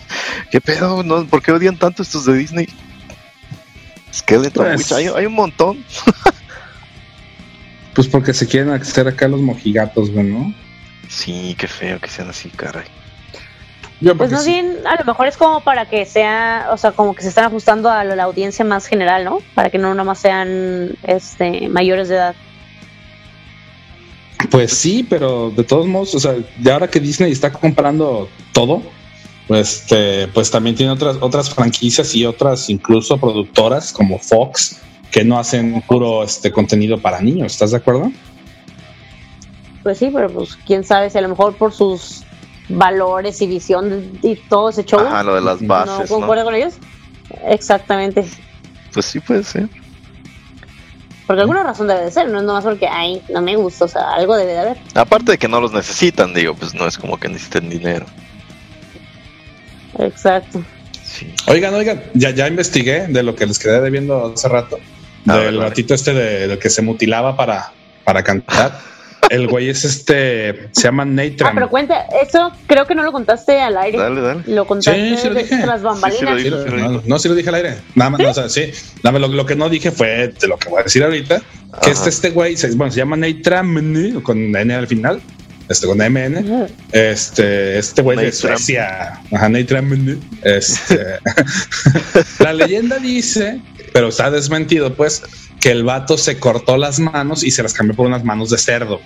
¿Qué 0.50 0.62
pedo? 0.62 1.04
No, 1.04 1.26
¿Por 1.26 1.42
qué 1.42 1.52
odian 1.52 1.78
tanto 1.78 2.04
estos 2.04 2.26
de 2.26 2.34
Disney? 2.34 2.68
Skeleton 4.14 4.66
Pues- 4.66 4.78
Witch, 4.80 4.92
hay, 4.92 5.08
hay 5.08 5.26
un 5.26 5.34
montón. 5.34 5.84
Pues 7.94 8.08
porque 8.08 8.34
se 8.34 8.48
quieren 8.48 8.70
hacer 8.72 9.08
acá 9.08 9.28
los 9.28 9.42
mojigatos, 9.42 10.12
güey, 10.12 10.26
¿no? 10.28 10.54
Sí, 11.10 11.56
qué 11.60 11.68
feo 11.68 12.00
que 12.00 12.08
sean 12.08 12.30
así, 12.30 12.50
caray. 12.50 12.86
Yo 14.00 14.16
Pues 14.18 14.32
más 14.32 14.46
sí. 14.46 14.52
bien, 14.52 14.78
a 14.86 14.96
lo 14.96 15.06
mejor 15.06 15.28
es 15.28 15.38
como 15.38 15.62
para 15.62 15.88
que 15.90 16.06
sea, 16.06 16.70
o 16.72 16.78
sea, 16.78 16.94
como 16.94 17.14
que 17.14 17.22
se 17.22 17.30
están 17.30 17.46
ajustando 17.46 17.90
a 17.90 18.04
la, 18.04 18.24
audiencia 18.24 18.64
más 18.64 18.88
general, 18.88 19.26
¿no? 19.26 19.40
Para 19.54 19.70
que 19.70 19.78
no 19.78 19.94
nomás 19.94 20.20
sean 20.20 20.92
este 21.04 21.68
mayores 21.68 22.08
de 22.10 22.16
edad. 22.16 22.36
Pues 24.50 24.72
sí, 24.74 25.06
pero 25.08 25.52
de 25.52 25.64
todos 25.64 25.86
modos, 25.86 26.16
o 26.16 26.20
sea, 26.20 26.34
ya 26.62 26.74
ahora 26.74 26.90
que 26.90 27.00
Disney 27.00 27.32
está 27.32 27.52
comprando 27.52 28.30
todo, 28.54 28.82
este, 29.50 30.28
pues 30.30 30.52
también 30.52 30.76
tiene 30.76 30.92
otras, 30.92 31.18
otras 31.22 31.50
franquicias 31.50 32.16
y 32.16 32.26
otras 32.26 32.70
incluso 32.70 33.18
productoras 33.18 33.92
como 33.92 34.18
Fox 34.20 34.80
que 35.12 35.26
no 35.26 35.38
hacen 35.38 35.82
puro 35.88 36.24
este 36.24 36.52
contenido 36.52 36.98
para 37.02 37.22
niños, 37.22 37.52
¿estás 37.52 37.72
de 37.72 37.78
acuerdo? 37.78 38.12
Pues 39.84 39.98
sí, 39.98 40.10
pero 40.14 40.30
pues 40.30 40.58
quién 40.66 40.84
sabe 40.84 41.10
si 41.10 41.18
a 41.18 41.22
lo 41.22 41.30
mejor 41.30 41.56
por 41.56 41.74
sus 41.74 42.24
valores 42.70 43.42
y 43.42 43.48
visión 43.48 44.20
y 44.22 44.36
todo 44.36 44.70
ese 44.70 44.86
show 44.86 45.00
Ajá, 45.00 45.24
lo 45.24 45.36
de 45.36 45.42
las 45.42 45.62
no 45.62 45.68
bases, 45.68 46.10
¿no? 46.10 46.18
concuerda 46.18 46.44
con 46.44 46.56
ellos. 46.56 46.76
Exactamente. 47.48 48.26
Pues 48.94 49.06
sí 49.06 49.20
puede 49.20 49.44
ser. 49.44 49.70
Porque 51.28 51.42
alguna 51.42 51.64
razón 51.64 51.88
debe 51.88 52.02
de 52.02 52.12
ser, 52.12 52.30
no 52.30 52.40
es 52.40 52.44
nomás 52.44 52.64
porque, 52.64 52.88
ay, 52.88 53.22
no 53.34 53.42
me 53.42 53.56
gusta, 53.56 53.86
o 53.86 53.88
sea, 53.88 54.12
algo 54.14 54.36
debe 54.36 54.52
de 54.52 54.60
haber. 54.60 54.78
Aparte 54.96 55.32
de 55.32 55.38
que 55.38 55.48
no 55.48 55.62
los 55.62 55.72
necesitan, 55.72 56.34
digo, 56.34 56.54
pues 56.54 56.74
no 56.74 56.86
es 56.88 56.98
como 56.98 57.18
que 57.18 57.30
necesiten 57.30 57.70
dinero. 57.70 58.06
Exacto. 60.00 60.64
Sí. 61.04 61.34
Oigan, 61.48 61.74
oigan, 61.74 62.02
ya, 62.14 62.30
ya 62.32 62.48
investigué 62.48 63.08
de 63.08 63.24
lo 63.24 63.36
que 63.36 63.46
les 63.46 63.60
quedé 63.60 63.82
debiendo 63.82 64.34
hace 64.34 64.48
rato, 64.48 64.80
del 65.26 65.60
ratito 65.60 65.94
este 65.94 66.14
de, 66.14 66.48
del 66.48 66.60
que 66.60 66.70
se 66.70 66.82
mutilaba 66.82 67.36
para, 67.36 67.72
para 68.06 68.24
cantar. 68.24 68.80
El 69.30 69.48
güey 69.48 69.70
es 69.70 69.86
este, 69.86 70.68
se 70.72 70.82
llama 70.84 71.06
Nate 71.06 71.38
Ah, 71.44 71.52
pero 71.54 71.70
cuenta, 71.70 72.06
eso 72.22 72.52
creo 72.68 72.86
que 72.86 72.96
no 72.96 73.04
lo 73.04 73.12
contaste 73.14 73.62
al 73.62 73.78
aire. 73.78 73.98
Dale, 73.98 74.20
dale. 74.20 74.42
Lo 74.48 74.66
contaste 74.66 75.00
Sí, 75.16 75.18
sí 75.22 75.28
lo 75.30 75.34
de- 75.36 75.44
dije. 75.44 75.58
tras 75.62 75.76
Sí, 75.76 75.80
sí 75.80 75.84
bambalinas. 75.86 76.34
lo 76.34 76.38
Sí, 76.38 76.44
dije. 76.44 76.50
lo- 76.82 76.90
no, 76.90 77.02
no, 77.06 77.20
sí 77.20 77.30
lo 77.30 77.36
dije 77.36 77.50
al 77.50 77.56
aire. 77.56 77.76
Nada 77.96 78.10
más, 78.10 78.20
no, 78.20 78.30
o 78.30 78.34
sea, 78.34 78.50
sí. 78.50 78.72
Nada 79.04 79.12
más 79.20 79.22
lo, 79.22 79.28
lo 79.36 79.46
que 79.46 79.56
no 79.56 79.70
dije 79.70 79.92
fue 79.92 80.30
de 80.38 80.48
lo 80.48 80.58
que 80.58 80.70
voy 80.70 80.82
a 80.82 80.84
decir 80.84 81.04
ahorita. 81.04 81.40
Que 81.40 81.46
Ajá. 81.78 81.92
este, 81.92 82.10
este 82.10 82.30
güey, 82.32 82.58
se, 82.58 82.72
bueno, 82.76 82.92
se 82.92 82.98
llama 82.98 83.16
Nate 83.16 83.36
Tramini, 83.36 84.22
con 84.22 84.38
N 84.54 84.74
al 84.74 84.88
final, 84.88 85.22
este, 85.72 85.88
con 85.88 85.98
MN. 85.98 86.68
Este, 86.92 87.80
este 87.80 88.02
güey 88.02 88.18
de. 88.18 88.32
Suecia. 88.32 89.20
Ajá. 89.32 89.50
Este, 90.44 91.20
la 92.40 92.54
leyenda 92.54 93.00
dice, 93.00 93.60
pero 93.94 94.10
está 94.10 94.30
desmentido, 94.32 94.94
pues, 94.94 95.24
que 95.60 95.72
el 95.72 95.84
vato 95.84 96.18
se 96.18 96.38
cortó 96.40 96.78
las 96.78 97.00
manos 97.00 97.44
y 97.44 97.52
se 97.52 97.64
las 97.64 97.74
cambió 97.74 97.96
por 97.96 98.08
unas 98.08 98.24
manos 98.24 98.50
de 98.50 98.58
cerdo. 98.58 99.00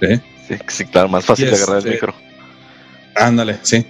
¿Sí? 0.00 0.20
Sí, 0.48 0.54
sí, 0.68 0.84
claro, 0.86 1.08
más 1.08 1.24
fácil 1.24 1.50
de 1.50 1.56
agarrar 1.56 1.78
este- 1.78 1.88
el 1.90 1.94
micro. 1.94 2.14
Ándale, 3.16 3.58
sí. 3.62 3.86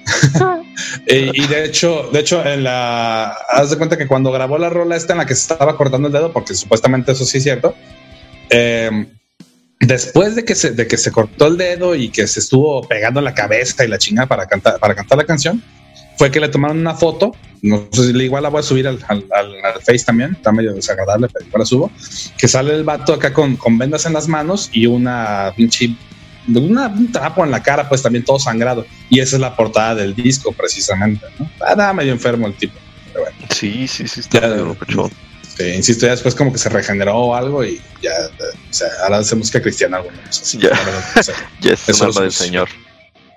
y, 1.08 1.42
y 1.42 1.46
de 1.48 1.64
hecho, 1.64 2.10
de 2.12 2.20
hecho, 2.20 2.44
en 2.46 2.62
la 2.62 3.36
haz 3.50 3.70
de 3.70 3.76
cuenta 3.76 3.98
que 3.98 4.06
cuando 4.06 4.30
grabó 4.30 4.56
la 4.56 4.70
rola 4.70 4.94
esta 4.94 5.14
en 5.14 5.18
la 5.18 5.26
que 5.26 5.34
se 5.34 5.52
estaba 5.52 5.76
cortando 5.76 6.06
el 6.06 6.12
dedo, 6.14 6.32
porque 6.32 6.54
supuestamente 6.54 7.10
eso 7.12 7.24
sí 7.24 7.38
es 7.38 7.44
cierto. 7.44 7.74
eh, 8.50 9.06
después 9.80 10.34
de 10.34 10.44
que 10.44 10.54
se 10.54 10.70
de 10.72 10.86
que 10.86 10.96
se 10.96 11.10
cortó 11.12 11.46
el 11.46 11.56
dedo 11.56 11.94
y 11.94 12.08
que 12.10 12.26
se 12.26 12.40
estuvo 12.40 12.82
pegando 12.88 13.20
la 13.20 13.34
cabeza 13.34 13.84
y 13.84 13.88
la 13.88 13.98
chinga 13.98 14.26
para 14.26 14.46
cantar 14.46 14.78
para 14.78 14.94
cantar 14.94 15.18
la 15.18 15.24
canción, 15.24 15.62
fue 16.18 16.30
que 16.30 16.40
le 16.40 16.48
tomaron 16.48 16.78
una 16.78 16.94
foto. 16.94 17.32
No 17.62 17.88
sé 17.92 18.12
si 18.12 18.18
igual 18.18 18.42
la 18.42 18.48
voy 18.50 18.60
a 18.60 18.62
subir 18.62 18.86
al, 18.86 18.98
al, 19.08 19.24
al- 19.34 19.64
al 19.64 19.82
Face 19.82 20.04
también, 20.04 20.32
está 20.32 20.52
medio 20.52 20.72
desagradable, 20.72 21.28
pero 21.32 21.44
igual 21.46 21.60
la 21.60 21.66
subo. 21.66 21.90
Que 22.38 22.48
sale 22.48 22.74
el 22.74 22.84
vato 22.84 23.14
acá 23.14 23.32
con, 23.32 23.56
con 23.56 23.76
vendas 23.78 24.06
en 24.06 24.12
las 24.12 24.28
manos 24.28 24.70
y 24.72 24.86
una 24.86 25.52
pinche 25.56 25.94
una- 26.54 26.86
un 26.88 27.10
trapo 27.10 27.44
en 27.44 27.50
la 27.50 27.62
cara, 27.62 27.88
pues 27.88 28.02
también 28.02 28.24
todo 28.24 28.38
sangrado. 28.38 28.86
Y 29.10 29.20
esa 29.20 29.36
es 29.36 29.40
la 29.40 29.56
portada 29.56 29.94
del 29.96 30.14
disco, 30.14 30.52
precisamente. 30.52 31.26
¿no? 31.38 31.92
Medio 31.94 32.12
enfermo 32.12 32.46
el 32.46 32.54
tipo. 32.54 32.74
Pero 33.12 33.24
bueno, 33.24 33.36
Sí, 33.52 33.88
sí, 33.88 34.06
sí, 34.06 34.20
está 34.20 34.40
Ya, 34.42 34.48
medio 34.48 34.76
sí, 35.56 35.64
insisto, 35.64 36.06
ya 36.06 36.12
después 36.12 36.34
como 36.34 36.52
que 36.52 36.58
se 36.58 36.68
regeneró 36.68 37.16
o 37.16 37.34
algo 37.34 37.64
y 37.64 37.80
ya, 38.02 38.10
o 38.70 38.72
sea, 38.72 38.88
ahora 39.04 39.18
hace 39.18 39.34
música 39.36 39.60
cristiana. 39.60 39.98
Bueno, 40.00 40.18
o 40.28 40.32
sea, 40.32 40.44
sí, 40.44 40.58
Ya. 40.58 40.70
o 41.18 41.22
sea, 41.22 41.34
Ya 41.60 41.72
es 41.72 41.86
del 41.86 42.26
es- 42.26 42.34
señor. 42.34 42.68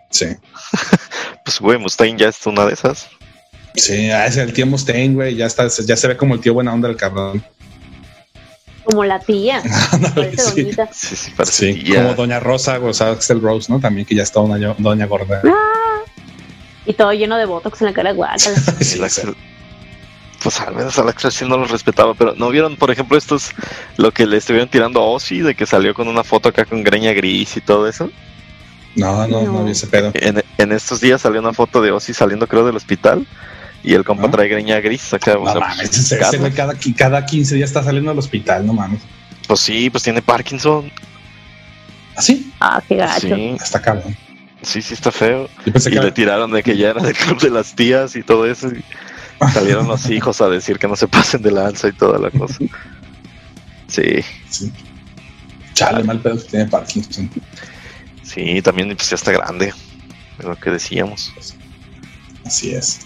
sí. 0.09 0.25
Pues, 1.45 1.59
güey, 1.61 1.79
Mustaine 1.79 2.19
ya 2.19 2.27
es 2.29 2.45
una 2.45 2.63
de 2.65 2.73
esas. 2.73 3.07
Sí, 3.73 4.11
ah, 4.11 4.27
es 4.27 4.37
el 4.37 4.53
tío 4.53 4.67
Mustaine, 4.67 5.15
güey, 5.15 5.35
ya 5.35 5.47
está, 5.47 5.67
ya 5.67 5.95
se 5.95 6.07
ve 6.07 6.15
como 6.17 6.35
el 6.35 6.41
tío 6.41 6.53
buena 6.53 6.71
onda 6.73 6.87
del 6.87 6.97
cabrón. 6.97 7.43
Como 8.83 9.03
la 9.03 9.19
tía. 9.19 9.61
Parece 10.15 10.37
Sí. 10.43 10.61
doñita. 10.63 10.89
Sí, 10.93 11.15
sí, 11.15 11.31
parece. 11.35 11.73
Sí, 11.73 11.83
tía. 11.83 12.01
como 12.03 12.13
Doña 12.15 12.39
Rosa, 12.39 12.79
o 12.79 12.93
sea, 12.93 13.11
Axel 13.11 13.41
Rose, 13.41 13.71
¿no? 13.71 13.79
También 13.79 14.05
que 14.05 14.13
ya 14.15 14.23
está 14.23 14.39
una 14.41 14.75
doña 14.77 15.05
gorda. 15.07 15.41
Y 16.85 16.93
todo 16.93 17.13
lleno 17.13 17.37
de 17.37 17.45
botox 17.45 17.81
en 17.81 17.87
la 17.87 17.93
cara, 17.93 18.11
guácala. 18.13 18.55
Sí, 18.55 18.61
El 18.79 18.85
sí. 18.85 18.99
Axel- 19.01 19.35
Pues 20.41 20.59
al 20.61 20.73
menos 20.73 20.97
al 20.97 21.09
Axel 21.09 21.31
sí 21.31 21.45
no 21.45 21.57
los 21.57 21.69
respetaba, 21.69 22.13
pero 22.13 22.33
¿no 22.35 22.49
vieron, 22.49 22.77
por 22.77 22.91
ejemplo, 22.91 23.17
estos, 23.17 23.51
lo 23.97 24.11
que 24.13 24.25
le 24.25 24.37
estuvieron 24.37 24.69
tirando 24.69 25.01
a 25.01 25.03
Ozzy, 25.05 25.39
de 25.41 25.53
que 25.53 25.65
salió 25.65 25.93
con 25.93 26.07
una 26.07 26.23
foto 26.23 26.49
acá 26.49 26.63
con 26.65 26.81
greña 26.83 27.11
gris 27.11 27.57
y 27.57 27.61
todo 27.61 27.87
eso? 27.89 28.09
No, 28.95 29.27
no, 29.27 29.41
no, 29.41 29.51
No. 29.51 29.65
vi 29.65 29.71
ese 29.71 29.87
pedo. 29.87 30.11
En, 30.13 30.41
en 30.57 30.71
estos 30.71 31.01
días 31.01 31.21
salió 31.21 31.41
una 31.41 31.53
foto 31.53 31.81
de 31.81 31.91
Ozzy 31.91 32.13
saliendo, 32.13 32.47
creo, 32.47 32.65
del 32.65 32.77
hospital, 32.77 33.27
y 33.83 33.93
el 33.93 34.03
compa 34.05 34.27
¿Ah? 34.27 34.31
trae 34.31 34.47
greña 34.47 34.79
gris 34.79 35.13
acá. 35.13 35.33
o 35.37 35.43
No 35.43 35.51
sea, 35.51 35.59
mames, 35.61 35.89
pues, 35.89 36.11
ese, 36.11 36.19
ese 36.21 36.51
cada, 36.53 36.73
cada 36.95 37.25
15 37.25 37.55
días 37.55 37.69
está 37.69 37.83
saliendo 37.83 38.11
del 38.11 38.19
hospital, 38.19 38.65
no 38.65 38.71
mames. 38.73 39.01
Pues 39.47 39.59
sí, 39.59 39.89
pues 39.89 40.03
tiene 40.03 40.21
Parkinson. 40.21 40.89
¿Así? 42.15 42.51
Ah, 42.59 42.81
qué 42.87 42.95
gacho. 42.95 43.27
Sí, 43.35 43.55
Está 43.61 43.81
cabrón. 43.81 44.15
sí, 44.61 44.81
sí 44.81 44.93
está 44.93 45.11
feo. 45.11 45.49
Y 45.65 45.71
que 45.71 45.89
le 45.99 46.11
tiraron 46.11 46.51
de 46.51 46.63
que 46.63 46.77
ya 46.77 46.89
era 46.91 47.01
del 47.01 47.15
club 47.15 47.39
de 47.41 47.49
las 47.49 47.73
tías 47.75 48.15
y 48.15 48.23
todo 48.23 48.45
eso. 48.45 48.69
Salieron 49.53 49.87
los 49.87 50.09
hijos 50.09 50.41
a 50.41 50.49
decir 50.49 50.77
que 50.79 50.87
no 50.87 50.95
se 50.95 51.07
pasen 51.07 51.41
de 51.41 51.51
lanza 51.51 51.87
y 51.87 51.93
toda 51.93 52.19
la 52.19 52.29
cosa. 52.31 52.57
Sí, 53.87 54.03
sí. 54.49 54.71
Chale, 55.73 56.03
mal 56.03 56.19
pedo 56.19 56.37
que 56.37 56.43
tiene 56.43 56.65
Parkinson. 56.67 57.29
sí, 58.23 58.61
también 58.61 58.95
pues 58.95 59.09
ya 59.09 59.15
está 59.15 59.31
grande. 59.31 59.73
Es 60.37 60.45
lo 60.45 60.55
que 60.55 60.69
decíamos. 60.71 61.33
Así 62.45 62.71
es. 62.73 62.99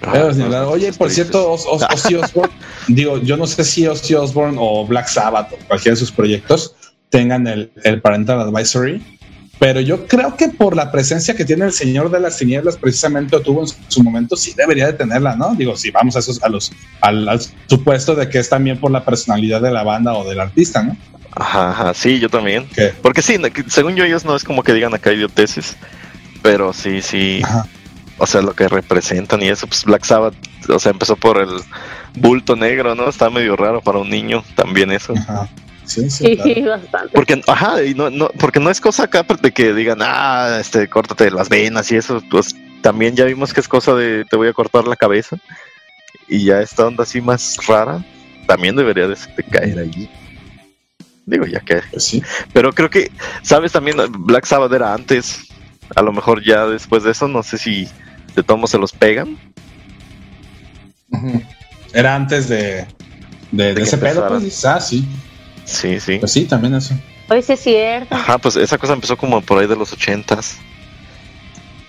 Pero 0.00 0.30
Ah, 0.54 0.66
Oye, 0.68 0.92
por 0.92 1.10
cierto, 1.10 1.52
Os- 1.52 1.66
Os- 1.66 1.82
Ozzy 1.92 2.14
Osbourne, 2.16 2.52
digo, 2.88 3.18
yo 3.18 3.36
no 3.36 3.46
sé 3.46 3.64
si 3.64 3.86
Ozzy 3.86 4.14
Osbourne 4.14 4.56
o 4.60 4.86
Black 4.86 5.08
Sabbath 5.08 5.52
o 5.52 5.56
cualquiera 5.66 5.94
de 5.94 6.00
sus 6.00 6.12
proyectos 6.12 6.74
tengan 7.10 7.46
el, 7.46 7.72
el 7.84 8.00
Parental 8.02 8.40
Advisory, 8.40 9.15
pero 9.58 9.80
yo 9.80 10.06
creo 10.06 10.36
que 10.36 10.48
por 10.48 10.76
la 10.76 10.92
presencia 10.92 11.34
que 11.34 11.44
tiene 11.44 11.64
el 11.64 11.72
Señor 11.72 12.10
de 12.10 12.20
las 12.20 12.36
Tinieblas, 12.36 12.76
precisamente 12.76 13.36
o 13.36 13.40
tuvo 13.40 13.62
en 13.62 13.68
su 13.88 14.02
momento, 14.02 14.36
sí 14.36 14.52
debería 14.56 14.86
de 14.86 14.92
tenerla, 14.92 15.34
¿no? 15.36 15.54
Digo, 15.54 15.76
si 15.76 15.90
vamos 15.90 16.16
a 16.16 16.18
esos, 16.18 16.42
a 16.42 16.48
los, 16.48 16.72
al, 17.00 17.28
al 17.28 17.40
supuesto 17.66 18.14
de 18.14 18.28
que 18.28 18.38
es 18.38 18.48
también 18.48 18.78
por 18.78 18.90
la 18.90 19.04
personalidad 19.04 19.60
de 19.62 19.70
la 19.70 19.82
banda 19.82 20.14
o 20.14 20.28
del 20.28 20.40
artista, 20.40 20.82
¿no? 20.82 20.96
Ajá, 21.32 21.70
ajá, 21.70 21.94
sí, 21.94 22.18
yo 22.18 22.28
también. 22.28 22.66
Que, 22.68 22.94
Porque 23.02 23.22
sí, 23.22 23.38
según 23.68 23.94
yo 23.94 24.04
ellos 24.04 24.24
no 24.24 24.36
es 24.36 24.44
como 24.44 24.62
que 24.62 24.72
digan 24.72 24.94
acá 24.94 25.12
idioteces, 25.12 25.76
pero 26.42 26.72
sí, 26.72 27.00
sí, 27.02 27.40
ajá, 27.42 27.66
o 28.18 28.26
sea, 28.26 28.40
lo 28.40 28.54
que 28.54 28.68
representan 28.68 29.42
y 29.42 29.48
eso, 29.48 29.66
pues 29.66 29.84
Black 29.84 30.04
Sabbath, 30.04 30.34
o 30.68 30.78
sea, 30.78 30.92
empezó 30.92 31.16
por 31.16 31.38
el 31.38 31.50
bulto 32.14 32.56
negro, 32.56 32.94
¿no? 32.94 33.08
Está 33.08 33.28
medio 33.30 33.56
raro 33.56 33.82
para 33.82 33.98
un 33.98 34.08
niño 34.08 34.42
también 34.54 34.90
eso. 34.90 35.14
ajá. 35.16 35.48
Sí, 35.86 36.10
sí, 36.10 36.24
Sí, 36.26 36.36
claro. 36.36 36.82
bastante. 36.82 37.12
Porque, 37.14 37.40
ajá, 37.46 37.82
y 37.82 37.94
no, 37.94 38.10
no, 38.10 38.28
porque 38.38 38.60
no 38.60 38.70
es 38.70 38.80
cosa 38.80 39.04
acá 39.04 39.24
de 39.40 39.52
que 39.52 39.72
digan, 39.72 39.98
ah, 40.02 40.58
este, 40.60 40.88
córtate 40.88 41.30
las 41.30 41.48
venas 41.48 41.90
y 41.92 41.96
eso, 41.96 42.22
pues 42.30 42.54
también 42.82 43.16
ya 43.16 43.24
vimos 43.24 43.54
que 43.54 43.60
es 43.60 43.68
cosa 43.68 43.94
de 43.94 44.24
te 44.28 44.36
voy 44.36 44.48
a 44.48 44.52
cortar 44.52 44.86
la 44.86 44.96
cabeza. 44.96 45.36
Y 46.28 46.44
ya 46.44 46.60
esta 46.60 46.86
onda 46.86 47.04
así 47.04 47.20
más 47.20 47.56
rara, 47.66 48.04
también 48.46 48.74
debería 48.74 49.06
de, 49.06 49.16
de 49.36 49.42
caer 49.44 49.78
allí. 49.78 50.10
Digo, 51.24 51.44
ya 51.46 51.60
que. 51.60 51.82
Pues 51.90 52.04
sí. 52.04 52.22
Pero 52.52 52.72
creo 52.72 52.90
que, 52.90 53.10
¿sabes? 53.42 53.72
También 53.72 53.96
Black 54.10 54.46
Sabbath 54.46 54.72
era 54.72 54.94
antes. 54.94 55.48
A 55.94 56.02
lo 56.02 56.12
mejor 56.12 56.42
ya 56.44 56.66
después 56.66 57.04
de 57.04 57.12
eso, 57.12 57.28
no 57.28 57.42
sé 57.42 57.58
si 57.58 57.88
de 58.34 58.42
todos 58.42 58.70
se 58.70 58.78
los 58.78 58.92
pegan. 58.92 59.36
Era 61.92 62.14
antes 62.14 62.48
de, 62.48 62.86
de, 63.52 63.72
ese 63.72 63.98
pedo, 63.98 64.26
pues 64.28 64.64
ah, 64.64 64.80
sí, 64.80 65.06
Sí, 65.66 66.00
sí. 66.00 66.18
pues 66.18 66.32
sí, 66.32 66.44
también 66.44 66.74
eso. 66.74 66.94
Oye, 67.28 67.42
sí 67.42 67.52
es 67.52 67.60
cierto. 67.60 68.14
Ajá, 68.14 68.38
pues 68.38 68.56
esa 68.56 68.78
cosa 68.78 68.94
empezó 68.94 69.16
como 69.16 69.42
por 69.42 69.58
ahí 69.58 69.66
de 69.66 69.76
los 69.76 69.92
ochentas. 69.92 70.56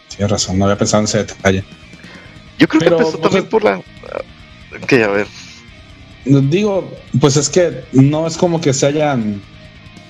Tienes 0.09 0.32
razón, 0.32 0.57
no 0.57 0.65
había 0.65 0.78
pensado 0.78 1.01
en 1.01 1.05
ese 1.05 1.19
detalle. 1.19 1.63
Yo 2.57 2.67
creo 2.67 2.80
Pero, 2.80 2.97
que 2.97 3.03
empezó 3.03 3.19
pues, 3.19 3.32
también 3.32 3.49
por 3.49 3.63
la... 3.63 3.82
Que 4.88 5.03
a 5.03 5.07
ver. 5.07 5.28
Digo, 6.25 6.91
pues 7.21 7.38
es 7.38 7.49
que 7.49 7.84
no 7.93 8.28
es 8.28 8.36
como 8.36 8.59
que 8.59 8.73
se 8.73 8.88
hayan, 8.88 9.41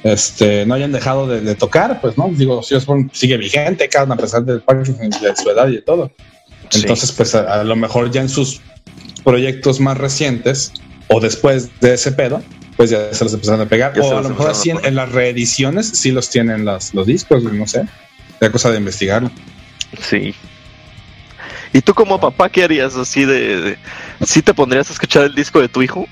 este, 0.03 0.65
no 0.65 0.73
hayan 0.73 0.93
dejado 0.93 1.27
de, 1.27 1.41
de 1.41 1.55
tocar, 1.55 1.99
pues, 2.01 2.17
¿no? 2.17 2.29
Digo, 2.31 2.63
si 2.63 2.73
Osbourne 2.73 3.09
sigue 3.11 3.37
vigente, 3.37 3.87
cada 3.89 4.13
a 4.13 4.17
pesar 4.17 4.43
de, 4.43 4.53
de 4.53 5.35
su 5.35 5.49
edad 5.49 5.67
y 5.67 5.75
de 5.75 5.81
todo. 5.81 6.11
Sí. 6.69 6.79
Entonces, 6.81 7.11
pues 7.11 7.35
a, 7.35 7.61
a 7.61 7.63
lo 7.63 7.75
mejor 7.75 8.09
ya 8.11 8.21
en 8.21 8.29
sus 8.29 8.61
proyectos 9.23 9.79
más 9.79 9.97
recientes 9.97 10.71
o 11.09 11.19
después 11.19 11.69
de 11.81 11.93
ese 11.93 12.13
pedo, 12.13 12.41
pues 12.77 12.91
ya 12.91 13.13
se 13.13 13.23
los 13.23 13.33
empezaron 13.33 13.61
a 13.61 13.65
pegar. 13.65 13.93
Ya 13.95 14.03
o 14.03 14.17
a 14.17 14.21
lo 14.21 14.29
mejor 14.29 14.51
así 14.51 14.69
en, 14.69 14.95
las 14.95 15.11
reediciones 15.11 15.87
sí 15.87 16.11
los 16.11 16.29
tienen 16.29 16.63
las, 16.63 16.93
los 16.93 17.07
discos, 17.07 17.43
no 17.43 17.67
sé. 17.67 17.85
Es 18.39 18.49
cosa 18.51 18.69
de 18.69 18.77
investigarlo. 18.77 19.31
Sí. 19.99 20.35
¿Y 21.73 21.81
tú 21.81 21.93
como 21.93 22.19
papá 22.19 22.49
qué 22.49 22.63
harías 22.63 22.95
así 22.95 23.25
de, 23.25 23.61
de... 23.61 23.77
¿Sí 24.23 24.43
te 24.43 24.53
pondrías 24.53 24.89
a 24.89 24.93
escuchar 24.93 25.25
el 25.25 25.35
disco 25.35 25.59
de 25.59 25.67
tu 25.67 25.81
hijo? 25.81 26.07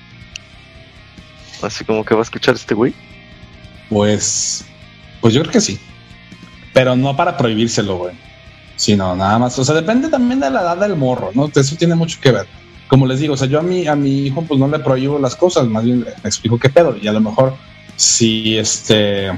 Así 1.61 1.85
como 1.85 2.03
que 2.03 2.15
va 2.15 2.21
a 2.21 2.23
escuchar 2.23 2.55
este 2.55 2.73
güey. 2.73 2.93
Pues, 3.89 4.65
pues 5.21 5.33
yo 5.35 5.41
creo 5.41 5.53
que 5.53 5.61
sí. 5.61 5.79
Pero 6.73 6.95
no 6.95 7.15
para 7.15 7.37
prohibírselo, 7.37 7.97
güey. 7.97 8.15
Sino 8.75 9.15
nada 9.15 9.37
más. 9.37 9.57
O 9.59 9.63
sea, 9.63 9.75
depende 9.75 10.09
también 10.09 10.39
de 10.39 10.49
la 10.49 10.61
edad 10.61 10.77
del 10.77 10.95
morro, 10.95 11.31
¿no? 11.33 11.49
Eso 11.53 11.75
tiene 11.75 11.95
mucho 11.95 12.19
que 12.19 12.31
ver. 12.31 12.47
Como 12.87 13.07
les 13.07 13.19
digo, 13.19 13.33
o 13.33 13.37
sea, 13.37 13.47
yo 13.47 13.59
a 13.59 13.63
mi, 13.63 13.87
a 13.87 13.95
mi 13.95 14.27
hijo, 14.27 14.43
pues 14.43 14.59
no 14.59 14.67
le 14.67 14.79
prohíbo 14.79 15.17
las 15.17 15.35
cosas, 15.35 15.67
más 15.67 15.83
bien 15.83 16.01
le 16.01 16.11
explico 16.23 16.59
qué 16.59 16.69
pedo. 16.69 16.95
Y 17.01 17.07
a 17.07 17.13
lo 17.13 17.19
mejor, 17.19 17.55
si 17.95 18.57
este. 18.57 19.31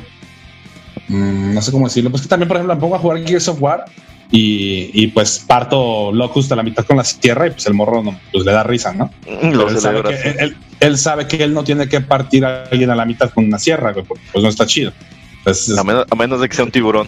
mm, 1.08 1.54
no 1.54 1.62
sé 1.62 1.72
cómo 1.72 1.88
decirlo. 1.88 2.10
Pues 2.10 2.24
que 2.24 2.28
también, 2.28 2.48
por 2.48 2.58
ejemplo, 2.58 2.76
me 2.76 2.82
pongo 2.82 2.96
a 2.96 3.00
jugar 3.00 3.26
Gears 3.26 3.48
of 3.48 3.62
War 3.62 3.86
y, 4.32 4.90
y 4.94 5.08
pues 5.08 5.40
parto 5.40 6.12
Locust 6.12 6.52
a 6.52 6.56
la 6.56 6.64
mitad 6.64 6.86
con 6.86 6.98
la 6.98 7.04
sierra 7.04 7.48
y 7.48 7.52
pues 7.52 7.66
el 7.68 7.74
morro 7.74 8.04
no, 8.04 8.20
pues 8.32 8.46
le 8.46 8.52
da 8.52 8.64
risa, 8.64 8.94
¿no? 8.94 9.06
Mm, 9.06 9.52
Pero 9.52 9.70
él, 9.70 9.80
sabe 9.80 10.04
que, 10.04 10.30
él, 10.40 10.58
él 10.80 10.98
sabe 10.98 11.28
que 11.28 11.44
él 11.44 11.54
no 11.54 11.64
tiene 11.64 11.88
que 11.88 12.02
partir 12.02 12.44
a 12.44 12.64
alguien 12.64 12.90
a 12.90 12.96
la 12.96 13.06
mitad 13.06 13.30
con 13.30 13.46
una 13.46 13.60
sierra, 13.60 13.94
güey, 13.94 14.06
porque 14.06 14.24
pues 14.32 14.44
no 14.44 14.50
está 14.50 14.66
chido. 14.66 14.92
Entonces, 15.38 15.78
A 15.78 15.84
menos, 15.84 16.06
a 16.10 16.16
menos 16.16 16.42
de 16.42 16.50
que 16.50 16.56
sea 16.56 16.66
un 16.66 16.72
tiburón. 16.72 17.08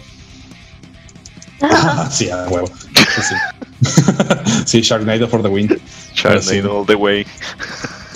sí, 2.10 2.30
a 2.30 2.48
huevo. 2.48 2.70
Sí, 2.94 3.34
sí. 3.82 4.02
Sí, 4.66 4.80
Sharknado 4.82 5.26
for 5.28 5.42
the 5.42 5.48
win. 5.48 5.80
Sharknado 6.14 6.80
all 6.80 6.86
the 6.86 6.94
way. 6.94 7.26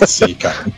Sí, 0.05 0.35
cabrón. 0.35 0.73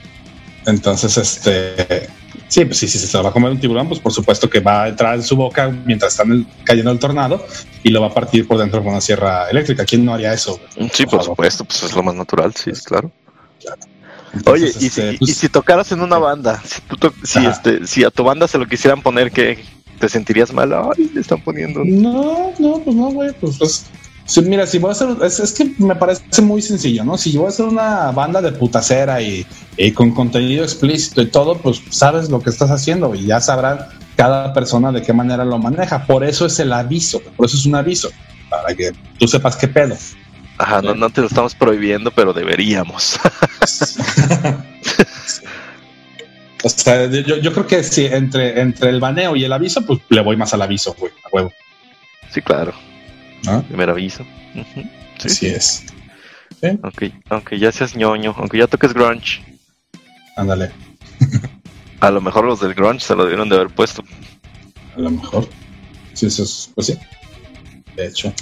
Entonces, 0.66 1.18
este. 1.18 2.08
Sí, 2.50 2.64
pues 2.66 2.78
sí, 2.78 2.88
si 2.88 2.98
se 2.98 3.18
va 3.22 3.30
a 3.30 3.32
comer 3.34 3.52
un 3.52 3.60
tiburón, 3.60 3.88
pues 3.90 4.00
por 4.00 4.14
supuesto 4.14 4.50
que 4.50 4.60
va 4.62 4.84
a 4.84 4.88
entrar 4.90 5.16
en 5.16 5.24
su 5.24 5.36
boca 5.36 5.68
mientras 5.86 6.14
está 6.14 6.24
en 6.24 6.32
el- 6.32 6.48
cayendo 6.64 6.92
el 6.92 7.00
tornado 7.00 7.46
y 7.84 7.90
lo 7.90 8.00
va 8.02 8.08
a 8.08 8.14
partir 8.14 8.48
por 8.48 8.58
dentro 8.58 8.82
con 8.82 8.92
una 8.94 9.02
sierra 9.02 9.50
eléctrica. 9.50 9.84
¿Quién 9.86 10.06
no 10.06 10.14
haría 10.14 10.34
eso? 10.34 10.60
Sí, 10.94 11.06
por 11.06 11.24
supuesto, 11.24 11.66
pues 11.66 11.84
es 11.84 11.94
lo 11.94 12.04
más 12.04 12.16
natural, 12.16 12.54
sí, 12.56 12.72
claro. 12.86 13.12
Entonces, 14.34 14.76
Oye, 14.76 14.84
y, 14.86 14.88
este, 14.88 15.10
si, 15.10 15.16
y 15.16 15.18
pues, 15.18 15.36
si 15.38 15.50
tocaras 15.50 15.92
en 15.92 16.02
una 16.02 16.18
banda, 16.18 16.62
si, 16.66 16.82
tú 16.82 16.96
to- 16.98 17.14
si, 17.24 17.46
este, 17.46 17.86
si 17.88 18.04
a 18.04 18.10
tu 18.12 18.24
banda 18.24 18.48
se 18.48 18.58
lo 18.58 18.66
quisieran 18.66 19.02
poner, 19.02 19.32
¿qué? 19.32 19.64
¿Te 20.00 20.08
sentirías 20.08 20.54
mal? 20.54 20.72
Ay, 20.74 21.10
le 21.14 21.22
están 21.22 21.42
poniendo. 21.42 21.82
No, 21.84 22.54
no, 22.60 22.80
pues 22.84 22.96
no, 22.96 23.08
güey. 23.10 23.32
Pues, 23.42 23.58
pues 23.58 23.86
sí, 24.28 24.42
mira, 24.44 24.68
si 24.68 24.78
voy 24.78 24.90
a 24.90 24.92
hacer, 24.92 25.10
es, 25.24 25.40
es 25.40 25.54
que 25.54 25.74
me 25.80 25.96
parece 25.96 26.42
muy 26.42 26.62
sencillo, 26.62 27.04
¿no? 27.04 27.18
Si 27.18 27.32
yo 27.32 27.40
voy 27.40 27.48
a 27.48 27.50
hacer 27.50 27.66
una 27.66 28.12
banda 28.12 28.42
de 28.42 28.52
putacera 28.52 29.22
y, 29.22 29.46
y 29.76 29.92
con 29.92 30.12
contenido 30.12 30.64
explícito 30.64 31.22
y 31.22 31.28
todo, 31.28 31.58
pues 31.58 31.82
sabes 31.90 32.30
lo 32.30 32.42
que 32.42 32.52
estás 32.52 32.70
haciendo 32.70 33.16
y 33.16 33.26
ya 33.26 33.42
sabrán 33.42 33.80
cada 34.16 34.54
persona 34.54 34.92
de 34.92 35.02
qué 35.02 35.14
manera 35.14 35.44
lo 35.44 35.58
maneja. 35.58 36.06
Por 36.06 36.24
eso 36.24 36.46
es 36.46 36.60
el 36.60 36.72
aviso, 36.74 37.22
por 37.36 37.48
eso 37.48 37.58
es 37.58 37.66
un 37.66 37.76
aviso, 37.76 38.10
para 38.50 38.76
que 38.76 38.92
tú 39.18 39.28
sepas 39.28 39.56
qué 39.56 39.68
pedo. 39.68 39.96
Ajá, 40.60 40.82
no, 40.82 40.94
no 40.96 41.10
te 41.10 41.22
lo 41.22 41.28
estamos 41.28 41.56
prohibiendo, 41.56 42.12
pero 42.12 42.34
deberíamos. 42.34 43.20
O 46.64 46.70
sea, 46.70 47.06
yo, 47.06 47.38
yo 47.38 47.54
creo 47.54 47.68
que 47.68 47.84
sí, 47.84 48.06
entre, 48.06 48.60
entre 48.60 48.90
el 48.90 49.00
baneo 49.00 49.36
y 49.36 49.44
el 49.44 49.54
aviso, 49.54 49.86
pues 49.86 50.00
le 50.10 50.22
voy 50.22 50.36
más 50.38 50.54
al 50.54 50.62
aviso, 50.62 50.96
güey, 50.98 51.12
a 51.24 51.30
huevo. 51.32 51.52
sí, 52.32 52.42
claro. 52.42 52.74
¿No? 53.44 53.64
Primer 53.64 53.90
aviso. 53.90 54.24
Ujú. 54.56 54.82
Sí, 55.20 55.26
Así 55.28 55.36
sí. 55.36 55.48
es. 55.48 55.86
Aunque, 56.82 57.14
aunque 57.30 57.60
ya 57.60 57.72
seas 57.72 57.96
ñoño, 57.96 58.34
aunque 58.38 58.58
ya 58.58 58.68
toques 58.68 58.94
grunge, 58.94 59.44
Ándale, 60.36 60.72
a 62.00 62.12
lo 62.12 62.22
mejor 62.22 62.46
los 62.46 62.60
del 62.62 62.74
grunge 62.76 63.06
se 63.06 63.16
lo 63.16 63.24
debieron 63.24 63.50
de 63.50 63.56
haber 63.56 63.70
puesto. 63.70 64.04
a 64.96 65.00
lo 65.00 65.10
mejor. 65.12 65.48
Sí, 66.14 66.28
eso 66.28 66.44
es, 66.44 66.72
pues 66.76 66.88
sí. 66.88 66.98
De 67.96 68.08
hecho. 68.08 68.34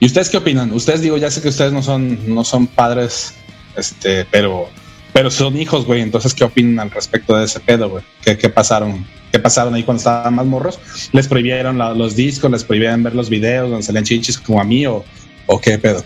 ¿Y 0.00 0.06
ustedes 0.06 0.28
qué 0.28 0.36
opinan? 0.36 0.72
Ustedes 0.72 1.00
digo, 1.00 1.16
ya 1.16 1.30
sé 1.30 1.40
que 1.42 1.48
ustedes 1.48 1.72
no 1.72 1.82
son, 1.82 2.32
no 2.34 2.44
son 2.44 2.66
padres, 2.66 3.34
este, 3.76 4.24
pero, 4.26 4.68
pero 5.16 5.30
son 5.30 5.56
hijos, 5.56 5.86
güey. 5.86 6.02
Entonces, 6.02 6.34
¿qué 6.34 6.44
opinan 6.44 6.78
al 6.78 6.90
respecto 6.90 7.34
de 7.38 7.46
ese 7.46 7.58
pedo, 7.58 7.88
güey? 7.88 8.04
¿Qué, 8.22 8.36
qué 8.36 8.50
pasaron? 8.50 9.06
¿Qué 9.32 9.38
pasaron 9.38 9.72
ahí 9.72 9.82
cuando 9.82 10.00
estaban 10.00 10.34
más 10.34 10.44
morros? 10.44 10.78
¿Les 11.12 11.26
prohibieron 11.26 11.78
la- 11.78 11.94
los 11.94 12.14
discos? 12.16 12.50
¿Les 12.50 12.62
prohibieron 12.62 13.02
ver 13.02 13.14
los 13.14 13.30
videos 13.30 13.70
donde 13.70 13.82
salían 13.82 14.04
chichis 14.04 14.36
como 14.38 14.60
a 14.60 14.64
mí 14.64 14.86
o, 14.86 15.02
o 15.46 15.58
qué 15.58 15.78
pedo? 15.78 16.04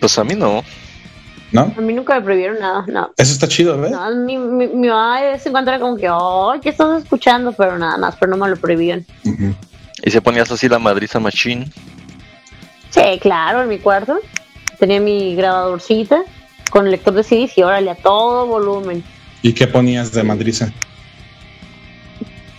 Pues 0.00 0.18
a 0.18 0.24
mí 0.24 0.34
no. 0.34 0.62
¿No? 1.50 1.72
A 1.78 1.80
mí 1.80 1.94
nunca 1.94 2.16
me 2.16 2.20
prohibieron 2.20 2.58
nada, 2.60 2.84
no. 2.88 3.10
Eso 3.16 3.32
está 3.32 3.48
chido, 3.48 3.80
¿ves? 3.80 3.92
No, 3.92 4.14
mi, 4.14 4.36
mi, 4.36 4.66
mi 4.68 4.88
mamá 4.88 5.22
de 5.22 5.30
vez 5.32 5.46
en 5.46 5.52
cuando 5.52 5.70
era 5.70 5.80
como 5.80 5.96
que, 5.96 6.08
oh, 6.10 6.52
¿qué 6.62 6.68
estás 6.68 7.04
escuchando? 7.04 7.52
Pero 7.52 7.78
nada 7.78 7.96
más, 7.96 8.16
pero 8.20 8.32
no 8.36 8.44
me 8.44 8.50
lo 8.50 8.56
prohibían. 8.56 9.06
Y 10.04 10.10
se 10.10 10.20
ponías 10.20 10.50
así 10.50 10.68
la 10.68 10.78
madriza 10.78 11.18
machine. 11.20 11.70
Sí, 12.90 13.00
claro, 13.18 13.62
en 13.62 13.70
mi 13.70 13.78
cuarto. 13.78 14.18
Tenía 14.84 15.00
mi 15.00 15.34
grabadorcita 15.34 16.24
con 16.68 16.90
lector 16.90 17.14
de 17.14 17.22
CDs 17.24 17.56
y 17.56 17.62
órale 17.62 17.90
a 17.90 17.94
todo 17.94 18.44
volumen. 18.46 19.02
¿Y 19.40 19.54
qué 19.54 19.66
ponías 19.66 20.12
de 20.12 20.22
madriza? 20.22 20.70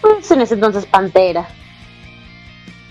Pues 0.02 0.32
en 0.32 0.42
ese 0.42 0.56
entonces 0.56 0.88
Pantera. 0.88 1.48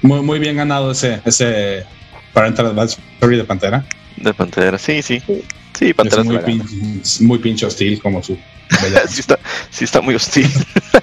Muy, 0.03 0.23
muy 0.23 0.39
bien 0.39 0.57
ganado 0.57 0.93
ese, 0.93 1.21
ese 1.25 1.85
Parental 2.33 2.67
Advisory 2.67 3.37
de 3.39 3.43
Pantera. 3.43 3.85
De 4.19 4.33
Pantera, 4.33 4.79
sí, 4.79 5.03
sí. 5.03 5.21
Sí. 5.27 5.45
Sí, 5.77 5.93
Pantera 5.95 6.23
es 6.23 6.29
muy, 6.29 6.37
pin- 6.39 7.21
muy 7.27 7.39
pinche 7.41 7.67
hostil 7.67 8.01
como 8.01 8.23
su. 8.23 8.35
sí, 9.09 9.19
está, 9.19 9.41
sí 9.69 9.83
está 9.85 10.01
muy 10.01 10.15
hostil. 10.15 10.49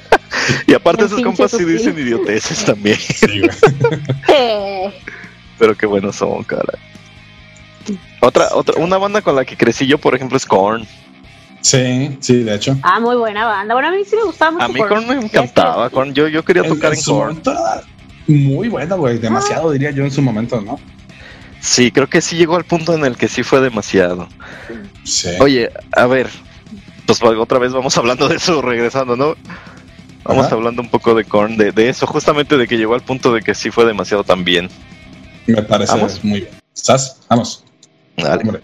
y 0.67 0.73
aparte 0.73 1.03
esos 1.03 1.21
compas 1.21 1.51
sí 1.51 1.65
dicen 1.65 1.99
idioteces 1.99 2.63
también. 2.63 2.95
Sí, 2.97 3.41
güey. 3.41 3.99
Eh, 4.34 4.89
Pero 5.59 5.75
qué 5.75 5.86
buenos 5.86 6.15
son, 6.15 6.45
cara. 6.45 6.79
Otra, 8.21 8.49
otra, 8.53 8.75
una 8.82 8.97
banda 8.97 9.21
con 9.21 9.36
la 9.36 9.45
que 9.45 9.55
crecí 9.57 9.88
yo, 9.88 9.97
por 9.97 10.15
ejemplo, 10.15 10.38
es 10.38 10.45
Korn. 10.45 10.86
sí, 11.61 12.17
sí, 12.19 12.43
de 12.43 12.55
hecho. 12.55 12.77
ah, 12.84 12.99
muy 12.99 13.15
buena 13.15 13.45
banda. 13.45 13.73
Bueno, 13.73 13.89
a 13.89 13.91
mí 13.91 14.03
sí 14.05 14.15
me 14.15 14.23
gustaba 14.23 14.51
mucho. 14.51 14.65
A 14.65 14.67
mí 14.67 14.79
Korn. 14.79 14.89
Korn 14.89 15.07
me 15.07 15.25
encantaba. 15.25 15.89
Korn, 15.89 16.13
yo, 16.13 16.27
yo 16.27 16.43
quería 16.43 16.63
tocar 16.63 16.93
en 16.93 16.99
en 16.99 17.05
Korn. 17.05 17.41
muy 18.27 18.69
bueno, 18.69 18.97
güey. 18.97 19.17
Demasiado, 19.17 19.71
diría 19.71 19.91
yo, 19.91 20.03
en 20.03 20.11
su 20.11 20.21
momento, 20.21 20.61
¿no? 20.61 20.79
Sí, 21.59 21.91
creo 21.91 22.07
que 22.07 22.21
sí 22.21 22.38
llegó 22.38 22.55
al 22.55 22.63
punto 22.65 22.95
en 22.95 23.05
el 23.05 23.15
que 23.17 23.27
sí 23.27 23.43
fue 23.43 23.61
demasiado. 23.61 24.27
Sí. 25.03 25.29
Oye, 25.39 25.69
a 25.91 26.05
ver, 26.07 26.27
pues 27.05 27.21
otra 27.21 27.59
vez 27.59 27.71
vamos 27.71 27.95
hablando 27.99 28.27
de 28.27 28.36
eso, 28.38 28.61
regresando, 28.61 29.15
¿no? 29.15 29.36
Vamos 30.23 30.45
Ajá. 30.47 30.55
hablando 30.55 30.82
un 30.82 30.89
poco 30.89 31.15
de 31.15 31.25
Korn, 31.25 31.57
de, 31.57 31.71
de 31.71 31.89
eso, 31.89 32.05
justamente 32.05 32.55
de 32.57 32.67
que 32.67 32.77
llegó 32.77 32.93
al 32.93 33.01
punto 33.01 33.34
de 33.34 33.41
que 33.41 33.55
sí 33.55 33.71
fue 33.71 33.86
demasiado 33.86 34.23
también. 34.23 34.69
Me 35.47 35.61
parece 35.63 35.93
¿Vamos? 35.93 36.23
muy 36.23 36.41
bien. 36.41 36.51
¿Estás? 36.75 37.19
Vamos. 37.29 37.63
Dale. 38.22 38.41
Hombre. 38.43 38.61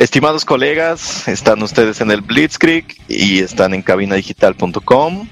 Estimados 0.00 0.46
colegas, 0.46 1.28
están 1.28 1.62
ustedes 1.62 2.00
en 2.00 2.10
el 2.10 2.22
Blitzkrieg 2.22 2.86
y 3.06 3.40
están 3.40 3.74
en 3.74 3.82
cabinadigital.com. 3.82 5.28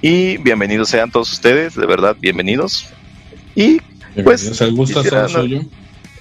Y 0.00 0.38
bienvenidos 0.38 0.88
sean 0.88 1.10
todos 1.10 1.30
ustedes, 1.34 1.74
de 1.74 1.84
verdad, 1.84 2.16
bienvenidos. 2.18 2.86
Y 3.54 3.78
pues 4.24 4.58
el 4.62 4.72
gusto 4.74 5.02
es 5.02 5.10
todo 5.10 5.28
suyo. 5.28 5.60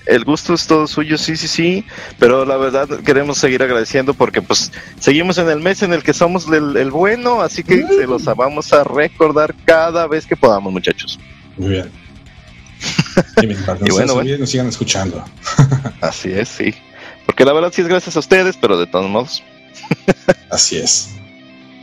el 0.08 0.26
gusto 0.26 0.56
es 0.56 0.68
todo 0.68 0.88
suyo, 0.88 1.18
sí, 1.18 1.38
sí, 1.38 1.48
sí. 1.48 1.86
Pero 2.20 2.44
la 2.44 2.58
verdad 2.58 3.00
queremos 3.06 3.38
seguir 3.38 3.64
agradeciendo 3.64 4.14
porque 4.14 4.42
pues 4.42 4.74
seguimos 5.00 5.38
en 5.38 5.50
el 5.50 5.62
mes 5.62 5.82
en 5.82 5.94
el 5.94 6.04
que 6.04 6.14
somos 6.14 6.50
el, 6.50 6.76
el 6.76 6.92
bueno, 6.92 7.40
así 7.42 7.64
que 7.64 7.88
se 7.88 8.08
los 8.08 8.26
vamos 8.26 8.74
a 8.74 8.84
recordar 8.84 9.56
cada 9.64 10.06
vez 10.06 10.26
que 10.26 10.36
podamos, 10.36 10.74
muchachos. 10.74 11.18
Muy 11.56 11.70
bien. 11.70 11.90
Y 13.86 13.92
bueno, 13.92 14.16
bueno. 14.16 14.38
nos 14.38 14.50
sigan 14.50 14.68
escuchando. 14.68 15.24
Así 16.02 16.32
es, 16.32 16.50
sí. 16.50 16.76
Porque 17.26 17.46
la 17.46 17.54
verdad 17.54 17.72
sí 17.74 17.82
es 17.82 17.88
gracias 17.88 18.16
a 18.16 18.20
ustedes, 18.20 18.58
pero 18.60 18.78
de 18.78 18.88
todos 18.88 19.10
modos. 19.10 19.44
Así 20.50 20.78
es. 20.78 21.10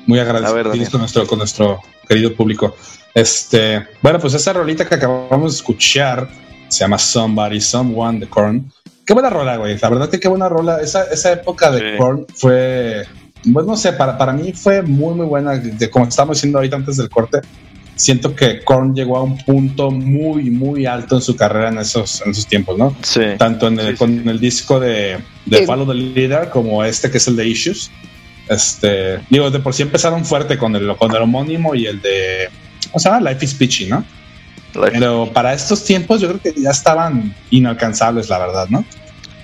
Muy 0.07 0.18
A 0.18 0.24
ver, 0.24 0.36
agradecidos 0.36 0.72
Daniel. 0.72 0.90
con 0.90 1.01
nuestro, 1.01 1.26
con 1.26 1.38
nuestro 1.38 1.80
querido 2.09 2.34
público. 2.34 2.76
Este, 3.14 3.86
bueno, 4.01 4.18
pues 4.18 4.34
esa 4.34 4.53
rolita 4.53 4.88
que 4.88 4.95
acabamos 4.95 5.53
de 5.53 5.57
escuchar 5.57 6.28
se 6.68 6.80
llama 6.80 6.99
Somebody, 6.99 7.61
Someone 7.61 8.20
de 8.20 8.28
Korn. 8.28 8.72
Qué 9.05 9.12
buena 9.14 9.30
rola, 9.30 9.57
güey. 9.57 9.78
La 9.78 9.90
verdad 9.90 10.09
que 10.09 10.18
qué 10.18 10.28
buena 10.28 10.49
rola. 10.49 10.80
Esa, 10.80 11.05
esa 11.05 11.32
época 11.32 11.70
de 11.70 11.93
Sí. 11.93 11.99
Korn 11.99 12.26
fue, 12.34 13.05
pues 13.53 13.66
no 13.66 13.76
sé, 13.76 13.93
para, 13.93 14.16
para 14.16 14.32
mí 14.32 14.53
fue 14.53 14.82
muy, 14.82 15.14
muy 15.14 15.26
buena. 15.26 15.53
De, 15.57 15.90
como 15.90 16.07
estábamos 16.07 16.38
diciendo 16.38 16.59
ahorita 16.59 16.76
antes 16.76 16.97
del 16.97 17.11
corte, 17.11 17.40
siento 17.97 18.34
que 18.34 18.61
Korn 18.64 18.95
llegó 18.95 19.16
a 19.18 19.22
un 19.22 19.36
punto 19.38 19.90
muy, 19.90 20.51
muy 20.51 20.86
alto 20.86 21.16
en 21.16 21.22
su 21.22 21.36
carrera 21.36 21.68
en 21.68 21.78
esos, 21.78 22.20
en 22.22 22.30
esos 22.32 22.47
tiempos, 22.47 22.76
¿no? 22.78 22.97
Sí. 23.03 23.20
tanto 23.38 23.68
en 23.68 23.78
el, 23.78 23.86
Sí, 23.86 23.93
sí, 23.93 23.99
con 23.99 24.22
sí. 24.22 24.28
el 24.28 24.40
disco 24.40 24.80
de, 24.80 25.18
de 25.47 25.59
Sí. 25.59 25.66
Follow 25.66 25.86
the 25.86 25.95
Leader 25.95 26.51
como 26.51 26.82
este 26.84 27.11
que 27.11 27.18
es 27.18 27.26
el 27.28 27.36
de 27.36 27.47
Issues. 27.49 27.90
Este, 28.49 29.20
digo, 29.30 29.51
de 29.51 29.61
por 29.61 29.72
sí 29.72 29.82
empezaron 29.82 30.24
fuerte 30.24 30.59
con 30.59 30.74
el, 30.76 30.97
con 30.97 31.14
el 31.14 31.22
homónimo 31.22 31.74
y 31.74 31.86
el 31.86 32.01
de, 32.03 32.49
¿cómo 32.90 32.99
se 32.99 33.09
llama? 33.09 33.30
Life 33.30 33.45
is 33.45 33.55
Peachy, 33.55 33.86
¿no? 33.86 34.05
Life- 34.74 34.90
Pero 34.93 35.30
para 35.32 35.53
estos 35.55 35.84
tiempos 35.84 36.20
yo 36.20 36.28
creo 36.28 36.40
que 36.55 36.61
ya 36.61 36.70
estaban 36.70 37.34
inalcanzables, 37.51 38.28
la 38.28 38.38
verdad, 38.38 38.66
¿no? 38.68 38.84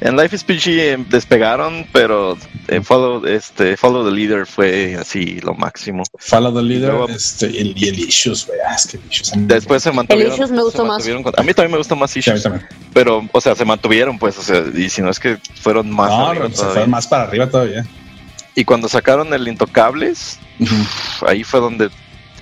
En 0.01 0.17
Life 0.17 0.37
is 0.37 0.45
PG 0.45 0.69
eh, 0.69 1.05
despegaron, 1.09 1.85
pero 1.93 2.39
en 2.69 2.85
Follow, 2.85 3.27
este, 3.27 3.77
Follow 3.77 4.05
the 4.09 4.13
Leader 4.15 4.47
fue 4.47 4.95
así 4.97 5.41
lo 5.41 5.55
máximo. 5.55 6.05
Follow 6.19 6.55
the 6.55 6.63
Leader 6.63 6.91
luego- 6.93 7.09
este, 7.09 7.51
y, 7.51 7.59
el, 7.59 7.75
y 7.77 7.89
el 7.89 7.99
Issues, 7.99 8.47
güey. 8.47 8.59
Ah, 8.69 8.75
es 8.77 8.87
que 8.87 8.97
el 8.99 9.03
Issues. 9.11 9.33
Después 9.37 9.83
se 9.83 9.91
mantuvieron. 9.91 10.35
Issues 10.35 10.53
me 10.53 10.63
gustó 10.63 10.85
más. 10.87 11.03
con- 11.05 11.33
a 11.37 11.43
mí 11.43 11.53
también 11.53 11.73
me 11.73 11.79
gusta 11.79 11.97
más 11.97 12.13
Sí, 12.13 12.21
a 12.21 12.33
mí 12.33 12.39
Issues, 12.39 12.43
también. 12.45 12.69
pero, 12.95 13.29
o 13.33 13.41
sea, 13.41 13.57
se 13.57 13.65
mantuvieron, 13.65 14.19
pues, 14.21 14.39
o 14.39 14.43
sea, 14.43 14.63
y 14.73 14.89
si 14.89 15.03
no 15.03 15.11
es 15.11 15.19
que 15.19 15.37
fueron 15.61 15.91
más. 15.91 16.11
No, 16.11 16.29
arriba 16.29 16.49
se 16.49 16.55
todavía. 16.55 16.75
fue 16.75 16.87
más 16.87 17.07
para 17.09 17.23
arriba 17.25 17.51
todavía. 17.51 17.85
Y 18.55 18.65
cuando 18.65 18.89
sacaron 18.89 19.33
el 19.35 19.49
Intocables, 19.49 20.39
ahí 21.27 21.43
fue 21.43 21.59
donde. 21.61 21.91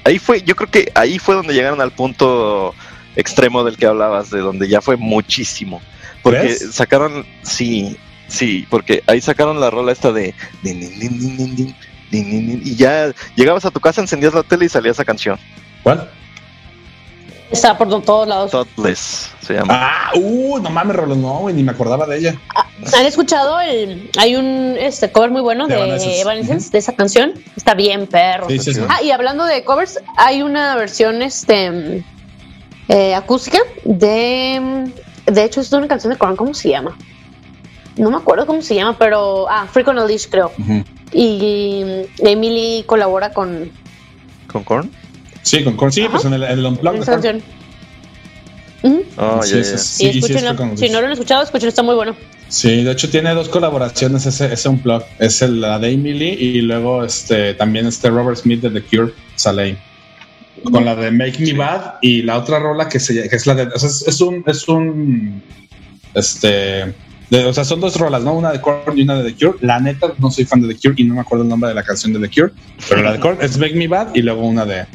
Ahí 0.05 0.19
fue, 0.19 0.43
yo 0.43 0.55
creo 0.57 0.71
que 0.71 0.93
ahí 0.95 1.19
fue 1.19 1.35
donde 1.35 1.55
llegaron 1.55 1.81
al 1.81 1.91
punto 1.91 2.75
extremo 3.17 3.65
del 3.65 3.77
que 3.79 3.87
hablabas, 3.87 4.31
de 4.31 4.41
donde 4.41 4.69
ya 4.69 4.81
fue 4.83 4.97
muchísimo. 4.97 5.81
Porque 6.27 6.55
sacaron, 6.55 7.25
sí, 7.43 7.97
sí, 8.27 8.67
porque 8.69 9.03
ahí 9.07 9.21
sacaron 9.21 9.61
la 9.61 9.71
rola 9.71 9.93
esta 9.93 10.11
de... 10.11 10.35
Y 12.11 12.75
ya 12.75 13.13
llegabas 13.37 13.65
a 13.65 13.71
tu 13.71 13.79
casa, 13.79 14.01
encendías 14.01 14.35
la 14.35 14.43
tele 14.43 14.65
y 14.65 14.69
salía 14.69 14.91
esa 14.91 15.05
canción. 15.05 15.39
¿Cuál? 15.85 16.11
Está 17.53 17.79
por 17.79 18.03
todos 18.03 18.27
lados. 18.27 18.51
Totless 18.51 19.31
se 19.41 19.55
llama. 19.55 19.73
Ah, 19.73 20.11
uh, 20.17 20.59
no 20.59 20.69
mames, 20.69 20.97
Rolo, 20.97 21.15
no, 21.15 21.39
güey, 21.39 21.55
ni 21.55 21.63
me 21.63 21.71
acordaba 21.71 22.05
de 22.05 22.19
ella. 22.19 22.35
¿Han 22.93 23.07
escuchado 23.07 23.61
el, 23.61 24.11
hay 24.19 24.35
un 24.35 24.77
este 24.81 25.13
cover 25.13 25.31
muy 25.31 25.43
bueno 25.43 25.69
de, 25.69 25.77
de 25.77 26.21
Evanescence, 26.23 26.71
de 26.73 26.79
esa 26.79 26.97
canción? 26.97 27.35
Está 27.57 27.75
bien, 27.75 28.09
perro. 28.09 28.49
Sí, 28.49 28.59
sí, 28.59 28.75
sí. 28.75 28.81
Ah, 28.89 29.01
y 29.01 29.13
hablando 29.13 29.45
de 29.45 29.63
covers, 29.63 30.01
hay 30.17 30.43
una 30.43 30.75
versión 30.75 31.23
este 31.23 32.05
acústica 33.15 33.59
de 33.85 34.91
de 35.27 35.45
hecho 35.45 35.61
es 35.61 35.73
una 35.73 35.89
canción 35.89 36.13
de 36.13 36.19
Korn, 36.19 36.37
¿cómo 36.37 36.55
se 36.55 36.71
llama? 36.71 36.97
No 37.97 38.11
me 38.11 38.17
acuerdo 38.17 38.47
cómo 38.47 38.63
se 38.63 38.75
llama, 38.75 38.97
pero 38.99 39.49
ah, 39.51 39.67
Freak 39.71 39.89
on 39.89 39.99
a 39.99 40.05
Leash 40.05 40.27
creo. 40.31 40.53
Ujú. 40.59 40.85
Y 41.13 41.83
Emily 42.19 42.83
colabora 42.87 43.33
con 43.33 43.71
¿Con 44.47 44.65
Korn? 44.65 44.91
Sí, 45.43 45.63
con, 45.63 45.77
con 45.77 45.93
sí, 45.93 46.03
Ajá. 46.03 46.11
pues 46.13 46.25
en 46.25 46.35
el, 46.35 46.43
en 46.43 46.59
el 46.59 46.67
Unplugged. 46.67 47.03
esa 47.03 47.13
canción. 47.13 47.43
Oh, 49.17 49.43
Sí, 49.43 49.65
Sí, 49.65 50.09
escúchenlo. 50.09 50.77
Si 50.77 50.89
no 50.89 51.01
lo 51.01 51.07
han 51.07 51.13
escuchado, 51.13 51.43
escúchenlo, 51.43 51.69
está 51.71 51.83
muy 51.83 51.95
bueno. 51.95 52.15
Sí, 52.49 52.85
de 52.85 52.93
hecho 52.93 53.11
tiene 53.11 53.35
dos 53.35 53.49
colaboraciones 53.49 54.27
ese, 54.27 54.53
ese 54.53 54.69
Unplug. 54.69 55.03
Es 55.19 55.43
el, 55.43 55.61
la 55.61 55.79
de 55.79 55.91
Emily 55.91 56.29
y 56.29 56.61
luego 56.61 57.05
este 57.05 57.55
también 57.55 57.87
este 57.87 58.11
Robert 58.11 58.39
Smith 58.39 58.61
de 58.61 58.71
The 58.71 58.83
Cure 58.83 59.13
sale 59.35 59.63
ahí. 59.63 59.79
Con 60.71 60.85
la 60.85 60.95
de 60.97 61.11
Make 61.11 61.39
Me 61.41 61.53
Bad 61.53 61.95
y 62.03 62.23
la 62.23 62.39
otra 62.39 62.59
rola 62.59 62.89
que, 62.89 62.99
se, 63.01 63.29
que 63.29 63.37
es 63.37 63.47
la 63.47 63.55
de... 63.55 63.63
o 63.65 63.79
sea, 63.79 63.89
es, 63.89 64.05
es 64.07 64.21
un... 64.21 64.43
Es 64.47 64.69
un 64.69 65.43
este... 66.15 66.95
de- 67.31 67.45
o 67.47 67.53
sea, 67.53 67.65
son 67.65 67.81
dos 67.81 67.97
rolas, 67.99 68.23
¿no? 68.23 68.35
Una 68.35 68.53
de 68.53 68.61
Korn 68.61 68.97
y 68.99 69.03
una 69.03 69.17
de 69.23 69.33
The 69.33 69.47
Cure. 69.47 69.59
La 69.61 69.79
neta, 69.81 70.13
no 70.19 70.31
soy 70.31 70.45
fan 70.45 70.61
de 70.63 70.75
The 70.75 70.81
Cure 70.81 70.95
y 70.97 71.05
no 71.05 71.15
me 71.15 71.21
acuerdo 71.21 71.43
el 71.45 71.49
nombre 71.51 71.69
de 71.69 71.75
la 71.75 71.83
canción 71.83 72.13
de 72.13 72.21
The 72.27 72.35
Cure. 72.35 72.53
Pero 72.89 73.03
la 73.03 73.13
de 73.13 73.21
Korn 73.21 73.39
es 73.41 73.59
Make 73.59 73.75
Me 73.75 73.89
Bad 73.89 74.15
y 74.15 74.23
luego 74.23 74.47
una 74.47 74.65
de, 74.65 74.87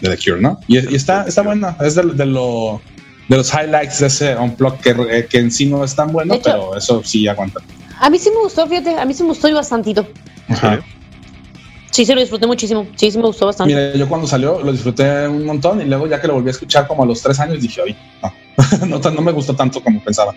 de 0.00 0.16
The 0.16 0.18
Cure, 0.18 0.40
¿no? 0.40 0.60
Y, 0.68 0.78
y 0.78 0.94
está, 0.96 1.24
está 1.26 1.42
buena. 1.42 1.76
Es 1.80 1.94
de, 1.94 2.02
de 2.02 2.26
lo... 2.26 2.80
De 3.28 3.36
los 3.36 3.52
highlights 3.52 3.98
de 4.00 4.06
ese 4.06 4.36
Unplug 4.36 4.78
que, 4.78 4.90
eh, 5.10 5.26
que 5.28 5.38
en 5.38 5.50
sí 5.50 5.66
no 5.66 5.84
es 5.84 5.94
tan 5.94 6.10
bueno, 6.12 6.32
hecho- 6.32 6.44
pero 6.44 6.76
eso 6.76 7.02
sí 7.04 7.28
aguanta. 7.28 7.60
A 8.00 8.08
mí 8.08 8.18
sí 8.18 8.30
me 8.30 8.40
gustó, 8.40 8.66
fíjate, 8.66 8.96
a 8.98 9.04
mí 9.04 9.12
sí 9.12 9.22
me 9.22 9.28
gustó 9.30 9.48
y 9.48 9.52
bastantito. 9.52 10.08
Ajá. 10.48 10.80
Sí, 11.90 12.04
sí 12.04 12.14
lo 12.14 12.20
disfruté 12.20 12.46
muchísimo. 12.46 12.86
Sí, 12.96 13.10
sí 13.10 13.16
me 13.18 13.24
gustó 13.24 13.46
bastante. 13.46 13.74
Mira, 13.74 13.94
yo 13.96 14.08
cuando 14.08 14.26
salió 14.26 14.60
lo 14.60 14.72
disfruté 14.72 15.26
un 15.26 15.44
montón 15.46 15.80
y 15.80 15.84
luego 15.86 16.06
ya 16.06 16.20
que 16.20 16.26
lo 16.28 16.34
volví 16.34 16.48
a 16.48 16.52
escuchar 16.52 16.86
como 16.86 17.02
a 17.02 17.06
los 17.06 17.22
tres 17.22 17.40
años 17.40 17.60
dije, 17.60 17.80
oye, 17.82 17.96
no, 18.22 18.32
no, 18.86 19.00
tan- 19.00 19.14
no 19.14 19.22
me 19.22 19.32
gustó 19.32 19.54
tanto 19.54 19.82
como 19.82 20.02
pensaba. 20.02 20.34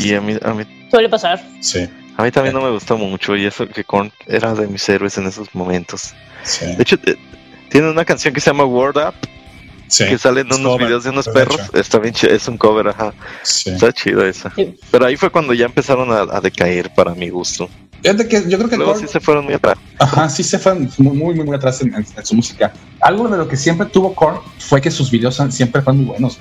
Y 0.00 0.14
a 0.14 0.20
mí, 0.20 0.36
a 0.42 0.54
mí 0.54 0.64
Suele 0.90 1.08
pasar. 1.08 1.42
Sí, 1.60 1.86
A 2.16 2.22
mí 2.22 2.30
también 2.30 2.54
no 2.54 2.62
me 2.62 2.70
gustó 2.70 2.96
mucho 2.96 3.36
y 3.36 3.44
eso 3.44 3.68
que 3.68 3.84
Korn 3.84 4.10
era 4.26 4.54
de 4.54 4.66
mis 4.66 4.88
héroes 4.88 5.18
en 5.18 5.26
esos 5.26 5.54
momentos. 5.54 6.14
sí, 6.42 6.64
De 6.76 6.82
hecho, 6.82 6.96
eh, 7.04 7.16
tiene 7.68 7.90
una 7.90 8.04
canción 8.06 8.32
que 8.32 8.40
se 8.40 8.46
llama 8.50 8.64
Word 8.64 8.96
Up, 8.96 9.14
sí. 9.88 10.06
que 10.06 10.16
sale 10.16 10.40
en 10.40 10.46
unos 10.46 10.60
cover, 10.60 10.86
videos 10.86 11.04
de 11.04 11.10
unos 11.10 11.28
perros. 11.28 11.60
hecho. 11.60 11.76
Está 11.78 11.98
bien 11.98 12.14
chido, 12.14 12.32
es 12.34 12.48
un 12.48 12.56
cover, 12.56 12.88
ajá. 12.88 13.12
Sí. 13.42 13.68
Está 13.70 13.92
chido 13.92 14.24
esa. 14.24 14.50
Sí. 14.56 14.74
Pero 14.90 15.04
ahí 15.04 15.16
fue 15.16 15.28
cuando 15.28 15.52
ya 15.52 15.66
empezaron 15.66 16.10
a, 16.10 16.20
a 16.34 16.40
decaer 16.40 16.94
para 16.94 17.14
mi 17.14 17.28
gusto. 17.28 17.68
Fíjate 18.02 18.28
que 18.28 18.44
yo 18.48 18.58
creo 18.58 18.68
que 18.70 18.76
Luego 18.76 18.94
Korn- 18.94 19.00
sí 19.00 19.06
se 19.08 19.20
fueron 19.20 19.44
muy 19.46 19.54
atrás. 19.54 19.76
ajá, 19.98 20.28
sí 20.28 20.42
se 20.44 20.58
fue 20.58 20.74
muy, 20.74 20.88
muy, 20.98 21.34
muy, 21.34 21.44
muy 21.46 21.56
atrás 21.56 21.80
en, 21.82 21.94
en- 21.94 22.06
en 22.16 22.24
su 22.26 22.34
música. 22.34 22.72
Algo 23.00 23.28
de 23.28 23.36
lo 23.38 23.48
que 23.48 23.56
siempre 23.56 23.86
tuvo 23.86 24.14
Korn 24.14 24.38
fue 24.58 24.80
que 24.80 24.90
sus 24.90 25.10
videos 25.10 25.40
siempre 25.50 25.82
fueron 25.82 25.98
muy 25.98 26.06
buenos. 26.06 26.38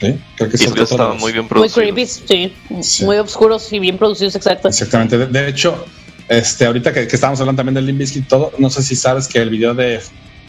¿sí? 0.00 0.18
Creo 0.36 0.50
que 0.50 0.56
videos 0.56 0.90
estaban 0.90 1.18
muy 1.18 1.32
bien 1.32 1.44
Muy 1.44 1.48
producidos. 1.48 1.74
creepy, 1.74 2.06
sí. 2.06 2.54
Sí. 2.82 3.04
Muy 3.04 3.16
oscuros 3.16 3.72
y 3.72 3.78
bien 3.78 3.96
producidos, 3.98 4.34
exacto. 4.36 4.68
Exactamente. 4.68 5.16
De, 5.16 5.26
de 5.26 5.48
hecho, 5.48 5.84
este, 6.28 6.66
ahorita 6.66 6.92
que, 6.92 7.06
que 7.06 7.14
estábamos 7.16 7.40
hablando 7.40 7.60
también 7.60 7.74
del 7.74 7.86
Limp 7.86 7.98
Bizkit 8.00 8.24
y 8.24 8.28
todo, 8.28 8.52
no 8.58 8.68
sé 8.68 8.82
si 8.82 8.94
sabes 8.96 9.28
que 9.28 9.38
el 9.38 9.48
video 9.50 9.74
de 9.74 10.00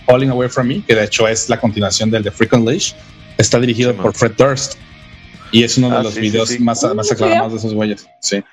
Falling 0.06 0.30
Away 0.32 0.50
From 0.50 0.68
Me, 0.68 0.82
que 0.84 0.96
de 0.96 1.06
hecho 1.06 1.28
es 1.28 1.48
la 1.50 1.60
continuación 1.60 2.10
del 2.12 2.24
de 2.24 2.32
Freak 2.32 2.52
Unleashed, 2.54 2.96
está 3.38 3.60
dirigido 3.60 3.92
Sí, 3.92 3.98
por 4.02 4.14
Fred 4.14 4.34
Durst. 4.38 4.74
Y 5.52 5.64
es 5.64 5.78
uno 5.78 5.92
de 5.92 5.98
Ah, 5.98 6.04
los 6.04 6.16
sí, 6.16 6.20
videos 6.22 6.50
sí. 6.50 6.58
más, 6.60 6.84
más 6.96 7.12
aclamados 7.12 7.52
de 7.54 7.60
esos 7.60 7.76
güeyes. 7.76 8.08
Sí. 8.20 8.44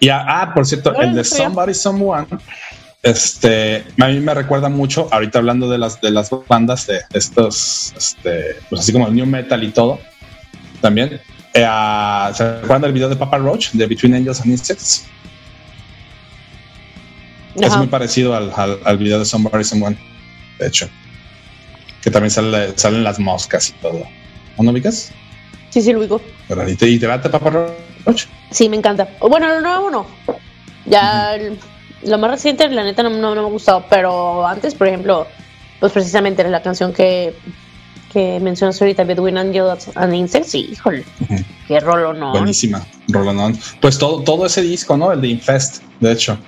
Y 0.00 0.08
ah, 0.10 0.52
por 0.54 0.64
cierto, 0.66 0.92
No, 0.92 1.00
el 1.02 1.10
no 1.10 1.16
de. 1.16 1.24
Somebody 1.24 1.74
Someone, 1.74 2.26
este, 3.02 3.84
a 4.00 4.06
mí 4.08 4.20
me 4.20 4.34
recuerda 4.34 4.68
mucho, 4.68 5.08
ahorita 5.12 5.38
hablando 5.38 5.68
de 5.68 5.78
las, 5.78 6.00
de 6.00 6.10
las 6.10 6.30
bandas 6.48 6.86
de 6.86 7.00
estos, 7.12 7.92
este, 7.96 8.56
pues 8.68 8.80
así 8.82 8.92
como 8.92 9.08
el 9.08 9.14
New 9.14 9.26
Metal 9.26 9.62
y 9.62 9.70
todo, 9.70 9.98
también. 10.80 11.20
eh, 11.54 12.30
¿Se 12.34 12.44
acuerdan 12.44 12.82
del 12.82 12.92
video 12.92 13.08
de 13.08 13.16
Papa 13.16 13.38
Roach, 13.38 13.70
de 13.72 13.86
Between 13.86 14.14
Angels 14.14 14.40
and 14.40 14.50
Insects? 14.50 15.06
Es 17.56 17.76
muy 17.76 17.88
parecido 17.88 18.36
al, 18.36 18.52
al, 18.54 18.78
al 18.84 18.98
video 18.98 19.18
de 19.18 19.24
Somebody 19.24 19.64
Someone, 19.64 19.98
de 20.60 20.66
hecho. 20.68 20.88
Que 22.02 22.10
también 22.10 22.30
sale, 22.30 22.72
salen 22.76 23.02
las 23.02 23.18
moscas 23.18 23.70
y 23.70 23.72
todo. 23.82 24.04
¿No 24.56 24.64
lo 24.64 24.70
ubicas? 24.70 25.10
Sí, 25.70 25.82
sí, 25.82 25.92
lo 25.92 25.98
ubico. 25.98 26.20
Pero, 26.46 26.68
¿Y 26.68 26.76
te, 26.76 26.88
y 26.88 26.98
te 27.00 27.08
late 27.08 27.28
Papa 27.28 27.50
Roach? 27.50 27.72
Sí, 28.50 28.68
me 28.68 28.76
encanta. 28.76 29.08
Bueno, 29.20 29.48
lo 29.48 29.60
nuevo 29.60 29.90
no. 29.90 30.06
Ya 30.86 31.34
el- 31.34 31.58
lo 32.04 32.16
más 32.18 32.30
reciente, 32.30 32.68
la 32.68 32.84
neta, 32.84 33.02
no, 33.02 33.10
no- 33.10 33.34
no 33.34 33.42
me 33.42 33.48
ha 33.48 33.50
gustado. 33.50 33.84
Pero 33.90 34.46
antes, 34.46 34.74
por 34.74 34.88
ejemplo, 34.88 35.26
pues 35.80 35.92
precisamente 35.92 36.40
era 36.42 36.50
la 36.50 36.62
canción 36.62 36.92
que, 36.92 37.36
que 38.12 38.40
mencionas 38.40 38.80
ahorita, 38.80 39.04
Between 39.04 39.36
Angels 39.36 39.90
and 39.94 40.14
Insects. 40.14 40.50
Sí, 40.52 40.70
híjole, 40.72 41.04
Ujú. 41.20 41.36
qué 41.66 41.80
rolo, 41.80 42.14
¿no? 42.14 42.32
Buenísima, 42.32 42.86
Roland. 43.08 43.60
Pues 43.80 43.98
todo, 43.98 44.22
todo 44.22 44.46
ese 44.46 44.62
disco, 44.62 44.96
¿no? 44.96 45.12
El 45.12 45.20
de 45.20 45.28
Infest, 45.28 45.82
de 46.00 46.12
hecho. 46.12 46.38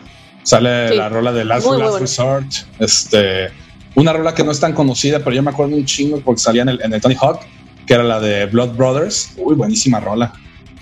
Sale 0.42 0.88
Sí. 0.88 0.96
la 0.96 1.11
rola 1.11 1.32
de 1.32 1.44
Last, 1.44 1.66
Muy, 1.66 1.76
muy 1.76 1.82
Last 1.82 1.90
bueno. 1.92 2.06
Resort. 2.06 2.46
Este, 2.78 3.48
una 3.94 4.14
rola 4.14 4.34
que 4.34 4.42
no 4.42 4.52
es 4.52 4.58
tan 4.61 4.72
conocida, 4.72 5.18
pero 5.18 5.32
yo 5.36 5.42
me 5.42 5.50
acuerdo 5.50 5.76
un 5.76 5.84
chingo 5.84 6.18
porque 6.20 6.40
salía 6.40 6.62
en 6.62 6.70
el, 6.70 6.80
en 6.82 6.94
el 6.94 7.00
Tony 7.02 7.14
Hawk, 7.20 7.40
que 7.86 7.92
era 7.94 8.02
la 8.04 8.18
de 8.20 8.46
Blood 8.46 8.70
Brothers. 8.74 9.34
Uy, 9.36 9.54
buenísima 9.54 10.00
rola. 10.00 10.32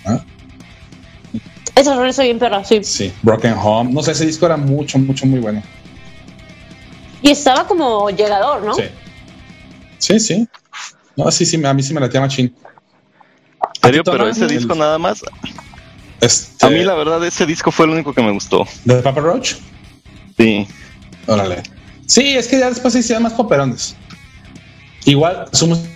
¿Ah? 0.05 0.21
Esa 1.79 1.95
rola 1.95 2.09
está 2.09 2.23
bien 2.23 2.37
perra, 2.37 2.61
sí. 2.65 2.83
Sí, 2.83 3.13
Broken 3.21 3.53
Home. 3.53 3.93
No 3.93 4.03
sé, 4.03 4.11
ese 4.11 4.25
disco 4.25 4.45
era 4.45 4.57
mucho, 4.57 4.99
mucho, 4.99 5.25
muy 5.25 5.39
bueno. 5.39 5.63
Y 7.21 7.29
estaba 7.29 7.65
como 7.65 8.09
llegador, 8.09 8.61
¿no? 8.63 8.73
Sí. 8.73 8.83
Sí, 9.97 10.19
sí. 10.19 10.47
No, 11.15 11.31
sí, 11.31 11.45
sí, 11.45 11.65
a 11.65 11.73
mí 11.73 11.81
sí 11.81 11.93
me 11.93 12.01
la 12.01 12.19
machín. 12.19 12.53
¿En 13.75 13.81
serio? 13.81 14.01
¿A 14.01 14.03
ti, 14.03 14.11
Pero 14.11 14.27
ese 14.27 14.45
disco 14.47 14.75
nada 14.75 14.97
más. 14.97 15.21
Este, 16.19 16.65
A 16.65 16.69
mí 16.69 16.83
la 16.83 16.95
verdad 16.95 17.25
ese 17.25 17.45
disco 17.45 17.71
fue 17.71 17.85
el 17.85 17.93
único 17.93 18.13
que 18.13 18.21
me 18.21 18.31
gustó. 18.31 18.67
¿De 18.83 18.95
Papa 19.01 19.21
Roach? 19.21 19.53
Sí. 20.37 20.67
Órale. 21.27 21.63
Sí, 22.07 22.35
es 22.35 22.49
que 22.49 22.59
ya 22.59 22.67
después 22.67 22.91
se 22.91 22.99
hicieron 22.99 23.23
más 23.23 23.31
poperones. 23.31 23.95
Igual, 25.05 25.47
somos. 25.53 25.79
Ya 25.81 25.89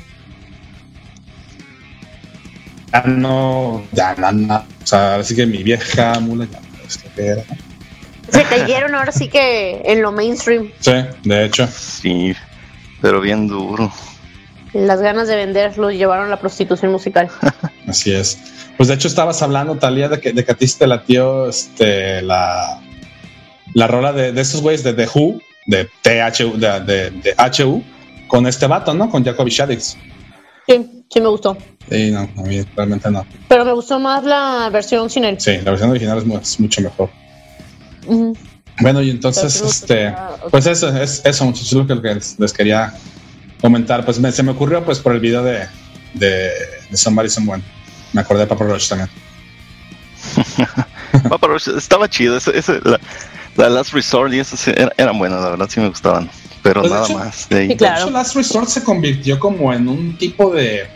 no. 3.02 3.84
Ya 3.92 4.16
no, 4.16 4.32
no. 4.32 4.56
O 4.56 4.86
sea, 4.86 5.16
así 5.16 5.36
que 5.36 5.46
mi 5.46 5.64
vieja 5.64 6.20
mula 6.20 6.46
ya 6.52 6.60
no 6.60 6.84
es 6.88 7.04
lo 7.04 7.14
que 7.14 7.26
era. 7.28 7.44
Se 8.30 8.44
cayeron 8.44 8.96
ahora 8.96 9.12
sí 9.12 9.28
que 9.28 9.82
en 9.86 10.02
lo 10.02 10.12
mainstream. 10.12 10.72
Sí, 10.80 10.94
de 11.24 11.46
hecho. 11.46 11.68
Sí. 11.68 12.34
pero 13.02 13.20
bien 13.20 13.48
duro. 13.48 13.92
Las 14.74 15.02
ganas 15.02 15.28
de 15.28 15.36
vender 15.36 15.78
los 15.78 15.94
llevaron 15.94 16.28
a 16.28 16.30
la 16.30 16.40
prostitución 16.40 16.92
musical. 16.92 17.30
Así 17.88 18.12
es. 18.14 18.40
Pues 18.78 18.90
de 18.90 18.96
hecho 18.96 19.08
estabas 19.08 19.42
hablando, 19.44 19.76
Talía, 19.76 20.10
de 20.10 20.20
que, 20.20 20.34
de 20.34 20.44
que 20.44 20.52
a 20.52 20.56
ti 20.56 20.66
te 20.68 20.88
latió 20.88 21.48
este, 21.50 22.22
la, 22.24 22.82
la 23.74 23.88
rola 23.88 24.14
de, 24.14 24.32
de 24.32 24.42
estos 24.42 24.62
güeyes 24.62 24.84
de 24.84 24.94
The 24.94 25.08
Who, 25.14 25.40
de 25.68 25.88
THU, 26.02 26.58
de, 26.58 26.80
de, 26.80 27.12
de 27.12 27.36
HU, 27.38 27.84
con 28.28 28.48
este 28.48 28.66
vato, 28.66 28.94
¿no? 28.96 29.10
Con 29.12 29.24
Jacoby 29.24 29.52
Shaddix. 29.52 29.96
Sí, 30.68 31.03
sí 31.14 31.22
me 31.22 31.28
gustó. 31.30 31.58
Sí, 31.90 32.12
no, 32.12 32.22
a 32.22 32.42
mí 32.44 32.62
realmente 32.76 33.12
no. 33.12 33.26
Pero 33.48 33.66
me 33.66 33.74
gustó 33.74 34.00
más 34.00 34.24
la 34.24 34.70
versión 34.72 35.10
sin 35.10 35.26
él. 35.26 35.40
Sí, 35.40 35.58
la 35.64 35.72
versión 35.72 35.90
original 35.92 36.18
es, 36.18 36.26
mu- 36.26 36.38
es 36.38 36.60
mucho 36.60 36.82
mejor. 36.82 37.10
Bueno, 38.80 39.02
y 39.02 39.10
entonces, 39.12 39.62
este, 39.62 40.14
pues 40.50 40.66
eso, 40.66 40.90
es 40.98 41.22
eso, 41.24 41.46
muchachos, 41.46 41.68
es 41.68 41.74
lo 41.74 42.02
que 42.02 42.16
les, 42.16 42.40
les 42.40 42.54
quería 42.54 42.94
comentar. 43.62 44.04
Pues 44.06 44.20
me- 44.20 44.32
se 44.32 44.44
me 44.44 44.52
ocurrió 44.52 44.84
pues 44.84 45.00
por 45.00 45.14
el 45.14 45.20
video 45.20 45.44
de, 45.44 45.68
de, 46.16 46.50
de 46.90 46.98
Somebody 46.98 47.30
Someone. 47.30 47.64
Me 48.14 48.22
acordé 48.22 48.42
de 48.42 48.48
Papa 48.48 48.66
Roach 48.66 48.88
también. 48.90 49.10
Papa 51.30 51.48
Roach 51.48 51.68
estaba 51.68 52.10
chido. 52.10 52.38
Ese, 52.38 52.58
ese- 52.58 52.80
la, 52.84 53.00
la 53.58 53.70
Last 53.70 53.94
Resort 53.94 54.34
y 54.34 54.40
eso 54.40 54.58
sí, 54.58 54.72
era- 54.76 54.92
eran 54.98 55.18
buenas, 55.20 55.42
la 55.42 55.50
verdad, 55.52 55.70
sí 55.70 55.80
me 55.80 55.90
gustaban. 55.90 56.30
Pero 56.64 56.82
Pues, 56.82 56.92
de 56.92 56.96
nada 56.96 57.08
hecho- 57.08 57.18
más. 57.20 57.50
De 57.50 57.60
ahí. 57.60 57.68
Sí, 57.70 57.76
claro. 57.78 57.96
De 57.96 58.02
hecho, 58.04 58.12
Last 58.12 58.36
Resort 58.36 58.68
se 58.70 58.84
convirtió 58.84 59.40
como 59.40 59.74
en 59.74 59.88
un 59.88 60.18
tipo 60.18 60.50
de, 60.54 60.88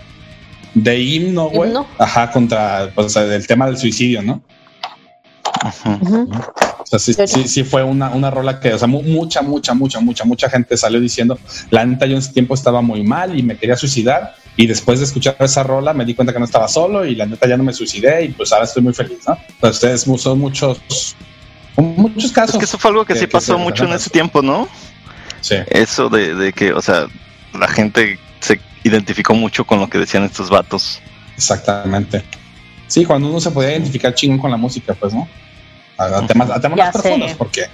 de 0.84 1.00
himno, 1.00 1.50
güey. 1.50 1.72
Ajá, 1.98 2.32
contra 2.32 2.92
pues, 2.96 3.16
el 3.16 3.46
tema 3.48 3.66
del 3.68 3.78
suicidio, 3.78 4.22
¿no? 4.22 4.42
Ujú. 5.86 6.30
O 6.80 6.86
sea, 6.86 7.00
sí, 7.00 7.14
sí, 7.26 7.48
sí 7.48 7.64
fue 7.64 7.84
una, 7.84 8.10
una 8.12 8.30
rola 8.32 8.60
que, 8.60 8.74
o 8.74 8.78
sea, 8.80 8.88
mu- 8.88 9.02
mucha, 9.02 9.42
mucha, 9.42 9.74
mucha, 9.74 10.00
mucha, 10.00 10.24
mucha 10.26 10.50
gente 10.50 10.78
salió 10.78 11.00
diciendo, 11.02 11.38
la 11.70 11.86
neta, 11.86 12.06
yo 12.06 12.14
en 12.14 12.20
ese 12.20 12.32
tiempo 12.32 12.54
estaba 12.54 12.82
muy 12.82 13.04
mal 13.04 13.38
y 13.38 13.44
me 13.44 13.58
quería 13.58 13.76
suicidar. 13.76 14.36
Y 14.56 14.66
después 14.68 15.00
de 15.00 15.06
escuchar 15.06 15.36
esa 15.40 15.64
rola 15.64 15.94
me 15.94 16.06
di 16.06 16.16
cuenta 16.16 16.34
que 16.34 16.40
no 16.40 16.46
estaba 16.46 16.68
solo 16.68 17.06
y 17.06 17.16
la 17.16 17.26
neta 17.26 17.48
ya 17.48 17.58
no 17.58 17.64
me 17.64 17.74
suicidé 17.74 18.26
y 18.26 18.30
pues 18.30 18.52
ahora 18.52 18.66
estoy 18.66 18.82
muy 18.84 18.94
feliz, 18.94 19.20
¿no? 19.28 19.38
Pues 19.60 19.74
ustedes 19.76 20.02
son 20.18 20.40
muchos, 20.40 20.80
muchos 21.76 22.32
casos. 22.32 22.56
Es 22.56 22.60
que 22.60 22.66
eso 22.66 22.78
fue 22.78 22.90
algo 22.92 23.06
que, 23.06 23.14
Que- 23.14 23.20
sí 23.20 23.26
que 23.26 23.32
pasó 23.32 23.58
se 23.58 23.64
mucho 23.64 23.84
en 23.86 23.94
ese 23.94 24.10
tiempo, 24.10 24.42
¿no? 24.42 24.68
Sí, 25.42 25.56
Eso 25.68 26.10
de, 26.10 26.34
de 26.34 26.54
que, 26.54 26.74
o 26.74 26.82
sea, 26.82 27.06
la 27.58 27.68
gente 27.68 28.18
se 28.40 28.60
identificó 28.88 29.34
mucho 29.34 29.66
con 29.66 29.80
lo 29.80 29.90
que 29.90 29.98
decían 29.98 30.24
estos 30.24 30.50
vatos. 30.50 31.02
exactamente. 31.36 32.24
Sí, 32.88 33.04
cuando 33.04 33.28
uno 33.30 33.40
se 33.42 33.52
podía 33.52 33.72
identificar 33.72 34.14
chingón 34.16 34.40
con 34.40 34.50
la 34.50 34.56
música, 34.58 34.94
pues, 34.94 35.14
¿no? 35.14 35.28
A, 35.98 36.06
a 36.06 36.26
temas, 36.28 36.50
a 36.50 36.60
temas 36.62 36.78
más 36.78 36.92
profundos, 36.94 37.34
porque, 37.34 37.66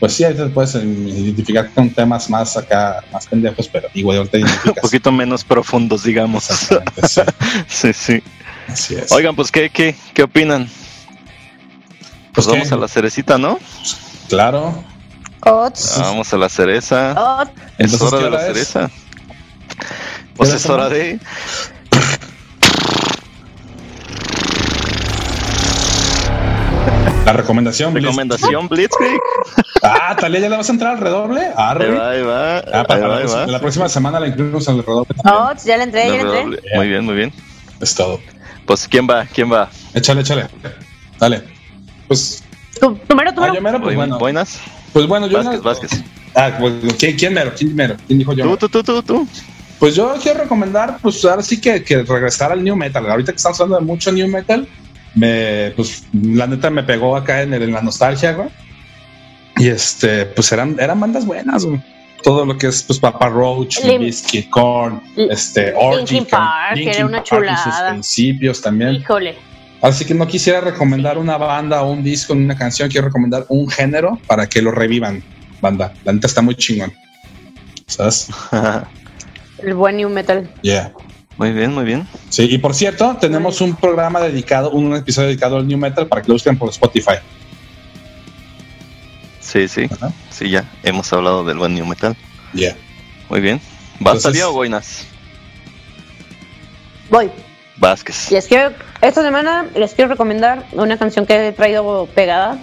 pues 0.00 0.14
sí, 0.14 0.24
ahí 0.24 0.32
te 0.34 0.46
puedes 0.46 0.74
identificar 0.74 1.70
con 1.74 1.90
temas 1.90 2.30
más 2.30 2.56
acá, 2.56 3.04
más 3.12 3.26
pendejos, 3.26 3.68
pero 3.68 3.88
igual 3.92 4.28
te 4.30 4.38
Un 4.42 4.44
identificas. 4.48 4.80
poquito 4.82 5.12
menos 5.12 5.44
profundos, 5.44 6.04
digamos. 6.04 6.48
Exactamente, 6.50 7.08
sí. 7.08 7.20
sí, 7.68 7.92
sí. 7.92 8.22
Así 8.68 8.94
es. 8.94 9.12
Oigan, 9.12 9.36
pues, 9.36 9.50
¿qué, 9.50 9.68
qué, 9.68 9.94
qué 10.14 10.22
opinan? 10.22 10.66
Pues 12.32 12.46
¿qué? 12.46 12.52
vamos 12.54 12.72
a 12.72 12.76
la 12.76 12.88
cerecita, 12.88 13.36
¿no? 13.36 13.58
Claro. 14.30 14.82
Ots. 15.42 15.96
Vamos 16.00 16.32
a 16.32 16.38
la 16.38 16.48
cereza. 16.48 17.12
Ots. 17.42 17.50
Es 17.76 17.92
Entonces, 17.92 18.02
hora 18.12 18.18
¿qué 18.18 18.24
de 18.24 18.30
la 18.30 18.40
cereza. 18.40 18.90
Pues 20.36 20.52
es 20.52 20.66
hora 20.68 20.88
de. 20.88 21.18
La 27.26 27.32
recomendación. 27.32 27.92
Blitz. 27.94 28.06
Recomendación 28.06 28.68
Blitzkrieg. 28.68 29.18
Ah, 29.82 30.14
Talia, 30.18 30.40
¿ya 30.40 30.48
le 30.50 30.56
vas 30.56 30.68
a 30.68 30.72
entrar 30.72 30.92
al 30.94 31.00
redoble? 31.00 31.40
Ahí 31.40 31.52
Arre. 31.56 31.90
va, 31.94 32.10
ahí 32.10 32.22
va. 32.22 32.58
Ah, 32.58 32.62
ahí 32.72 32.84
para 32.86 33.00
va, 33.00 33.08
la, 33.08 33.14
ahí 33.14 33.20
próxima- 33.22 33.40
va. 33.40 33.46
la 33.46 33.60
próxima 33.60 33.88
semana 33.88 34.20
la 34.20 34.28
incluimos 34.28 34.68
al 34.68 34.78
redoble. 34.84 35.14
también. 35.22 35.44
Ots, 35.52 35.64
ya 35.64 35.76
le 35.78 35.82
entré, 35.84 36.06
ya 36.06 36.12
le 36.12 36.20
entré. 36.20 36.36
Redoble. 36.40 36.62
Muy 36.76 36.88
bien, 36.88 37.04
muy 37.04 37.14
bien. 37.14 37.32
Es 37.80 37.94
todo. 37.94 38.20
Pues, 38.66 38.86
¿quién 38.88 39.08
va? 39.08 39.24
¿Quién 39.26 39.50
va? 39.50 39.70
Échale, 39.94 40.20
échale. 40.20 40.46
Dale. 41.18 41.42
Pues, 42.08 42.42
Tu- 42.80 42.96
Primero, 42.98 43.32
tú. 43.32 43.42
ah, 43.42 43.52
yo 43.54 43.60
mero, 43.62 43.78
pues 43.80 43.94
Buen- 43.94 43.96
bueno. 43.96 44.18
Buenas. 44.18 44.58
Pues 44.92 45.06
bueno, 45.06 45.26
yo. 45.26 45.38
Vázquez, 45.38 45.62
Vázquez. 45.62 45.90
Ah, 46.34 46.50
pues, 46.58 46.72
¿quién, 46.98 47.16
quién 47.16 47.32
mero? 47.32 47.52
¿Quién 47.56 47.74
mero? 47.74 47.96
¿Quién 48.06 48.18
dijo 48.18 48.32
yo? 48.34 48.44
Tú, 48.56 48.68
tú, 48.68 48.82
tú, 48.82 48.82
tú, 48.82 49.02
tú. 49.02 49.28
Pues 49.84 49.96
yo 49.96 50.14
quiero 50.22 50.40
recomendar, 50.40 50.96
pues 51.02 51.22
ahora 51.26 51.42
sí 51.42 51.60
que, 51.60 51.84
que 51.84 52.02
regresar 52.04 52.50
al 52.50 52.64
New 52.64 52.74
Metal. 52.74 53.04
Ahorita 53.06 53.32
que 53.32 53.36
estamos 53.36 53.60
hablando 53.60 53.80
de 53.80 53.84
mucho 53.84 54.10
New 54.12 54.26
Metal, 54.28 54.66
me, 55.14 55.74
pues 55.76 56.06
la 56.14 56.46
neta 56.46 56.70
me 56.70 56.82
pegó 56.84 57.14
acá 57.14 57.42
en, 57.42 57.52
el- 57.52 57.64
en 57.64 57.72
la 57.72 57.82
nostalgia, 57.82 58.32
güey. 58.32 58.48
Y 59.58 59.68
este, 59.68 60.24
pues 60.24 60.50
eran, 60.52 60.74
eran 60.80 60.98
bandas 60.98 61.26
buenas, 61.26 61.66
güey. 61.66 61.82
Todo 62.22 62.46
lo 62.46 62.56
que 62.56 62.68
es, 62.68 62.82
pues, 62.82 62.98
Papa 62.98 63.28
Roach, 63.28 63.80
Lim- 63.84 63.98
Biscuit, 64.00 64.48
Korn, 64.48 65.02
L- 65.18 65.30
este, 65.30 65.74
Linkin 65.74 65.76
Orgy, 66.20 66.20
Park, 66.30 66.76
Linkin 66.76 66.94
era 66.94 67.04
una 67.04 67.22
Park 67.22 67.44
en 67.44 67.56
sus 67.56 67.64
chulada. 67.64 67.90
principios 67.90 68.62
también. 68.62 68.94
Híjole. 68.94 69.36
Así 69.82 70.06
que 70.06 70.14
no 70.14 70.26
quisiera 70.26 70.62
recomendar 70.62 71.18
una 71.18 71.36
banda 71.36 71.82
o 71.82 71.92
un 71.92 72.02
disco, 72.02 72.32
una 72.32 72.56
canción, 72.56 72.88
quiero 72.88 73.08
recomendar 73.08 73.44
un 73.50 73.68
género 73.68 74.18
para 74.26 74.48
que 74.48 74.62
lo 74.62 74.70
revivan, 74.70 75.22
banda. 75.60 75.92
La 76.06 76.14
neta 76.14 76.26
está 76.26 76.40
muy 76.40 76.54
chingón. 76.54 76.90
¿Sabes? 77.86 78.28
El 79.64 79.74
buen 79.74 79.96
New 79.96 80.08
Metal. 80.10 80.48
Yeah. 80.62 80.92
muy 81.36 81.52
bien, 81.52 81.74
muy 81.74 81.84
bien. 81.84 82.06
Sí, 82.28 82.46
y 82.50 82.58
por 82.58 82.74
cierto, 82.74 83.16
tenemos 83.20 83.60
un 83.60 83.74
programa 83.76 84.20
dedicado, 84.20 84.70
un 84.70 84.94
episodio 84.94 85.28
dedicado 85.28 85.56
al 85.56 85.66
New 85.66 85.78
Metal 85.78 86.06
para 86.06 86.22
que 86.22 86.28
lo 86.28 86.34
busquen 86.34 86.58
por 86.58 86.68
Spotify. 86.70 87.14
Sí, 89.40 89.68
sí. 89.68 89.86
Ajá. 89.90 90.12
Sí, 90.30 90.50
ya. 90.50 90.64
Hemos 90.82 91.12
hablado 91.12 91.44
del 91.44 91.58
buen 91.58 91.74
New 91.74 91.86
Metal. 91.86 92.16
Yeah. 92.52 92.76
Muy 93.28 93.40
bien. 93.40 93.60
¿Vas 94.00 94.16
Entonces- 94.16 94.42
o 94.42 94.52
Boinas? 94.52 95.06
Voy. 97.10 97.30
Vázquez. 97.76 98.30
Les 98.30 98.46
quiero, 98.46 98.72
esta 99.00 99.22
semana 99.22 99.66
les 99.74 99.94
quiero 99.94 100.10
recomendar 100.10 100.64
una 100.72 100.96
canción 100.96 101.26
que 101.26 101.48
he 101.48 101.52
traído 101.52 102.06
pegada 102.14 102.58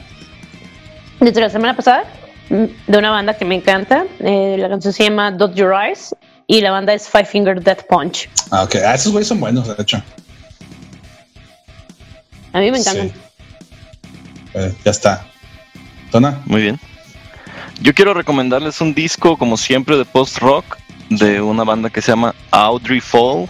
desde 1.19 1.41
la 1.41 1.49
semana 1.49 1.75
pasada 1.75 2.05
mm, 2.49 2.65
de 2.87 2.97
una 2.97 3.11
banda 3.11 3.37
que 3.37 3.45
me 3.45 3.55
encanta. 3.55 4.05
Eh, 4.19 4.55
la 4.57 4.69
canción 4.69 4.93
se 4.93 5.03
llama 5.03 5.31
Dot 5.31 5.53
Your 5.53 5.73
Eyes 5.73 6.15
y 6.51 6.59
la 6.59 6.71
banda 6.71 6.93
es 6.93 7.07
Five 7.07 7.25
Finger 7.25 7.63
Death 7.63 7.83
Punch. 7.87 8.29
Ah, 8.51 8.63
ok. 8.63 8.75
Ah, 8.85 8.93
esos 8.93 9.13
güeyes 9.13 9.29
son 9.29 9.39
buenos, 9.39 9.65
de 9.69 9.81
hecho. 9.81 10.03
A 12.51 12.59
mí 12.59 12.69
me 12.69 12.77
encantan. 12.77 13.07
Sí. 13.07 13.13
Eh, 14.55 14.73
ya 14.83 14.91
está. 14.91 15.25
Tona. 16.11 16.41
Muy 16.45 16.63
bien. 16.63 16.79
Yo 17.81 17.93
quiero 17.93 18.13
recomendarles 18.13 18.81
un 18.81 18.93
disco, 18.93 19.37
como 19.37 19.55
siempre, 19.55 19.95
de 19.95 20.03
post-rock 20.03 20.77
de 21.09 21.39
una 21.39 21.63
banda 21.63 21.89
que 21.89 22.01
se 22.01 22.11
llama 22.11 22.35
Audrey 22.51 22.99
Fall. 22.99 23.47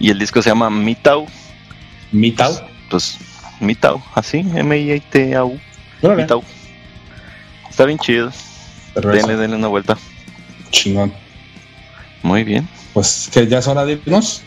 Y 0.00 0.10
el 0.10 0.18
disco 0.18 0.42
se 0.42 0.50
llama 0.50 0.68
Mitau. 0.70 1.24
Mitau. 2.10 2.52
Pues, 2.90 3.16
Mitau, 3.60 4.02
así, 4.16 4.38
M-I-T-A-U. 4.38 5.56
Mitau. 6.02 6.42
Está 7.70 7.84
bien 7.84 7.98
chido. 8.00 8.32
Denle, 8.96 9.36
denle 9.36 9.56
una 9.56 9.68
vuelta. 9.68 9.96
Chingón. 10.72 11.27
Muy 12.22 12.44
bien. 12.44 12.68
Pues 12.94 13.28
que 13.32 13.46
ya 13.46 13.58
es 13.58 13.66
hora 13.68 13.84
de 13.84 13.92
irnos. 13.92 14.42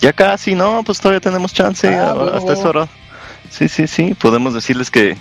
Ya 0.00 0.12
casi, 0.12 0.54
no, 0.54 0.82
pues 0.84 1.00
todavía 1.00 1.20
tenemos 1.20 1.52
chance. 1.52 1.88
Ah, 1.88 2.14
hasta 2.34 2.52
esa 2.52 2.68
hora. 2.68 2.88
Sí, 3.50 3.68
sí, 3.68 3.86
sí. 3.86 4.14
Podemos 4.14 4.54
decirles 4.54 4.90
que, 4.90 5.16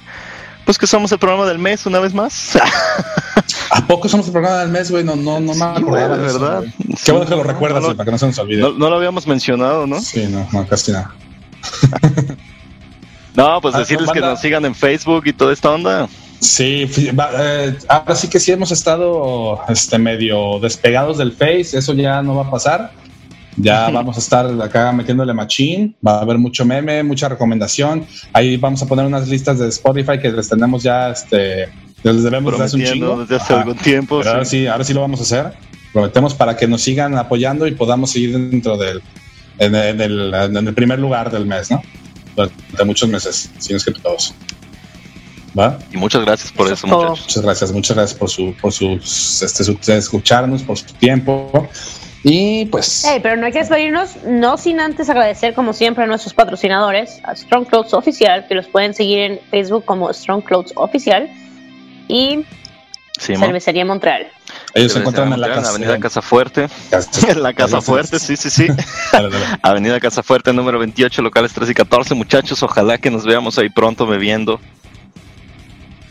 pues 0.65 0.77
que 0.77 0.85
somos 0.85 1.11
el 1.11 1.17
programa 1.19 1.45
del 1.47 1.57
mes 1.57 1.85
una 1.85 1.99
vez 1.99 2.13
más. 2.13 2.57
¿A 3.71 3.85
poco 3.87 4.07
somos 4.07 4.27
el 4.27 4.33
programa 4.33 4.59
del 4.59 4.69
mes, 4.69 4.91
güey? 4.91 5.03
No, 5.03 5.15
no, 5.15 5.39
no 5.39 5.53
me 5.53 5.55
Sí, 5.55 5.61
acordaba 5.63 6.07
güey, 6.15 6.19
de 6.19 6.33
¿verdad? 6.33 6.63
Sí, 6.63 6.95
Qué 7.05 7.11
bueno 7.11 7.25
que 7.27 7.35
lo 7.35 7.43
no, 7.43 7.51
recuerdas, 7.51 7.81
no, 7.81 7.87
güey, 7.87 7.97
para 7.97 8.05
que 8.05 8.11
no 8.11 8.17
se 8.17 8.27
nos 8.27 8.37
olvide. 8.37 8.61
No, 8.61 8.71
no 8.73 8.89
lo 8.89 8.95
habíamos 8.97 9.25
mencionado, 9.25 9.87
¿no? 9.87 9.99
Sí, 9.99 10.27
no, 10.27 10.47
no, 10.51 10.67
casi 10.67 10.91
nada. 10.91 11.13
No, 13.35 13.61
pues 13.61 13.75
Ah, 13.75 13.79
decirles 13.79 14.07
no, 14.07 14.13
que 14.13 14.19
nos 14.19 14.41
sigan 14.41 14.65
en 14.65 14.73
Facebook 14.73 15.27
y 15.27 15.33
toda 15.33 15.53
esta 15.53 15.69
onda. 15.69 16.09
Sí, 16.39 16.87
eh, 16.97 17.75
ahora 17.87 18.15
sí 18.15 18.27
que 18.27 18.39
sí 18.39 18.51
hemos 18.51 18.71
estado 18.71 19.59
este, 19.69 19.97
medio 19.97 20.59
despegados 20.59 21.17
del 21.17 21.31
Face, 21.31 21.77
eso 21.77 21.93
ya 21.93 22.21
no 22.21 22.35
va 22.35 22.43
a 22.43 22.51
pasar. 22.51 22.91
Ya 23.55 23.89
vamos 23.93 24.17
a 24.17 24.19
estar 24.19 24.61
acá 24.61 24.91
metiéndole 24.91 25.33
machín, 25.33 25.95
va 26.05 26.19
a 26.19 26.21
haber 26.21 26.37
mucho 26.37 26.63
meme, 26.63 27.01
mucha 27.03 27.27
recomendación. 27.27 28.05
Ahí 28.33 28.55
vamos 28.57 28.81
a 28.83 28.85
poner 28.85 29.05
unas 29.05 29.27
listas 29.27 29.57
de 29.57 29.67
Spotify 29.69 30.19
que 30.19 30.31
les 30.31 30.47
tenemos 30.47 30.83
ya, 30.83 31.09
este, 31.09 31.69
les 32.03 32.23
debemos 32.23 32.51
desde 32.51 32.65
hace 32.65 32.75
un 32.75 32.83
chingo. 32.83 33.19
desde 33.21 33.35
hace 33.37 33.53
Ajá. 33.53 33.61
algún 33.63 33.77
tiempo. 33.77 34.19
Pero 34.19 34.31
ahora 34.31 34.45
sí. 34.45 34.59
sí, 34.59 34.67
ahora 34.67 34.83
sí 34.83 34.93
lo 34.93 35.01
vamos 35.01 35.19
a 35.19 35.23
hacer. 35.23 35.53
Prometemos 35.91 36.35
para 36.35 36.55
que 36.55 36.67
nos 36.67 36.83
sigan 36.83 37.17
apoyando 37.17 37.65
y 37.65 37.71
podamos 37.71 38.11
seguir 38.11 38.37
dentro 38.37 38.77
del, 38.77 39.01
en, 39.57 39.73
en 39.73 40.01
el, 40.01 40.33
en 40.33 40.55
el 40.55 40.73
primer 40.75 40.99
lugar 40.99 41.31
del 41.31 41.47
mes, 41.47 41.71
¿no? 41.71 41.81
Durante 42.35 42.85
muchos 42.85 43.09
meses, 43.09 43.49
si 43.57 43.73
no 43.73 43.77
es 43.77 43.85
que 43.85 43.91
todos. 43.91 44.35
¿Va? 45.57 45.77
Y 45.91 45.97
muchas 45.97 46.23
gracias 46.23 46.51
por 46.51 46.67
Eso 46.67 46.73
eso, 46.75 46.87
muchachos. 46.87 47.21
Muchas 47.21 47.43
gracias, 47.43 47.71
muchas 47.71 47.95
gracias 47.97 48.19
por 48.19 48.29
su, 48.29 48.53
por 48.61 48.71
su, 48.71 48.93
este, 48.95 49.63
su- 49.63 49.77
escucharnos, 49.91 50.61
por 50.63 50.77
su 50.77 50.85
tiempo. 50.93 51.67
Y 52.23 52.65
pues, 52.65 53.03
Hey, 53.07 53.19
pero 53.23 53.37
no 53.37 53.45
hay 53.45 53.51
que 53.51 53.59
despedirnos, 53.59 54.17
no 54.25 54.57
sin 54.57 54.79
antes 54.79 55.09
agradecer 55.09 55.53
como 55.53 55.71
siempre 55.73 56.03
a 56.03 56.07
nuestros 56.07 56.33
patrocinadores, 56.33 57.19
a 57.23 57.35
Strong 57.35 57.67
Clothes 57.67 57.93
Oficial, 57.93 58.45
que 58.47 58.55
los 58.55 58.67
pueden 58.67 58.93
seguir 58.93 59.19
en 59.19 59.39
Facebook 59.49 59.85
como 59.85 60.11
Strong 60.13 60.43
Clothes 60.43 60.73
Oficial 60.75 61.29
y 62.07 62.45
Sí. 63.19 63.35
Cervecería 63.35 63.83
Montreal. 63.83 64.27
Ellos 64.75 64.91
se 64.93 64.99
encuentran 64.99 65.33
en 65.33 65.41
la 65.41 65.47
casa. 65.47 65.71
Avenida 65.71 65.97
Casa 65.99 66.21
Fuerte. 66.21 66.67
En 67.27 67.41
la 67.41 67.51
Casa 67.53 67.81
Fuerte, 67.81 68.19
sí, 68.19 68.35
sí, 68.37 68.51
sí. 68.51 68.67
Dale, 69.11 69.29
dale. 69.31 69.45
Avenida 69.63 69.99
Casa 69.99 70.21
Fuerte, 70.21 70.53
número 70.53 70.77
28, 70.77 71.23
locales 71.23 71.51
3 71.51 71.71
y 71.71 71.73
14. 71.73 72.13
Muchachos, 72.13 72.61
ojalá 72.61 72.99
que 72.99 73.09
nos 73.09 73.25
veamos 73.25 73.57
ahí 73.57 73.69
pronto 73.69 74.05
bebiendo. 74.05 74.59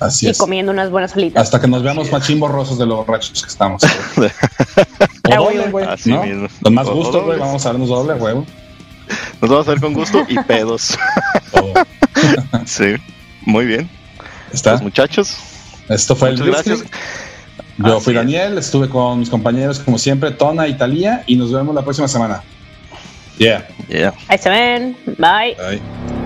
Así 0.00 0.26
Y 0.26 0.30
es. 0.30 0.38
comiendo 0.38 0.72
unas 0.72 0.90
buenas 0.90 1.14
alitas. 1.14 1.42
Hasta 1.42 1.60
que 1.60 1.66
nos 1.68 1.82
veamos 1.82 2.10
machín 2.12 2.38
borrosos 2.38 2.78
de 2.78 2.86
los 2.86 2.98
borrachos 3.06 3.42
que 3.42 3.48
estamos. 3.48 3.82
O 5.28 5.34
doble, 5.34 5.58
güey. 5.58 5.70
güey. 5.70 5.84
Así 5.86 6.10
¿no? 6.12 6.22
mismo. 6.22 6.48
Con 6.62 6.74
más 6.74 6.86
O- 6.86 6.94
gusto, 6.94 7.24
güey. 7.24 7.38
Vamos 7.38 7.66
a 7.66 7.72
vernos 7.72 7.88
doble, 7.88 8.14
huevo. 8.14 8.46
Nos 9.40 9.50
vamos 9.50 9.66
a 9.66 9.70
ver 9.72 9.80
con 9.80 9.92
gusto 9.94 10.24
y 10.28 10.38
pedos. 10.44 10.96
Todo. 11.52 11.72
Sí, 12.64 12.94
muy 13.44 13.66
bien. 13.66 13.88
¿Está? 14.52 14.70
Pues 14.72 14.82
muchachos, 14.82 15.36
Esto 15.88 16.16
fue 16.16 16.30
el 16.30 16.38
muchas 16.38 16.48
gracias. 16.54 16.78
Blitzkrieg. 16.80 17.02
Yo 17.78 17.96
Así 17.96 18.04
fui 18.04 18.14
es. 18.14 18.18
Daniel, 18.20 18.58
estuve 18.58 18.88
con 18.88 19.18
mis 19.20 19.28
compañeros 19.28 19.78
como 19.80 19.98
siempre, 19.98 20.30
Tona 20.30 20.66
y 20.66 20.74
Talía, 20.78 21.22
y 21.26 21.36
nos 21.36 21.52
vemos 21.52 21.74
la 21.74 21.82
próxima 21.82 22.08
semana. 22.08 22.42
Yeah. 23.38 23.68
Yeah. 23.88 24.14
Ahí 24.28 24.38
se 24.38 24.48
ven. 24.48 24.96
Bye. 25.18 25.56
Bye. 25.58 26.25